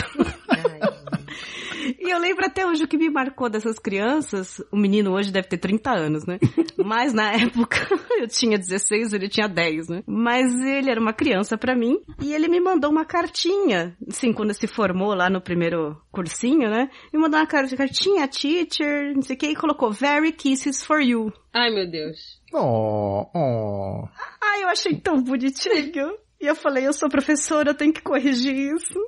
[2.00, 4.62] E eu lembro até hoje o que me marcou dessas crianças.
[4.72, 6.38] O menino hoje deve ter 30 anos, né?
[6.76, 7.76] Mas na época
[8.20, 10.02] eu tinha 16, ele tinha 10, né?
[10.06, 14.52] Mas ele era uma criança pra mim e ele me mandou uma cartinha, assim, quando
[14.54, 16.90] se formou lá no primeiro cursinho, né?
[17.12, 21.00] Me mandou uma car- cartinha, teacher, não sei o que, e colocou Very Kisses for
[21.00, 21.32] You.
[21.54, 22.38] Ai, meu Deus.
[22.52, 24.08] Oh, oh.
[24.42, 26.12] Ai, eu achei tão bonitinho.
[26.40, 28.98] E eu falei, eu sou professora, eu tenho que corrigir isso.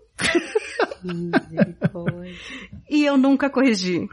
[2.88, 4.06] E eu nunca corrigi.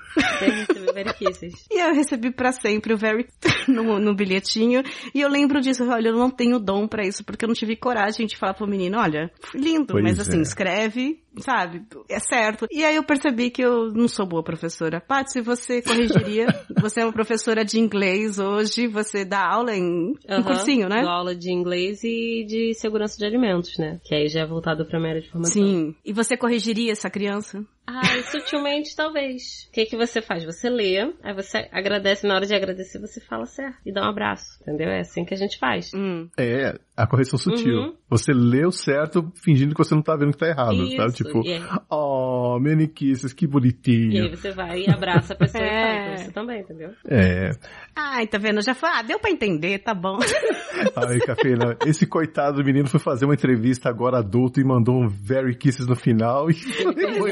[1.71, 3.27] E eu recebi pra sempre o Very
[3.67, 4.83] no, no bilhetinho.
[5.13, 7.75] E eu lembro disso, olha, eu não tenho dom pra isso, porque eu não tive
[7.75, 10.41] coragem de falar pro menino, olha, lindo, Pois mas assim, é.
[10.41, 11.81] escreve, sabe?
[12.09, 12.67] É certo.
[12.71, 15.01] E aí eu percebi que eu não sou boa professora.
[15.01, 16.47] Paty, se você corrigiria,
[16.79, 20.43] você é uma professora de inglês hoje, você dá aula em, Aham.
[20.43, 21.01] cursinho, né?
[21.01, 23.99] Dou aula de inglês e de segurança de alimentos, né?
[24.05, 25.53] Que aí já é voltado pra minha área de formação.
[25.53, 25.95] Sim.
[26.03, 27.65] E você corrigiria essa criança?
[27.89, 29.65] Ai, sutilmente, talvez.
[29.69, 30.43] O que que você faz?
[30.43, 34.09] Você lê, aí você agradece, na hora de agradecer, você fala certo e dá um
[34.09, 34.89] abraço, entendeu?
[34.89, 35.91] É assim que a gente faz.
[35.95, 36.27] Hum.
[36.37, 37.77] É, a correção sutil.
[37.77, 37.95] Uhum.
[38.09, 41.13] Você leu certo fingindo que você não tá vendo que tá errado, Isso, sabe?
[41.13, 44.29] Tipo, e aí- oh, many kisses, que E aí bonitinho.
[44.35, 45.81] você vai e abraça a pessoa e É.
[45.81, 46.89] fala pra você também, entendeu?
[47.09, 47.51] É.
[47.95, 48.61] Ai, tá vendo?
[48.61, 50.17] Já foi, ah, deu pra entender, tá bom.
[50.95, 55.07] Ai, Cafeína, esse coitado do menino foi fazer uma entrevista agora adulto e mandou um
[55.07, 56.53] very kisses no final e
[57.17, 57.31] foi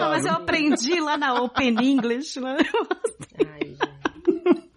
[0.00, 2.56] mas eu aprendi lá na Open English, né?
[3.38, 3.95] Ai, gente.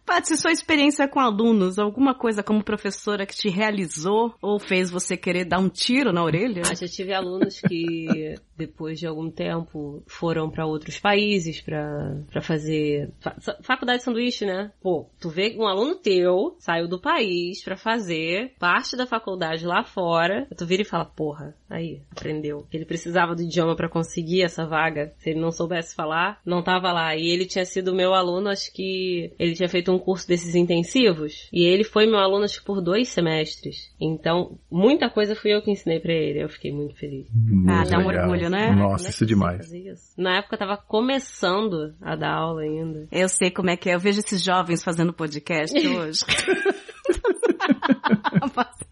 [0.10, 5.16] Paty, sua experiência com alunos, alguma coisa como professora que te realizou ou fez você
[5.16, 6.64] querer dar um tiro na orelha?
[6.66, 13.12] Ah, já tive alunos que, depois de algum tempo, foram pra outros países pra fazer
[13.20, 14.72] fa- faculdade de sanduíche, né?
[14.82, 19.84] Pô, tu vê um aluno teu saiu do país pra fazer parte da faculdade lá
[19.84, 22.66] fora, tu vira e fala, porra, aí, aprendeu.
[22.74, 25.14] Ele precisava do idioma pra conseguir essa vaga.
[25.20, 27.16] Se ele não soubesse falar, não tava lá.
[27.16, 31.49] E ele tinha sido meu aluno, acho que ele tinha feito um curso desses intensivos,
[31.51, 33.91] e ele foi meu aluno, acho que por dois semestres.
[33.99, 36.43] Então, muita coisa fui eu que ensinei pra ele.
[36.43, 37.27] Eu fiquei muito feliz.
[37.67, 38.71] Ah, Muito dá um orgulho, né?
[38.71, 39.71] Nossa, é isso é você demais.
[40.17, 43.07] Na época eu tava começando a dar aula ainda.
[43.11, 43.95] Eu sei como é que é.
[43.95, 46.21] Eu vejo esses jovens fazendo podcast hoje.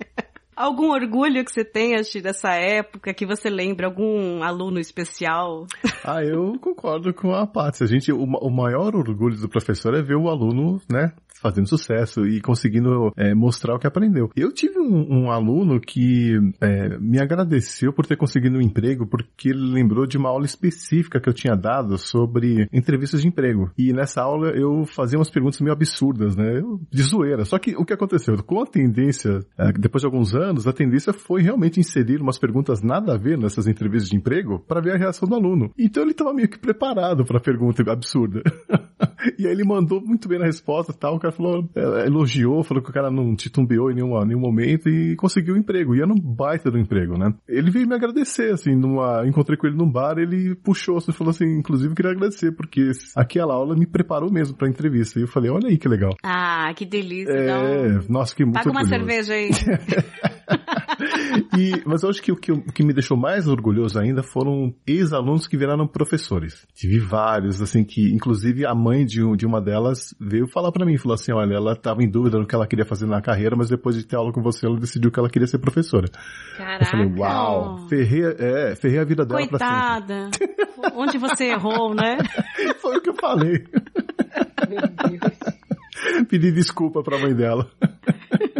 [0.58, 3.86] Algum orgulho que você tenha dessa época, que você lembra?
[3.86, 5.68] Algum aluno especial?
[6.10, 7.84] Ah, eu concordo com a Paty.
[7.84, 11.12] A gente, o, o maior orgulho do professor é ver o aluno, né,
[11.42, 14.30] fazendo sucesso e conseguindo é, mostrar o que aprendeu.
[14.36, 19.50] Eu tive um, um aluno que é, me agradeceu por ter conseguido um emprego porque
[19.50, 23.72] ele lembrou de uma aula específica que eu tinha dado sobre entrevistas de emprego.
[23.78, 26.62] E nessa aula eu fazia umas perguntas meio absurdas, né,
[26.92, 27.46] de zoeira.
[27.46, 28.36] Só que o que aconteceu?
[28.44, 32.82] Com a tendência, é, depois de alguns anos, a tendência foi realmente inserir umas perguntas
[32.82, 35.72] nada a ver nessas entrevistas de emprego para ver a reação do aluno.
[35.78, 38.42] Então ele estava meio que preparado para a pergunta absurda.
[39.38, 41.16] e aí ele mandou muito bem na resposta e tal.
[41.16, 44.90] O cara falou, é, elogiou, falou que o cara não titubeou em nenhum, nenhum momento
[44.90, 45.96] e conseguiu o emprego.
[45.96, 47.34] E era um baita do emprego, né?
[47.48, 51.32] Ele veio me agradecer, assim, numa, encontrei com ele num bar, ele puxou, assim, falou
[51.32, 55.20] assim, inclusive queria agradecer, porque aquela aula me preparou mesmo pra entrevista.
[55.20, 56.16] E eu falei, olha aí que legal.
[56.24, 57.32] Ah, que delícia.
[57.32, 58.90] É, nossa, que muito paga uma orgulhoso.
[58.90, 59.50] cerveja aí.
[61.58, 64.74] E, mas eu acho que o que, o que me deixou mais orgulhoso ainda foram
[64.86, 66.66] ex-alunos que viraram professores.
[66.74, 70.86] Tive vários, assim, que inclusive a mãe de, um- de uma delas veio falar pra
[70.86, 73.56] mim, falou assim, olha, ela estava em dúvida no que ela queria fazer na carreira,
[73.56, 76.08] mas depois de ter aula com você, ela decidiu que ela queria ser professora.
[76.08, 76.86] Eu Caraca.
[76.86, 80.30] falei, uau, ferrei, é, ferrei a vida dela pra Coitada.
[80.96, 82.18] Onde você errou, né?
[82.56, 82.74] sempre.
[82.80, 83.64] Foi o que eu falei.
[84.70, 86.28] Meu Deus.
[86.30, 87.70] Pedi desculpa pra mãe dela.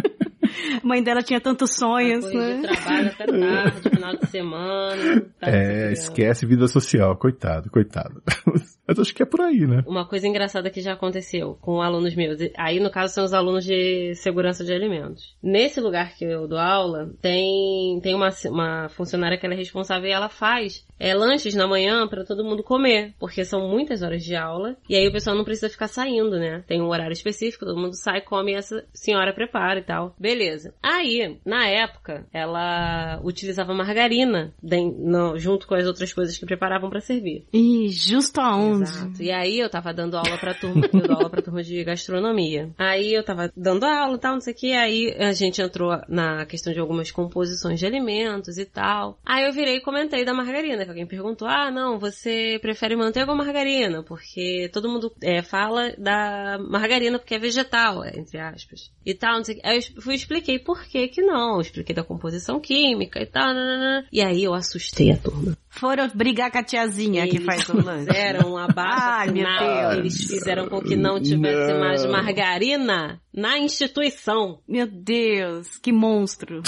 [0.82, 2.62] A mãe dela tinha tantos sonhos, Depois né?
[2.62, 5.22] de trabalho até tarde, final de semana.
[5.40, 8.22] tá É, esquece vida social, coitado, coitado.
[8.88, 9.84] Mas acho que é por aí, né?
[9.86, 12.40] Uma coisa engraçada que já aconteceu com alunos meus.
[12.58, 15.36] Aí, no caso, são os alunos de segurança de alimentos.
[15.44, 20.08] Nesse lugar que eu dou aula, tem, tem uma, uma funcionária que ela é responsável
[20.08, 23.14] e ela faz é, lanches na manhã para todo mundo comer.
[23.20, 24.78] Porque são muitas horas de aula.
[24.88, 26.64] E aí o pessoal não precisa ficar saindo, né?
[26.66, 30.16] Tem um horário específico, todo mundo sai, come e essa senhora prepara e tal.
[30.18, 30.47] Beleza.
[30.82, 37.02] Aí, na época, ela utilizava margarina no- junto com as outras coisas que preparavam para
[37.02, 37.46] servir.
[37.54, 38.84] Ih, justo aonde?
[38.84, 39.24] Exato.
[39.24, 42.70] E aí eu tava dando aula pra turma, eu dou aula pra turma de gastronomia.
[42.78, 46.00] Aí eu tava dando aula e tal, não sei o que, aí a gente entrou
[46.08, 49.20] na questão de algumas composições de alimentos e tal.
[49.26, 53.32] Aí eu virei e comentei da margarina, que alguém perguntou, ah, não, você prefere manteiga
[53.32, 54.04] ou margarina?
[54.04, 58.92] Porque todo mundo é, fala da margarina porque é vegetal, é, entre aspas.
[59.06, 59.68] E tal, não sei o que.
[59.68, 61.56] Aí eu fui e expliquei por que que não.
[61.56, 64.06] Eu expliquei da composição química e tal, nanana.
[64.12, 65.58] E aí eu assustei a turma.
[65.70, 68.08] Foram brigar com a tiazinha que Eles faz o lanche.
[68.08, 69.98] fizeram uma abaixo Ai, meu Deus.
[69.98, 71.80] eles fizeram com que não tivesse Não.
[71.80, 74.60] mais margarina na instituição.
[74.68, 76.62] Meu Deus, que monstro.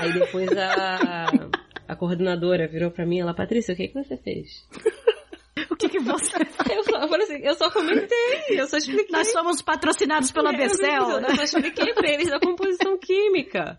[0.00, 1.26] Aí depois a,
[1.88, 4.66] a coordenadora virou pra mim e ela, Patrícia, o que, que você fez?
[5.70, 6.36] O que, que você
[6.70, 9.08] Eu, só, assim, eu só comentei, eu só expliquei.
[9.10, 11.28] Nós somos patrocinados pela Eu- Becel, eu, né?
[11.30, 13.78] eu só expliquei pra eles da composição química.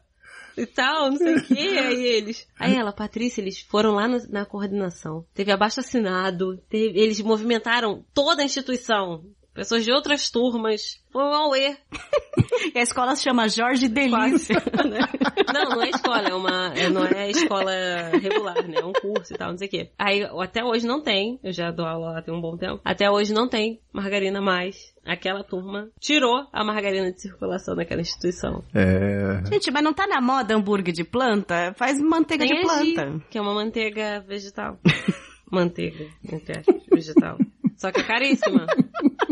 [0.58, 2.46] E tal, não sei o que, aí eles.
[2.60, 5.26] Aí ela, Patrícia, eles foram lá no- na coordenação.
[5.34, 9.24] Teve abaixo assinado, teve- eles movimentaram toda a instituição.
[9.54, 11.02] Pessoas de outras turmas.
[11.12, 11.76] Foi um auê.
[12.74, 14.56] E a escola se chama Jorge Delícia.
[14.90, 15.00] né?
[15.54, 16.74] Não, não é escola, é uma.
[16.74, 17.72] é- não é escola
[18.22, 18.78] regular, né?
[18.80, 19.90] É um curso e tal, não sei o quê.
[20.00, 22.80] Aí até hoje não tem, eu já dou aula lá tem um bom tempo.
[22.86, 24.94] Até hoje não tem margarina mais.
[25.06, 28.64] Aquela turma tirou a margarina de circulação daquela instituição.
[28.74, 29.44] É.
[29.50, 31.74] Gente, mas não tá na moda hambúrguer de planta?
[31.76, 33.22] Faz manteiga Tem de planta.
[33.30, 34.80] que é uma manteiga vegetal.
[35.52, 37.38] manteiga, entre aspas, vegetal.
[37.76, 38.66] Só que é caríssima.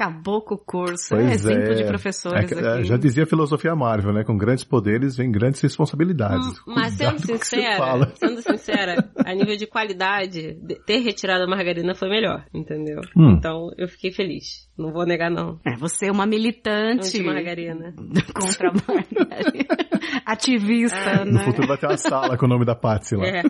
[0.00, 1.10] Acabou com o curso.
[1.10, 1.74] Pois é exemplo é.
[1.74, 2.84] de professores É é.
[2.84, 4.24] Já dizia a filosofia Marvel, né?
[4.24, 6.46] Com grandes poderes vem grandes responsabilidades.
[6.60, 11.46] Hum, Mas Cuidado sendo sincera, sendo sincera, a nível de qualidade, de- ter retirado a
[11.46, 13.00] margarina foi melhor, entendeu?
[13.14, 13.34] Hum.
[13.36, 14.66] Então eu fiquei feliz.
[14.78, 15.60] Não vou negar, não.
[15.66, 17.94] É, você é uma militante Anti-margarina.
[18.34, 19.76] contra a margarina.
[20.24, 21.44] Ativista, No né?
[21.44, 23.26] futuro vai ter uma sala com o nome da Patsy lá.
[23.26, 23.42] É.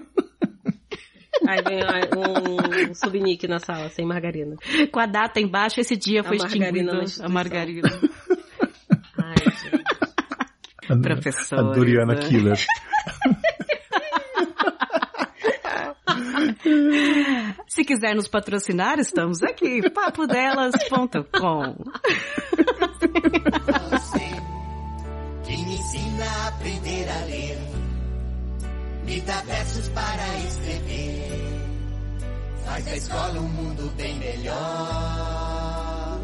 [1.50, 2.08] Aí vem ah,
[2.88, 4.54] um subnick na sala, sem margarina.
[4.92, 7.88] Com a data embaixo, esse dia A foi extinguida a margarina.
[9.18, 9.84] Ai, gente.
[10.88, 12.20] A, Professores, a Doriana né?
[12.20, 12.56] Killer.
[17.66, 19.82] Se quiser nos patrocinar, estamos aqui.
[19.90, 21.74] papodelas.com
[25.44, 27.58] que me ensina a aprender a ler,
[29.10, 31.60] me dá versos para escrever,
[32.64, 36.20] faz da escola um mundo bem melhor.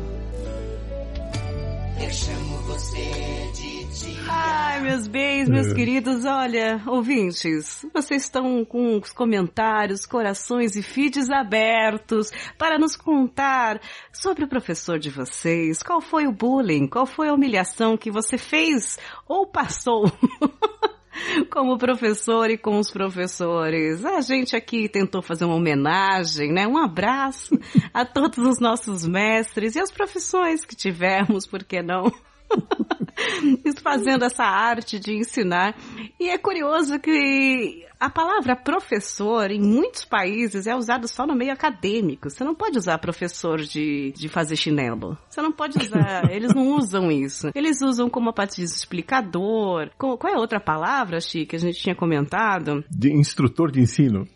[2.01, 4.23] Eu chamo você de tia.
[4.29, 5.75] Ai, meus bens, meus É.
[5.75, 13.81] queridos, olha, ouvintes, vocês estão com os comentários, corações e feeds abertos para nos contar
[14.13, 18.39] sobre o professor de vocês, qual foi o bullying, qual foi a humilhação que você
[18.39, 20.05] fez ou passou.
[21.51, 24.05] Como professor e com os professores.
[24.05, 26.67] A gente aqui tentou fazer uma homenagem, né?
[26.67, 27.59] Um abraço
[27.93, 32.13] a todos os nossos mestres e as profissões que tivemos, por que não?
[33.83, 35.75] fazendo essa arte de ensinar.
[36.19, 41.53] E é curioso que a palavra professor em muitos países é usada só no meio
[41.53, 42.29] acadêmico.
[42.29, 45.17] Você não pode usar professor de, de fazer chinelo.
[45.29, 46.29] Você não pode usar.
[46.31, 47.51] eles não usam isso.
[47.55, 49.91] Eles usam como a parte de explicador.
[49.97, 52.85] Qual, qual é a outra palavra, Chico, que a gente tinha comentado?
[52.91, 54.27] De instrutor de ensino.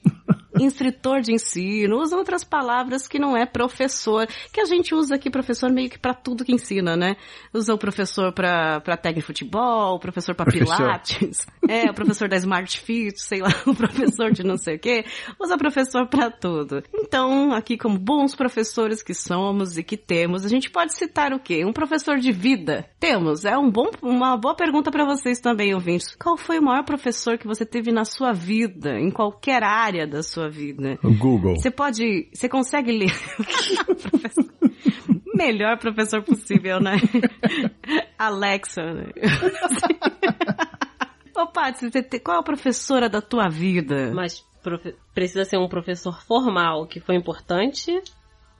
[0.65, 5.31] Instrutor de ensino, usam outras palavras que não é professor, que a gente usa aqui
[5.31, 7.17] professor meio que para tudo que ensina, né?
[7.53, 12.37] Usa o professor para técnica de futebol, o professor para pilates, é, o professor da
[12.37, 15.05] Smart Fit, sei lá, o professor de não sei o quê,
[15.41, 16.83] usa professor para tudo.
[16.95, 21.41] Então, aqui como bons professores que somos e que temos, a gente pode citar o
[21.41, 21.65] quê?
[21.65, 22.89] Um professor de vida.
[22.99, 26.15] Temos, é um bom, uma boa pergunta para vocês também, ouvintes.
[26.17, 30.23] Qual foi o maior professor que você teve na sua vida, em qualquer área da
[30.23, 30.99] sua vida?
[31.03, 31.57] O Google.
[31.57, 33.13] Você pode, você consegue ler.
[35.35, 36.97] Melhor professor possível, né?
[38.19, 38.83] Alexa.
[38.83, 39.07] Né?
[41.37, 44.13] Ô, Paty, você tem- qual é a professora da tua vida?
[44.13, 47.99] Mas profe- precisa ser um professor formal, que foi importante.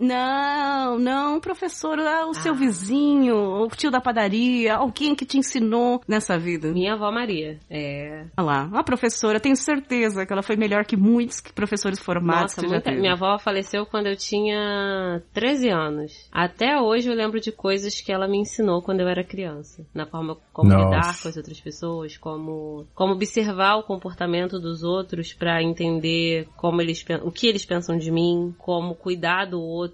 [0.01, 6.01] Não, não, professor, é o seu vizinho, o tio da padaria, alguém que te ensinou
[6.09, 6.73] nessa vida.
[6.73, 7.59] Minha avó Maria.
[7.69, 8.25] É.
[8.37, 12.57] Olha lá, uma professora, tenho certeza que ela foi melhor que muitos que professores formados
[12.57, 12.91] Nossa, muita...
[12.93, 16.29] minha avó faleceu quando eu tinha 13 anos.
[16.33, 19.85] Até hoje eu lembro de coisas que ela me ensinou quando eu era criança.
[19.95, 20.85] Na forma como Nossa.
[20.85, 26.81] lidar com as outras pessoas, como, como observar o comportamento dos outros pra entender como
[26.81, 29.90] eles o que eles pensam de mim, como cuidar do outro.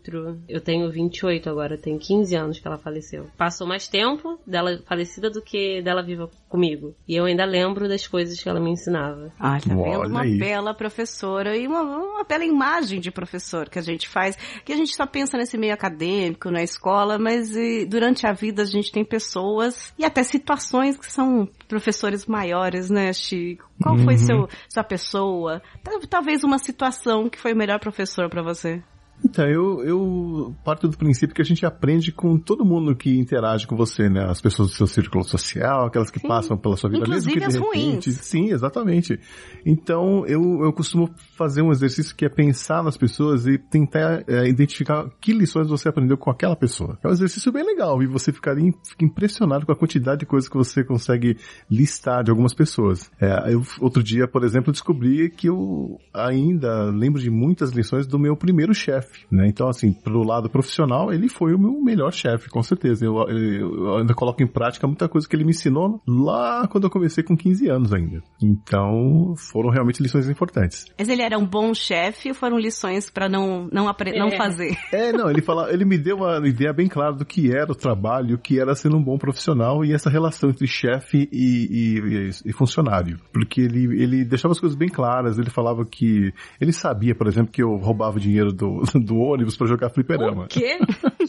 [0.49, 3.27] Eu tenho 28 agora, tem 15 anos que ela faleceu.
[3.37, 6.95] Passou mais tempo dela falecida do que dela viva comigo.
[7.09, 9.33] E eu ainda lembro das coisas que ela me ensinava.
[9.39, 9.81] Ah, tá vendo?
[10.01, 10.39] Olha Uma aí.
[10.39, 14.77] bela professora e uma, uma bela imagem de professor que a gente faz, que a
[14.77, 18.93] gente só pensa nesse meio acadêmico, na escola, mas e, durante a vida a gente
[18.93, 23.67] tem pessoas e até situações que são professores maiores, né, Chico?
[23.83, 24.19] Qual foi Uhum.
[24.19, 25.61] seu, sua pessoa?
[25.83, 28.83] Tal- Talvez uma situação que foi o melhor professor pra você.
[29.25, 33.67] Então, eu, eu parto do princípio que a gente aprende com todo mundo que interage
[33.67, 34.25] com você, né?
[34.25, 36.29] As pessoas do seu círculo social, aquelas que sim.
[36.29, 38.11] passam pela sua vida, Inclusive mesmo que de repente.
[38.11, 38.21] ruins.
[38.21, 39.19] Sim, exatamente.
[39.64, 44.49] Então, eu, eu costumo fazer um exercício que é pensar nas pessoas e tentar é,
[44.49, 46.99] identificar que lições você aprendeu com aquela pessoa.
[47.03, 50.49] É um exercício bem legal e você ficaria fica impressionado com a quantidade de coisas
[50.49, 51.37] que você consegue
[51.71, 53.11] listar de algumas pessoas.
[53.21, 58.19] É, eu, outro dia, por exemplo, descobri que eu ainda lembro de muitas lições do
[58.19, 59.47] meu primeiro chefe, né?
[59.47, 63.05] Então, assim, pro lado profissional, ele foi o meu melhor chefe, com certeza.
[63.05, 66.91] Eu, eu, ainda coloco em prática muita coisa que ele me ensinou lá quando eu
[66.91, 68.23] comecei com 15 anos ainda.
[68.43, 70.87] Então, foram realmente lições importantes.
[70.99, 74.19] Mas ele era um bom chefe ou foram lições para não não, é.
[74.19, 74.77] não fazer?
[74.93, 77.75] É, não, ele fala, ele me deu uma ideia bem clara do que era o
[77.75, 82.31] trabalho, o que era ser um bom profissional e essa relação entre chefe e, e,
[82.45, 83.19] e, funcionário.
[83.33, 87.53] Porque ele, ele deixava as coisas bem claras, ele falava que ele sabia, por exemplo,
[87.53, 90.45] que eu roubava dinheiro do, do ônibus para jogar fliperama.
[90.45, 90.79] O quê?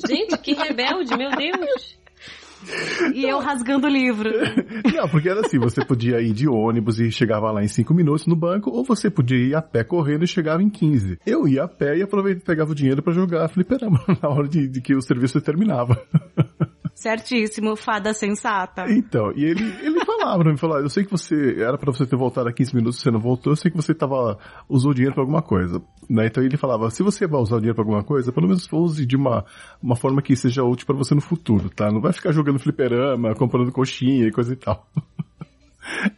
[0.08, 1.98] Gente, que rebelde, meu Deus!
[3.14, 4.30] E eu rasgando o livro.
[4.94, 8.26] Não, porque era assim, você podia ir de ônibus e chegava lá em 5 minutos
[8.26, 11.20] no banco, ou você podia ir a pé correndo e chegava em 15.
[11.26, 14.68] Eu ia a pé e aproveitava pegava o dinheiro para jogar fliperama na hora de,
[14.68, 16.02] de que o serviço terminava.
[16.98, 18.86] Certíssimo, fada sensata.
[18.90, 22.08] Então, e ele, ele falava pra mim, falou, eu sei que você, era para você
[22.08, 25.14] ter voltado a 15 minutos, você não voltou, eu sei que você tava, usou dinheiro
[25.14, 25.80] para alguma coisa.
[26.10, 26.26] Né?
[26.26, 29.06] Então ele falava, se você vai usar o dinheiro para alguma coisa, pelo menos use
[29.06, 29.46] de uma,
[29.80, 31.92] uma forma que seja útil para você no futuro, tá?
[31.92, 34.88] Não vai ficar jogando fliperama, comprando coxinha e coisa e tal.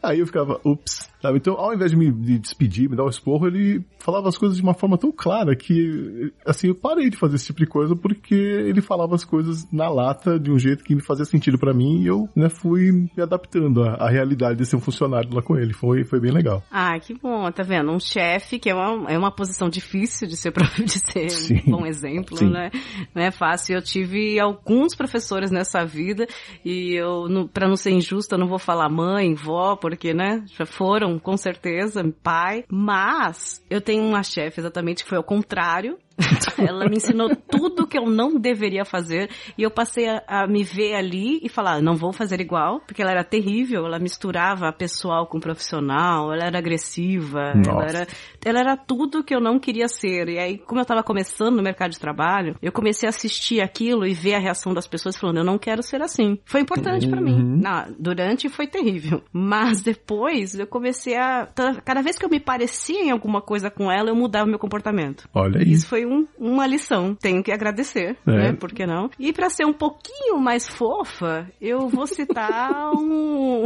[0.02, 1.38] Aí eu ficava, ups, sabe?
[1.38, 4.58] Então, ao invés de me de despedir, me dar um esporro, ele falava as coisas
[4.58, 7.96] de uma forma tão clara que, assim, eu parei de fazer esse tipo de coisa
[7.96, 11.74] porque ele falava as coisas na lata de um jeito que me fazia sentido para
[11.74, 15.42] mim e eu, né, fui me adaptando à, à, realidade de ser um funcionário lá
[15.42, 15.74] com ele.
[15.74, 16.64] Foi, foi bem legal.
[16.72, 17.92] Ah, que bom, tá vendo?
[17.92, 20.52] Um chefe que é uma, é uma posição difícil de ser,
[20.84, 21.62] de ser Sim.
[21.68, 22.50] um bom exemplo, Sim.
[22.50, 22.72] né?
[23.14, 23.76] Não é fácil.
[23.76, 26.28] Eu tive alguns professores nessa vida
[26.64, 31.20] e eu, para não ser injusta, não vou falar mãe, vó, porque, né, já foram,
[31.20, 32.64] com certeza, pai.
[32.70, 35.98] Mas eu tenho uma chefe exatamente que foi ao contrário.
[36.58, 40.64] ela me ensinou tudo que eu não deveria fazer e eu passei a, a, me
[40.64, 45.28] ver ali e falar, não vou fazer igual, porque ela era terrível, ela misturava pessoal
[45.28, 48.08] com profissional, ela era agressiva, ela era,
[48.46, 50.30] ela era tudo que eu não queria ser.
[50.30, 54.06] E aí, como eu tava começando no mercado de trabalho, eu comecei a assistir aquilo
[54.06, 56.40] e ver a reação das pessoas falando, eu não quero ser assim.
[56.46, 57.12] Foi importante uhum.
[57.12, 57.62] para mim.
[57.62, 59.22] Na, durante foi terrível.
[59.32, 61.48] Mas depois eu comecei a.
[61.84, 65.28] Cada vez que eu me parecia em alguma coisa com ela, eu mudava meu comportamento.
[65.34, 65.72] Olha aí.
[65.72, 67.16] Isso foi um, uma lição.
[67.16, 68.32] Tenho que agradecer, é.
[68.32, 68.54] né?
[68.54, 69.10] Por que não?
[69.20, 73.66] E para ser um pouquinho mais fofa, eu vou citar um.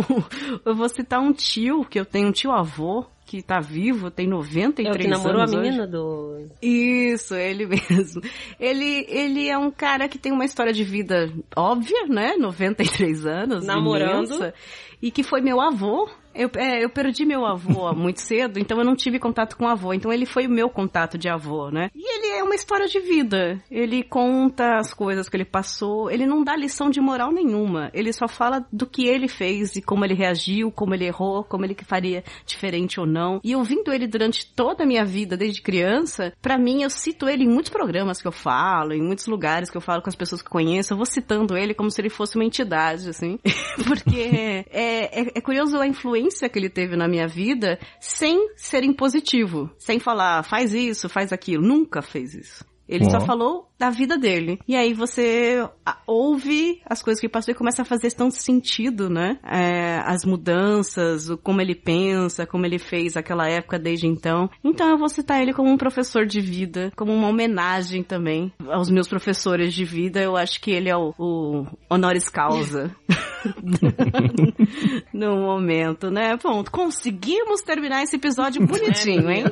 [0.65, 4.27] eu vou citar um tio, que eu tenho um tio avô, que tá vivo, tem
[4.27, 4.95] 93 anos.
[4.95, 5.91] É o que namorou a menina hoje.
[5.91, 6.45] do.
[6.61, 8.21] Isso, ele mesmo.
[8.59, 12.35] Ele, ele é um cara que tem uma história de vida óbvia, né?
[12.37, 13.65] 93 anos.
[13.65, 14.27] Namorando.
[14.27, 14.53] Imensa,
[15.01, 18.85] e que foi meu avô eu, é, eu perdi meu avô muito cedo, então eu
[18.85, 19.93] não tive contato com o avô.
[19.93, 21.89] Então ele foi o meu contato de avô, né?
[21.95, 23.61] E ele é uma história de vida.
[23.69, 26.09] Ele conta as coisas que ele passou.
[26.09, 27.89] Ele não dá lição de moral nenhuma.
[27.93, 31.65] Ele só fala do que ele fez e como ele reagiu, como ele errou, como
[31.65, 33.39] ele faria diferente ou não.
[33.43, 37.43] E ouvindo ele durante toda a minha vida, desde criança, para mim eu cito ele
[37.43, 40.41] em muitos programas que eu falo, em muitos lugares que eu falo com as pessoas
[40.41, 40.93] que conheço.
[40.93, 43.39] Eu vou citando ele como se ele fosse uma entidade, assim.
[43.87, 48.53] Porque é, é, é curioso a influência influência que ele teve na minha vida sem
[48.55, 51.65] ser impositivo, sem falar faz isso, faz aquilo.
[51.65, 52.65] Nunca fez isso.
[52.87, 54.59] Ele só falou da vida dele.
[54.67, 55.67] E aí você
[56.07, 59.37] ouve as coisas que passou e começa a fazer tanto sentido, né?
[59.43, 64.49] É, as mudanças, como ele pensa, como ele fez aquela época desde então.
[64.63, 68.89] Então eu vou citar ele como um professor de vida, como uma homenagem também aos
[68.89, 70.21] meus professores de vida.
[70.21, 72.95] Eu acho que ele é o, o honoris causa.
[75.13, 76.37] no momento, né?
[76.37, 79.43] Pronto, conseguimos terminar esse episódio bonitinho, hein?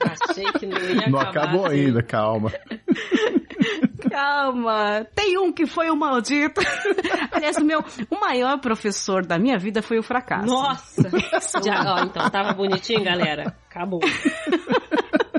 [0.00, 1.86] Achei que não ia Não acabar acabou assim.
[1.86, 2.52] ainda, calma.
[4.10, 6.60] Calma, tem um que foi o maldito.
[7.32, 10.46] Aliás, o meu, o maior professor da minha vida foi o fracasso.
[10.46, 11.08] Nossa!
[11.64, 13.54] Já, ó, então tava bonitinho, galera.
[13.68, 14.00] Acabou.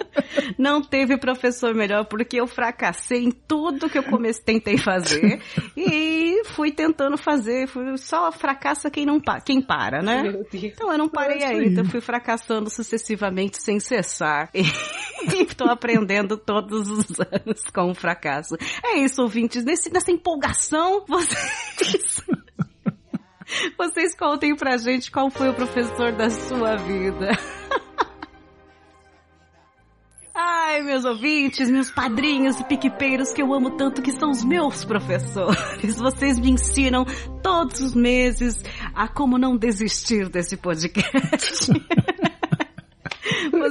[0.57, 5.41] Não teve professor melhor porque eu fracassei em tudo que eu comecei, tentei fazer
[5.75, 7.67] e fui tentando fazer.
[7.67, 10.23] Fui, só fracassa quem não pa, quem para, né?
[10.53, 14.49] Então eu não parei ainda, fui fracassando sucessivamente sem cessar.
[15.21, 18.55] E estou aprendendo todos os anos com o fracasso.
[18.83, 19.63] É isso, ouvintes.
[19.63, 22.25] Nesse, nessa empolgação, vocês.
[23.77, 27.37] Vocês contem pra gente qual foi o professor da sua vida.
[30.71, 34.85] Ai, meus ouvintes, meus padrinhos e piquepeiros que eu amo tanto, que são os meus
[34.85, 35.97] professores.
[35.97, 37.05] Vocês me ensinam
[37.43, 38.57] todos os meses
[38.95, 41.73] a como não desistir desse podcast.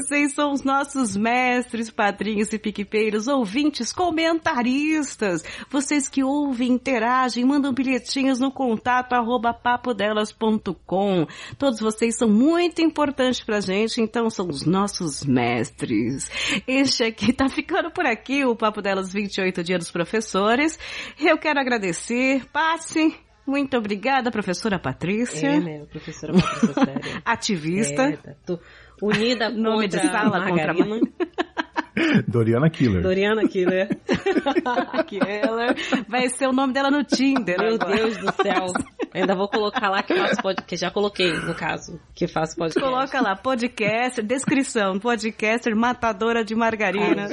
[0.00, 5.44] Vocês são os nossos mestres, padrinhos e piquepeiros, ouvintes, comentaristas.
[5.68, 11.26] Vocês que ouvem, interagem, mandam bilhetinhos no contato arroba papodelas.com.
[11.58, 16.30] Todos vocês são muito importantes pra gente, então são os nossos mestres.
[16.66, 20.78] Este aqui tá ficando por aqui, o Papo Delas 28 Dia dos Professores.
[21.20, 23.14] Eu quero agradecer, passe.
[23.46, 25.48] Muito obrigada, professora Patrícia.
[25.48, 25.86] É, né?
[25.90, 27.22] Professora Patrícia, sério.
[27.24, 28.02] Ativista.
[28.02, 28.58] É, tá, tô
[29.02, 31.00] unida Nome de contra sala contra Margarina.
[32.26, 33.02] Doriana Killer.
[33.02, 33.88] Doriana Killer.
[35.06, 35.76] Killer.
[36.08, 37.58] Vai ser o nome dela no Tinder.
[37.58, 37.96] Meu agora.
[37.96, 38.66] Deus do céu.
[39.12, 40.76] Ainda vou colocar lá que faço podcast.
[40.76, 42.80] Já coloquei, no caso, que faço podcast.
[42.80, 47.32] Coloca lá, podcaster, descrição, podcaster matadora de margarinas.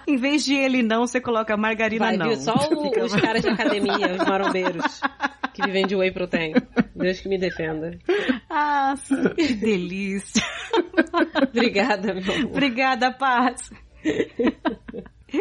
[0.06, 2.28] em vez de ele não, você coloca margarina Vai não.
[2.28, 5.00] vir só o- os caras de academia, os marombeiros,
[5.52, 6.54] que vivem de whey protein.
[6.94, 7.98] Deus que me defenda.
[8.50, 8.94] Ah,
[9.36, 10.42] que delícia.
[11.50, 12.50] Obrigada, meu amor.
[12.50, 13.70] Obrigada, Paz.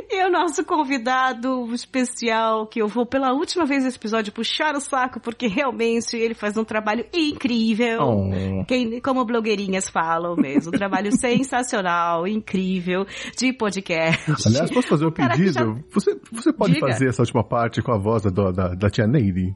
[0.09, 4.79] E o nosso convidado especial, que eu vou pela última vez nesse episódio puxar o
[4.79, 7.99] saco, porque realmente ele faz um trabalho incrível.
[8.01, 8.65] Oh.
[8.65, 13.05] Quem, como blogueirinhas falam mesmo, um trabalho sensacional, incrível,
[13.37, 14.47] de podcast.
[14.47, 15.51] Aliás, posso fazer um pedido?
[15.51, 16.87] já- Você, você pode Diga.
[16.87, 19.55] fazer essa última parte com a voz da, da, da tia Neide?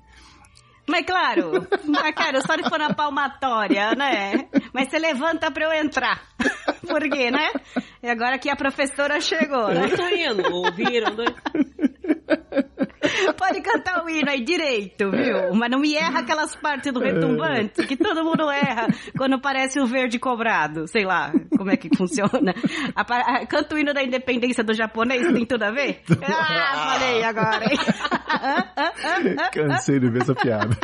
[0.87, 1.67] Mas claro,
[2.15, 4.47] claro, só se for na palmatória, né?
[4.73, 6.21] Mas você levanta pra eu entrar.
[6.87, 7.51] Por quê, né?
[8.01, 9.85] E agora que a professora chegou, né?
[9.91, 11.13] Eu tô indo, ouviram?
[11.13, 11.33] Dois...
[13.37, 15.53] Pode cantar o hino aí direito, viu?
[15.53, 18.87] Mas não me erra aquelas partes do retumbante que todo mundo erra
[19.17, 20.87] quando parece o verde cobrado.
[20.87, 22.53] Sei lá como é que funciona.
[22.95, 26.01] A a- Canta o hino da independência do japonês, tem tudo a ver?
[26.23, 27.77] Ah, falei agora, hein?
[29.53, 30.75] Cansei de ver essa piada.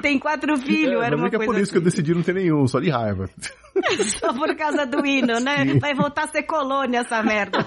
[0.00, 1.82] Tem quatro filhos, É, era mas uma é que é coisa por isso que eu
[1.82, 3.28] decidi não ter nenhum, só de raiva.
[4.18, 5.66] Só por causa do hino, né?
[5.66, 5.78] Sim.
[5.78, 7.58] Vai voltar a ser colônia essa merda.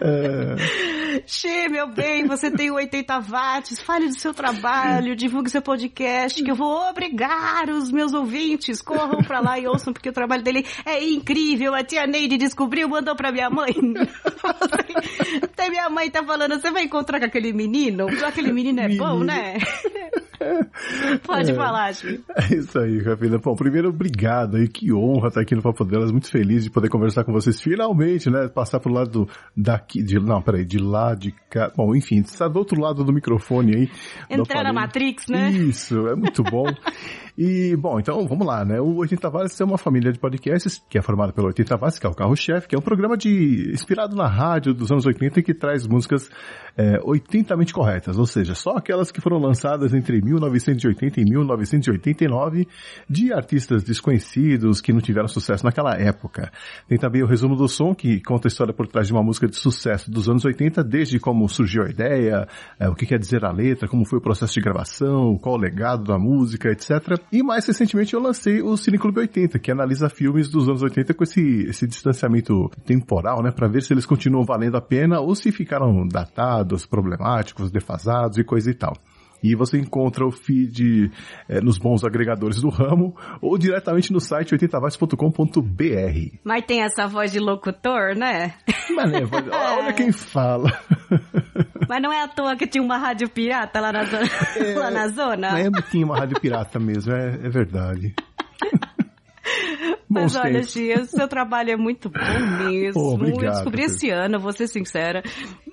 [0.00, 5.60] É, Xê, meu bem, você tem o 80 watts, fale do seu trabalho, divulgue seu
[5.62, 10.12] podcast, que eu vou obrigar os meus ouvintes, corram pra lá e ouçam, porque o
[10.12, 11.74] trabalho dele é incrível.
[11.74, 13.74] A tia Neide descobriu, mandou pra minha mãe.
[15.42, 18.06] Até minha mãe tá falando, você vai encontrar com aquele menino?
[18.24, 19.24] Aquele menino é bom, Menino.
[19.24, 19.58] né?
[21.24, 21.54] Pode É.
[21.54, 22.20] falar, Xê.
[22.36, 23.38] É isso aí, Rafina.
[23.38, 26.88] Bom, primeiro, obrigado aí, que honra estar aqui no Papo Delas, muito feliz de poder
[26.88, 28.48] conversar com vocês finalmente, né?
[28.48, 32.48] Passar pro lado do, daqui, de, não, peraí, de lá, de cá, bom, enfim, estar
[32.48, 33.90] do outro lado do microfone aí.
[34.30, 34.72] Entrar na.
[34.72, 35.50] Matrix, né?
[35.50, 36.64] Isso, é muito bom.
[37.40, 38.80] E, bom, então vamos lá, né?
[38.80, 42.04] O 80 Watts é uma família de podcasts que é formada pelo 80 Watts, que
[42.04, 45.42] é o carro-chefe, que é um programa de inspirado na rádio dos anos 80 e
[45.44, 46.28] que traz músicas
[46.76, 52.66] é, 80mente corretas, ou seja, só aquelas que foram lançadas entre 1980 e 1989
[53.08, 56.50] de artistas desconhecidos que não tiveram sucesso naquela época.
[56.88, 59.46] Tem também o resumo do som, que conta a história por trás de uma música
[59.46, 62.48] de sucesso dos anos 80, desde como surgiu a ideia,
[62.80, 65.58] é, o que quer dizer a letra, como foi o processo de gravação, qual o
[65.58, 67.16] legado da música, etc.
[67.30, 71.12] E mais recentemente eu lancei o Cine Clube 80, que analisa filmes dos anos 80
[71.12, 75.34] com esse, esse distanciamento temporal, né, para ver se eles continuam valendo a pena ou
[75.34, 78.96] se ficaram datados, problemáticos, defasados e coisa e tal.
[79.42, 81.10] E você encontra o feed
[81.48, 86.38] eh, nos bons agregadores do ramo ou diretamente no site 80watts.com.br.
[86.44, 88.54] Mas tem essa voz de locutor, né?
[88.94, 90.70] Mas, né, olha- olha quem fala.
[91.88, 94.26] Mas não é à toa que tinha uma rádio pirata lá na zona.
[94.76, 95.52] lá na zona.
[95.52, 98.14] Mas é tinha uma rádio pirata mesmo, é, é verdade.
[100.10, 102.18] Mas Bons olha, o seu trabalho é muito bom
[102.70, 103.00] mesmo.
[103.12, 103.94] Obrigado, eu descobri Pedro.
[103.96, 105.22] esse ano, vou ser sincera.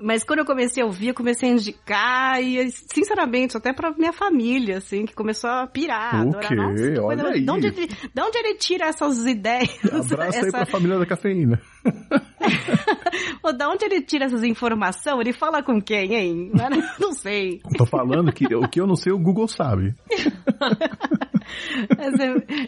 [0.01, 4.11] Mas quando eu comecei a ouvir, eu comecei a indicar e, sinceramente, até pra minha
[4.11, 6.15] família, assim, que começou a pirar.
[6.25, 6.47] O adorar.
[6.49, 6.55] quê?
[6.55, 7.41] Nossa, Olha coisa- aí.
[7.45, 9.79] De onde, ele- de onde ele tira essas ideias?
[9.85, 11.61] Abraço aí Essa- pra família da cafeína.
[13.43, 15.19] Ou de onde ele tira essas informações?
[15.19, 16.51] Ele fala com quem, hein?
[16.99, 17.61] Não sei.
[17.77, 19.95] Tô falando que o que eu não sei, o Google sabe.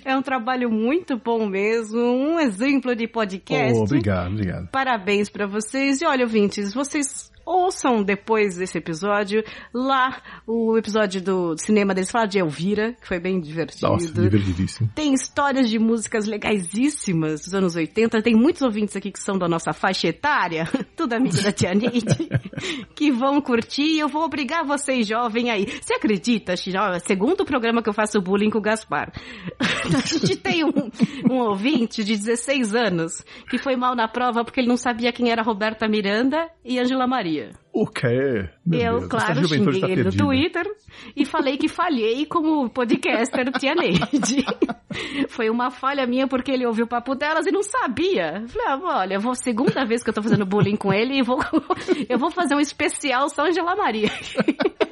[0.06, 1.56] É, é um trabalho muito bom mesmo,
[1.93, 3.77] um exemplo de podcast.
[3.77, 4.67] Oh, obrigado, obrigado.
[4.69, 6.01] Parabéns pra vocês.
[6.01, 9.41] E olha, ouvintes, vocês ouçam depois desse episódio
[9.74, 13.94] lá o episódio do cinema deles fala de Elvira, que foi bem divertido.
[13.94, 14.90] Nossa, divertidíssimo.
[14.94, 18.22] Tem histórias de músicas legaisíssimas dos anos 80.
[18.22, 20.65] Tem muitos ouvintes aqui que são da nossa faixa etária,
[20.95, 22.30] tudo amigo da Tia Neide,
[22.94, 25.65] que vão curtir e eu vou obrigar vocês jovem aí.
[25.82, 26.99] Você acredita, Xiró?
[26.99, 29.11] Segundo programa que eu faço bullying com o Gaspar.
[29.88, 30.91] A gente tem um,
[31.32, 35.32] um ouvinte de 16 anos que foi mal na prova porque ele não sabia quem
[35.32, 37.36] era Roberta Miranda e Angela Maria.
[37.73, 38.49] O quê?
[38.65, 40.23] Meu eu, Deus, claro, juventude xinguei tá ele no perdida.
[40.23, 40.76] Twitter
[41.15, 44.45] e falei que falhei como podcaster Tia Neide.
[45.30, 48.43] Foi uma falha minha porque ele ouviu o papo delas e não sabia.
[48.47, 51.39] Falei, ah, olha, vou segunda vez que eu tô fazendo bullying com ele e vou,
[52.09, 54.09] eu vou fazer um especial só Angela Maria.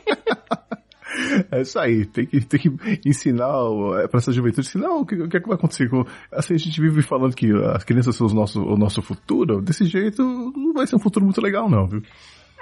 [1.52, 2.72] É isso aí, tem que, tem que
[3.06, 5.90] ensinar o- é, pra essa juventude, ensinar o que, o que é que vai acontecer
[5.90, 6.06] com...
[6.32, 9.86] Assim, a gente vive falando que as crianças são os nosso, o nosso futuro, desse
[9.86, 10.22] jeito
[10.56, 12.02] não vai ser um futuro muito legal não, viu?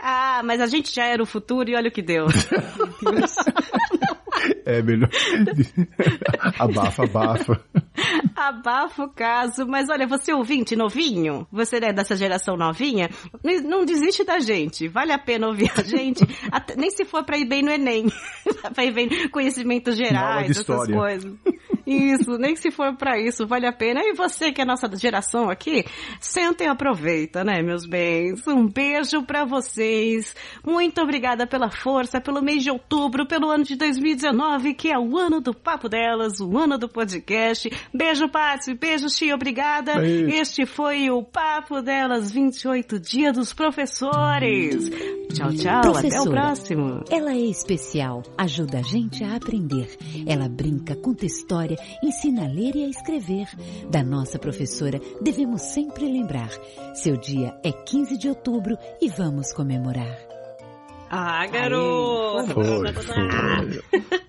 [0.01, 2.27] Ah, mas a gente já era o futuro e olha o que deu.
[4.65, 5.09] É melhor...
[6.57, 7.61] abafa, abafa.
[8.35, 13.09] Abafa o caso, mas olha, você ouvinte novinho, você é dessa geração novinha,
[13.65, 17.37] não, desiste da gente, vale a pena ouvir a gente, até- nem se for pra
[17.37, 18.05] ir bem no Enem,
[18.73, 21.33] pra ir bem em conhecimentos gerais, essas coisas.
[21.85, 24.01] Isso, nem se for pra isso, vale a pena.
[24.03, 25.85] E você que é nossa geração aqui,
[26.19, 28.45] senta e aproveita, né, meus bens?
[28.47, 30.35] Um beijo pra vocês.
[30.65, 35.17] Muito obrigada pela força, pelo mês de outubro, pelo ano de 2019, que é o
[35.17, 37.69] ano do Papo Delas, o ano do podcast.
[37.93, 38.73] Beijo, Paty.
[38.75, 39.35] Beijo, Tia.
[39.35, 39.95] Obrigada.
[39.95, 40.29] Beijo.
[40.29, 44.89] Este foi o Papo Delas 28 Dia dos Professores.
[45.33, 45.79] Tchau, tchau.
[45.79, 46.31] Até o Professora.
[46.41, 47.03] próximo.
[47.09, 49.89] Ela é especial, ajuda a gente a aprender.
[50.27, 53.47] Ela brinca, conta história, ensina a ler e a escrever.
[53.89, 56.49] Da nossa professora, devemos sempre lembrar.
[56.95, 60.17] Seu dia é 15 de outubro e vamos comemorar.
[61.09, 62.53] Ah, garoto!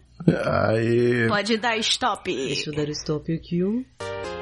[1.29, 2.35] Pode dar stop.
[2.35, 3.62] Deixa eu dar stop aqui.
[3.62, 4.34] ó.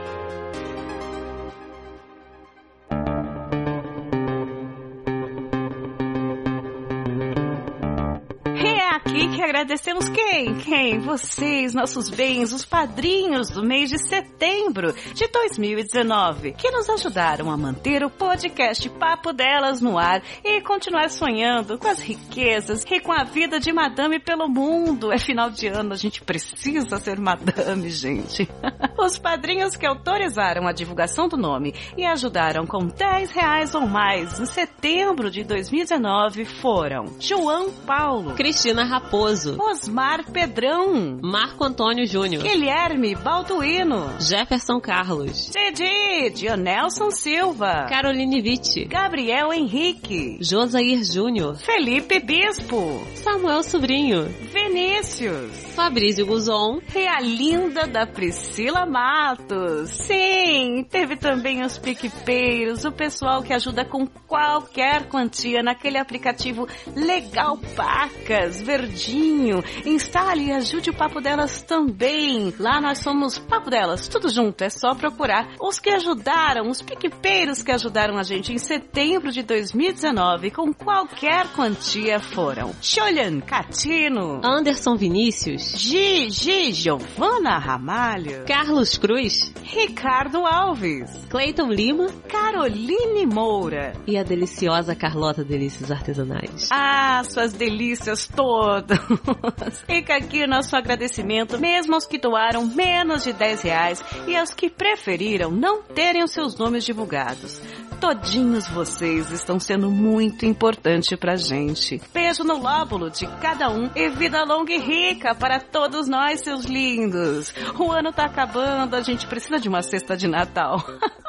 [9.04, 10.54] Aqui que agradecemos quem?
[10.54, 11.00] Quem?
[11.00, 17.56] Vocês, nossos bens, os padrinhos do mês de setembro de 2019, que nos ajudaram a
[17.56, 23.12] manter o podcast Papo Delas no ar e continuar sonhando com as riquezas e com
[23.12, 25.12] a vida de madame pelo mundo.
[25.12, 28.48] É final de ano, a gente precisa ser madame, gente.
[28.98, 34.38] Os padrinhos que autorizaram a divulgação do nome e ajudaram com 10 reais ou mais
[34.38, 43.14] em setembro de 2019 foram João Paulo, Cristina Raposo, Osmar Pedrão, Marco Antônio Júnior, Guilherme
[43.14, 53.62] Balduino, Jefferson Carlos, Didi, Dionelson Silva, Caroline Vitti, Gabriel Henrique, Josair Júnior, Felipe Bispo, Samuel
[53.62, 59.88] Sobrinho, Vinícius, Fabrício Guzon, e a linda da Priscila Matos.
[59.88, 67.56] Sim, teve também os PicPeiros, o pessoal que ajuda com qualquer quantia naquele aplicativo Legal
[67.74, 69.62] Pacas, verdinho.
[69.84, 72.52] Instale e ajude o Papo Delas também.
[72.58, 75.54] Lá nós somos Papo Delas, tudo junto, é só procurar.
[75.60, 81.46] Os que ajudaram, os PicPeiros que ajudaram a gente em setembro de 2019 com qualquer
[81.52, 92.08] quantia foram Xolian Catino, Anderson Vinícius, Gigi Giovana Ramalho, Carlos Cruz, Ricardo Alves, Cleiton Lima
[92.28, 93.92] Caroline Moura.
[94.06, 96.68] e a deliciosa Carlota Delícias Artesanais.
[96.72, 98.71] Ah, suas delícias todas!
[99.86, 104.70] Fica aqui nosso agradecimento, mesmo aos que doaram menos de 10 reais e aos que
[104.70, 107.60] preferiram não terem os seus nomes divulgados.
[108.00, 112.02] Todinhos vocês estão sendo muito importante pra gente.
[112.12, 116.64] Beijo no lóbulo de cada um e vida longa e rica para todos nós, seus
[116.64, 117.54] lindos.
[117.78, 120.84] O ano tá acabando, a gente precisa de uma cesta de Natal.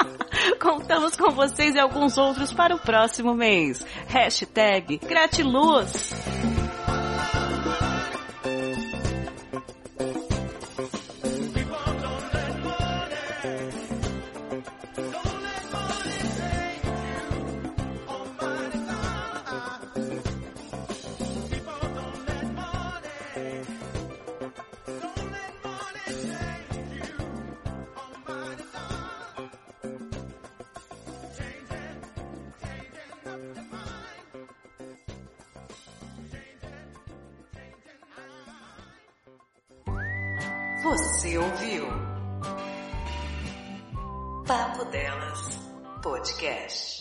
[0.60, 3.86] Contamos com vocês e alguns outros para o próximo mês.
[4.07, 6.62] Hashtag Gratiluz.
[41.38, 41.88] Ouviu?
[44.45, 45.60] Papo Delas
[46.03, 46.93] Podcast.